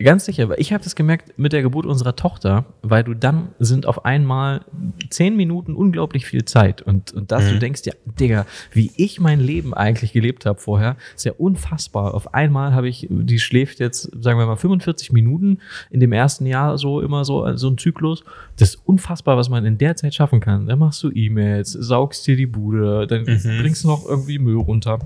ganz 0.00 0.24
sicher. 0.24 0.58
Ich 0.58 0.72
habe 0.72 0.82
das 0.82 0.96
gemerkt 0.96 1.38
mit 1.38 1.52
der 1.52 1.62
Geburt 1.62 1.86
unserer 1.86 2.16
Tochter, 2.16 2.64
weil 2.82 3.04
du 3.04 3.14
dann 3.14 3.50
sind 3.60 3.86
auf 3.86 4.04
einmal 4.04 4.62
zehn 5.10 5.36
Minuten 5.36 5.76
unglaublich 5.76 6.26
viel 6.26 6.44
Zeit 6.44 6.82
und 6.82 7.12
und 7.12 7.30
dass 7.30 7.44
mhm. 7.44 7.50
du 7.50 7.58
denkst, 7.60 7.82
ja, 7.84 7.92
Digga, 8.18 8.44
wie 8.72 8.90
ich 8.96 9.20
mein 9.20 9.38
Leben 9.38 9.74
eigentlich 9.74 10.12
gelebt 10.12 10.44
habe 10.44 10.58
vorher, 10.58 10.96
ist 11.14 11.24
ja 11.24 11.32
unfassbar. 11.38 12.14
Auf 12.14 12.34
einmal 12.34 12.74
habe 12.74 12.88
ich, 12.88 13.06
die 13.08 13.38
schläft 13.38 13.78
jetzt, 13.78 14.10
sagen 14.20 14.40
wir 14.40 14.46
mal 14.46 14.56
45 14.56 15.12
Minuten 15.12 15.58
in 15.90 16.00
dem 16.00 16.12
ersten 16.12 16.46
Jahr 16.46 16.78
so 16.78 17.00
immer 17.00 17.24
so 17.24 17.56
so 17.56 17.68
ein 17.68 17.78
Zyklus. 17.78 18.24
Das 18.56 18.70
ist 18.70 18.80
unfassbar, 18.86 19.36
was 19.36 19.48
man 19.48 19.64
in 19.64 19.78
der 19.78 19.94
Zeit 19.94 20.14
schaffen 20.14 20.40
kann. 20.40 20.66
Dann 20.66 20.80
machst 20.80 21.00
du 21.04 21.12
E-Mails, 21.12 21.70
saugst 21.72 22.26
dir 22.26 22.34
die 22.34 22.46
Bude, 22.46 23.06
dann 23.06 23.22
mhm. 23.22 23.60
bringst 23.60 23.84
du 23.84 23.88
noch 23.88 24.04
irgendwie 24.04 24.40
Müll 24.40 24.56
runter 24.56 24.98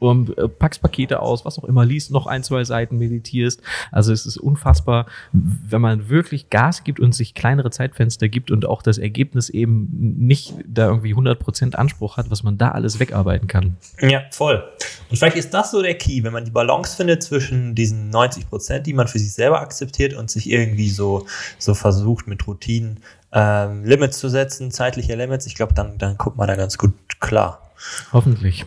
und 0.00 0.36
äh, 0.36 0.48
packst 0.48 0.82
Pakete 0.82 1.20
aus, 1.20 1.44
was 1.44 1.58
auch 1.58 1.64
immer, 1.64 1.84
liest 1.84 2.10
noch 2.10 2.26
ein, 2.26 2.42
zwei 2.42 2.64
Seiten, 2.64 2.98
meditierst. 2.98 3.62
Also 3.92 4.12
es 4.12 4.26
ist 4.26 4.38
unfassbar, 4.38 5.06
wenn 5.32 5.80
man 5.80 6.08
wirklich 6.08 6.50
Gas 6.50 6.82
gibt 6.82 6.98
und 6.98 7.14
sich 7.14 7.34
kleinere 7.34 7.70
Zeitfenster 7.70 8.28
gibt 8.28 8.50
und 8.50 8.66
auch 8.66 8.82
das 8.82 8.98
Ergebnis 8.98 9.50
eben 9.50 9.88
nicht 10.18 10.54
da 10.66 10.88
irgendwie 10.88 11.14
100% 11.14 11.74
Anspruch 11.74 12.16
hat, 12.16 12.30
was 12.30 12.42
man 12.42 12.58
da 12.58 12.70
alles 12.70 12.98
wegarbeiten 12.98 13.46
kann. 13.46 13.76
Ja, 14.00 14.22
voll. 14.30 14.64
Und 15.10 15.16
vielleicht 15.16 15.36
ist 15.36 15.52
das 15.52 15.70
so 15.70 15.82
der 15.82 15.94
Key, 15.94 16.22
wenn 16.22 16.32
man 16.32 16.44
die 16.44 16.50
Balance 16.50 16.96
findet 16.96 17.22
zwischen 17.22 17.74
diesen 17.74 18.10
90%, 18.10 18.80
die 18.80 18.94
man 18.94 19.06
für 19.06 19.18
sich 19.18 19.32
selber 19.32 19.60
akzeptiert 19.60 20.14
und 20.14 20.30
sich 20.30 20.50
irgendwie 20.50 20.88
so, 20.88 21.26
so 21.58 21.74
versucht 21.74 22.26
mit 22.26 22.46
Routinen 22.46 23.00
ähm, 23.32 23.84
Limits 23.84 24.18
zu 24.18 24.28
setzen, 24.28 24.70
zeitliche 24.70 25.14
Limits. 25.14 25.46
Ich 25.46 25.54
glaube, 25.54 25.74
dann, 25.74 25.98
dann 25.98 26.16
guckt 26.16 26.36
man 26.36 26.48
da 26.48 26.56
ganz 26.56 26.78
gut 26.78 26.94
klar. 27.20 27.70
Hoffentlich. 28.12 28.64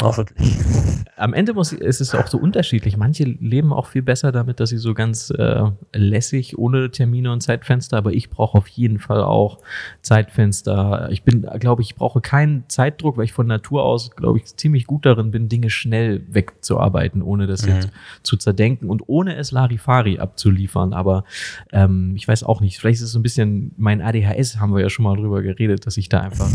Hoffentlich. 0.00 0.56
Am 1.16 1.34
Ende 1.34 1.52
muss, 1.52 1.72
ist 1.72 2.00
es 2.00 2.14
auch 2.14 2.26
so 2.28 2.38
unterschiedlich. 2.38 2.96
Manche 2.96 3.24
leben 3.24 3.72
auch 3.72 3.86
viel 3.86 4.00
besser 4.00 4.32
damit, 4.32 4.58
dass 4.60 4.70
sie 4.70 4.78
so 4.78 4.94
ganz 4.94 5.30
äh, 5.30 5.64
lässig, 5.92 6.56
ohne 6.56 6.90
Termine 6.90 7.32
und 7.32 7.42
Zeitfenster, 7.42 7.98
aber 7.98 8.12
ich 8.12 8.30
brauche 8.30 8.56
auf 8.56 8.68
jeden 8.68 8.98
Fall 8.98 9.22
auch 9.22 9.58
Zeitfenster. 10.00 11.08
Ich 11.10 11.22
bin, 11.22 11.42
glaube 11.58 11.82
ich, 11.82 11.96
brauche 11.96 12.22
keinen 12.22 12.64
Zeitdruck, 12.68 13.18
weil 13.18 13.24
ich 13.24 13.32
von 13.32 13.46
Natur 13.46 13.84
aus, 13.84 14.12
glaube 14.12 14.38
ich, 14.38 14.56
ziemlich 14.56 14.86
gut 14.86 15.04
darin 15.04 15.30
bin, 15.30 15.48
Dinge 15.48 15.68
schnell 15.68 16.22
wegzuarbeiten, 16.30 17.20
ohne 17.20 17.46
das 17.46 17.66
mhm. 17.66 17.74
jetzt 17.74 17.90
zu 18.22 18.36
zerdenken 18.36 18.88
und 18.88 19.02
ohne 19.08 19.36
es 19.36 19.50
Larifari 19.50 20.20
abzuliefern. 20.20 20.94
Aber 20.94 21.24
ähm, 21.72 22.14
ich 22.16 22.26
weiß 22.26 22.44
auch 22.44 22.62
nicht, 22.62 22.78
vielleicht 22.78 23.00
ist 23.00 23.06
es 23.06 23.12
so 23.12 23.18
ein 23.18 23.24
bisschen 23.24 23.72
mein 23.76 24.00
ADHS, 24.00 24.58
haben 24.58 24.72
wir 24.72 24.80
ja 24.80 24.88
schon 24.88 25.02
mal 25.02 25.16
drüber 25.16 25.42
geredet, 25.42 25.84
dass 25.84 25.98
ich 25.98 26.08
da 26.08 26.20
einfach 26.20 26.48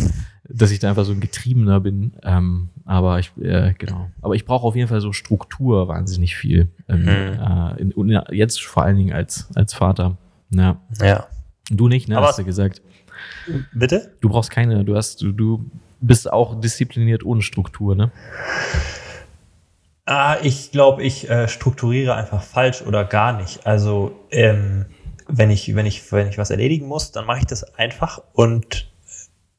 dass 0.49 0.71
ich 0.71 0.79
da 0.79 0.89
einfach 0.89 1.05
so 1.05 1.11
ein 1.11 1.19
Getriebener 1.19 1.79
bin. 1.79 2.13
Ähm, 2.23 2.69
aber 2.86 3.19
ich, 3.19 3.24
äh, 3.41 3.73
genau. 3.78 4.09
Aber 4.21 4.36
ich 4.36 4.45
brauche 4.45 4.65
auf 4.65 4.76
jeden 4.76 4.88
Fall 4.88 5.01
so 5.01 5.13
Struktur 5.13 5.88
wahnsinnig 5.88 6.36
viel. 6.36 6.69
Ähm, 6.88 7.01
mhm. 7.01 7.07
äh, 7.07 7.82
in, 7.82 7.91
in, 7.91 8.21
jetzt 8.32 8.61
vor 8.63 8.84
allen 8.84 8.97
Dingen 8.97 9.13
als, 9.13 9.49
als 9.55 9.73
Vater. 9.73 10.17
Ja. 10.51 10.82
ja. 11.01 11.28
Du 11.69 11.88
nicht, 11.88 12.07
ne? 12.07 12.17
Aber 12.17 12.28
hast 12.28 12.39
du 12.39 12.45
gesagt. 12.45 12.82
Bitte? 13.73 14.13
Du 14.21 14.30
brauchst 14.30 14.51
keine, 14.51 14.86
du 14.86 14.95
hast, 14.95 15.21
du, 15.21 15.32
du 15.32 15.69
bist 16.01 16.32
auch 16.32 16.59
diszipliniert 16.59 17.26
ohne 17.26 17.41
Struktur, 17.41 17.95
ne? 17.95 18.11
Ah, 20.05 20.38
ich 20.43 20.71
glaube, 20.71 21.01
ich 21.01 21.30
äh, 21.30 21.47
strukturiere 21.47 22.13
einfach 22.13 22.43
falsch 22.43 22.84
oder 22.84 23.05
gar 23.05 23.34
nicht. 23.34 23.65
Also 23.65 24.15
ähm, 24.30 24.86
wenn 25.28 25.49
ich, 25.49 25.76
wenn 25.76 25.86
ich, 25.86 26.11
wenn 26.11 26.28
ich 26.28 26.38
was 26.38 26.51
erledigen 26.51 26.88
muss, 26.88 27.11
dann 27.11 27.26
mache 27.26 27.39
ich 27.39 27.45
das 27.45 27.63
einfach 27.76 28.21
und 28.34 28.91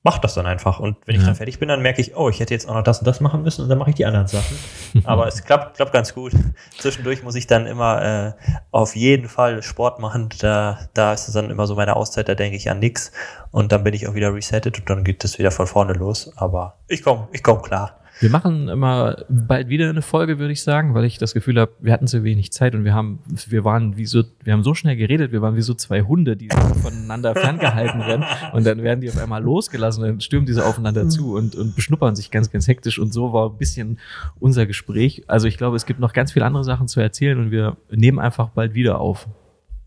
mache 0.06 0.20
das 0.20 0.34
dann 0.34 0.46
einfach. 0.46 0.78
Und 0.78 0.96
wenn 1.04 1.16
ich 1.16 1.20
ja. 1.20 1.26
dann 1.26 1.34
fertig 1.34 1.58
bin, 1.58 1.68
dann 1.68 1.82
merke 1.82 2.00
ich, 2.00 2.16
oh, 2.16 2.28
ich 2.30 2.38
hätte 2.38 2.54
jetzt 2.54 2.68
auch 2.68 2.74
noch 2.74 2.84
das 2.84 3.00
und 3.00 3.08
das 3.08 3.20
machen 3.20 3.42
müssen 3.42 3.62
und 3.62 3.68
dann 3.68 3.76
mache 3.76 3.90
ich 3.90 3.96
die 3.96 4.06
anderen 4.06 4.28
Sachen. 4.28 4.56
Aber 5.04 5.26
es 5.26 5.42
klappt, 5.44 5.76
klappt 5.76 5.92
ganz 5.92 6.14
gut. 6.14 6.32
Zwischendurch 6.78 7.24
muss 7.24 7.34
ich 7.34 7.48
dann 7.48 7.66
immer 7.66 8.02
äh, 8.02 8.32
auf 8.70 8.94
jeden 8.94 9.28
Fall 9.28 9.64
Sport 9.64 9.98
machen. 9.98 10.28
Da, 10.38 10.78
da 10.94 11.12
ist 11.12 11.26
es 11.26 11.34
dann 11.34 11.50
immer 11.50 11.66
so 11.66 11.74
meine 11.74 11.96
Auszeit, 11.96 12.28
da 12.28 12.36
denke 12.36 12.56
ich 12.56 12.70
an 12.70 12.78
nichts. 12.78 13.10
Und 13.50 13.72
dann 13.72 13.82
bin 13.82 13.94
ich 13.94 14.06
auch 14.06 14.14
wieder 14.14 14.32
resettet 14.32 14.78
und 14.78 14.88
dann 14.88 15.02
geht 15.02 15.24
es 15.24 15.40
wieder 15.40 15.50
von 15.50 15.66
vorne 15.66 15.92
los. 15.92 16.32
Aber 16.36 16.76
ich 16.86 17.02
komme 17.02 17.26
ich 17.32 17.42
komm 17.42 17.60
klar. 17.60 17.98
Wir 18.18 18.30
machen 18.30 18.68
immer 18.68 19.24
bald 19.28 19.68
wieder 19.68 19.90
eine 19.90 20.00
Folge, 20.00 20.38
würde 20.38 20.52
ich 20.52 20.62
sagen, 20.62 20.94
weil 20.94 21.04
ich 21.04 21.18
das 21.18 21.34
Gefühl 21.34 21.60
habe, 21.60 21.72
wir 21.80 21.92
hatten 21.92 22.06
so 22.06 22.24
wenig 22.24 22.50
Zeit 22.50 22.74
und 22.74 22.84
wir 22.84 22.94
haben, 22.94 23.18
wir 23.48 23.64
waren 23.64 23.98
wie 23.98 24.06
so, 24.06 24.22
wir 24.42 24.54
haben 24.54 24.62
so 24.62 24.74
schnell 24.74 24.96
geredet, 24.96 25.32
wir 25.32 25.42
waren 25.42 25.56
wie 25.56 25.62
so 25.62 25.74
zwei 25.74 26.00
Hunde, 26.00 26.36
die 26.36 26.48
voneinander 26.82 27.34
ferngehalten 27.34 28.00
werden 28.06 28.24
und 28.52 28.64
dann 28.64 28.82
werden 28.82 29.02
die 29.02 29.10
auf 29.10 29.18
einmal 29.18 29.42
losgelassen, 29.42 30.02
dann 30.02 30.20
stürmen 30.20 30.46
diese 30.46 30.64
aufeinander 30.64 31.08
zu 31.10 31.34
und, 31.34 31.54
und 31.54 31.76
beschnuppern 31.76 32.16
sich 32.16 32.30
ganz, 32.30 32.50
ganz 32.50 32.66
hektisch 32.66 32.98
und 32.98 33.12
so 33.12 33.34
war 33.34 33.50
ein 33.50 33.58
bisschen 33.58 33.98
unser 34.40 34.64
Gespräch. 34.64 35.24
Also 35.26 35.46
ich 35.46 35.58
glaube, 35.58 35.76
es 35.76 35.84
gibt 35.84 36.00
noch 36.00 36.14
ganz 36.14 36.32
viele 36.32 36.46
andere 36.46 36.64
Sachen 36.64 36.88
zu 36.88 37.00
erzählen 37.00 37.38
und 37.38 37.50
wir 37.50 37.76
nehmen 37.90 38.18
einfach 38.18 38.48
bald 38.48 38.72
wieder 38.72 38.98
auf. 38.98 39.28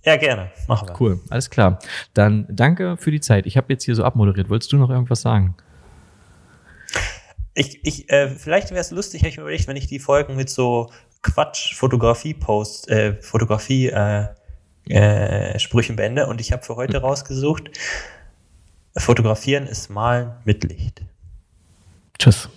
Ja, 0.05 0.17
gerne. 0.17 0.51
Machen 0.67 0.87
wir. 0.87 1.01
Cool, 1.01 1.19
alles 1.29 1.49
klar. 1.49 1.79
Dann 2.13 2.45
danke 2.49 2.95
für 2.97 3.11
die 3.11 3.19
Zeit. 3.19 3.45
Ich 3.47 3.57
habe 3.57 3.73
jetzt 3.73 3.83
hier 3.83 3.95
so 3.95 4.03
abmoderiert. 4.03 4.49
Wolltest 4.49 4.71
du 4.71 4.77
noch 4.77 4.89
irgendwas 4.89 5.21
sagen? 5.21 5.55
Ich, 7.53 7.85
ich, 7.85 8.09
äh, 8.09 8.29
vielleicht 8.29 8.71
wäre 8.71 8.81
es 8.81 8.91
lustig, 8.91 9.21
hätte 9.21 9.29
ich 9.29 9.37
mir 9.37 9.43
überlegt, 9.43 9.67
wenn 9.67 9.75
ich 9.75 9.87
die 9.87 9.99
Folgen 9.99 10.35
mit 10.35 10.49
so 10.49 10.91
Quatsch-Fotografie-Post, 11.23 12.89
äh, 12.89 13.21
Fotografie, 13.21 13.87
äh, 13.87 14.27
äh, 14.87 15.59
Sprüchen 15.59 15.95
beende. 15.95 16.27
Und 16.27 16.39
ich 16.39 16.51
habe 16.51 16.63
für 16.63 16.75
heute 16.75 16.97
hm. 16.97 17.05
rausgesucht, 17.05 17.71
fotografieren 18.95 19.67
ist 19.67 19.89
malen 19.89 20.31
mit 20.45 20.63
Licht. 20.63 21.01
Tschüss. 22.17 22.47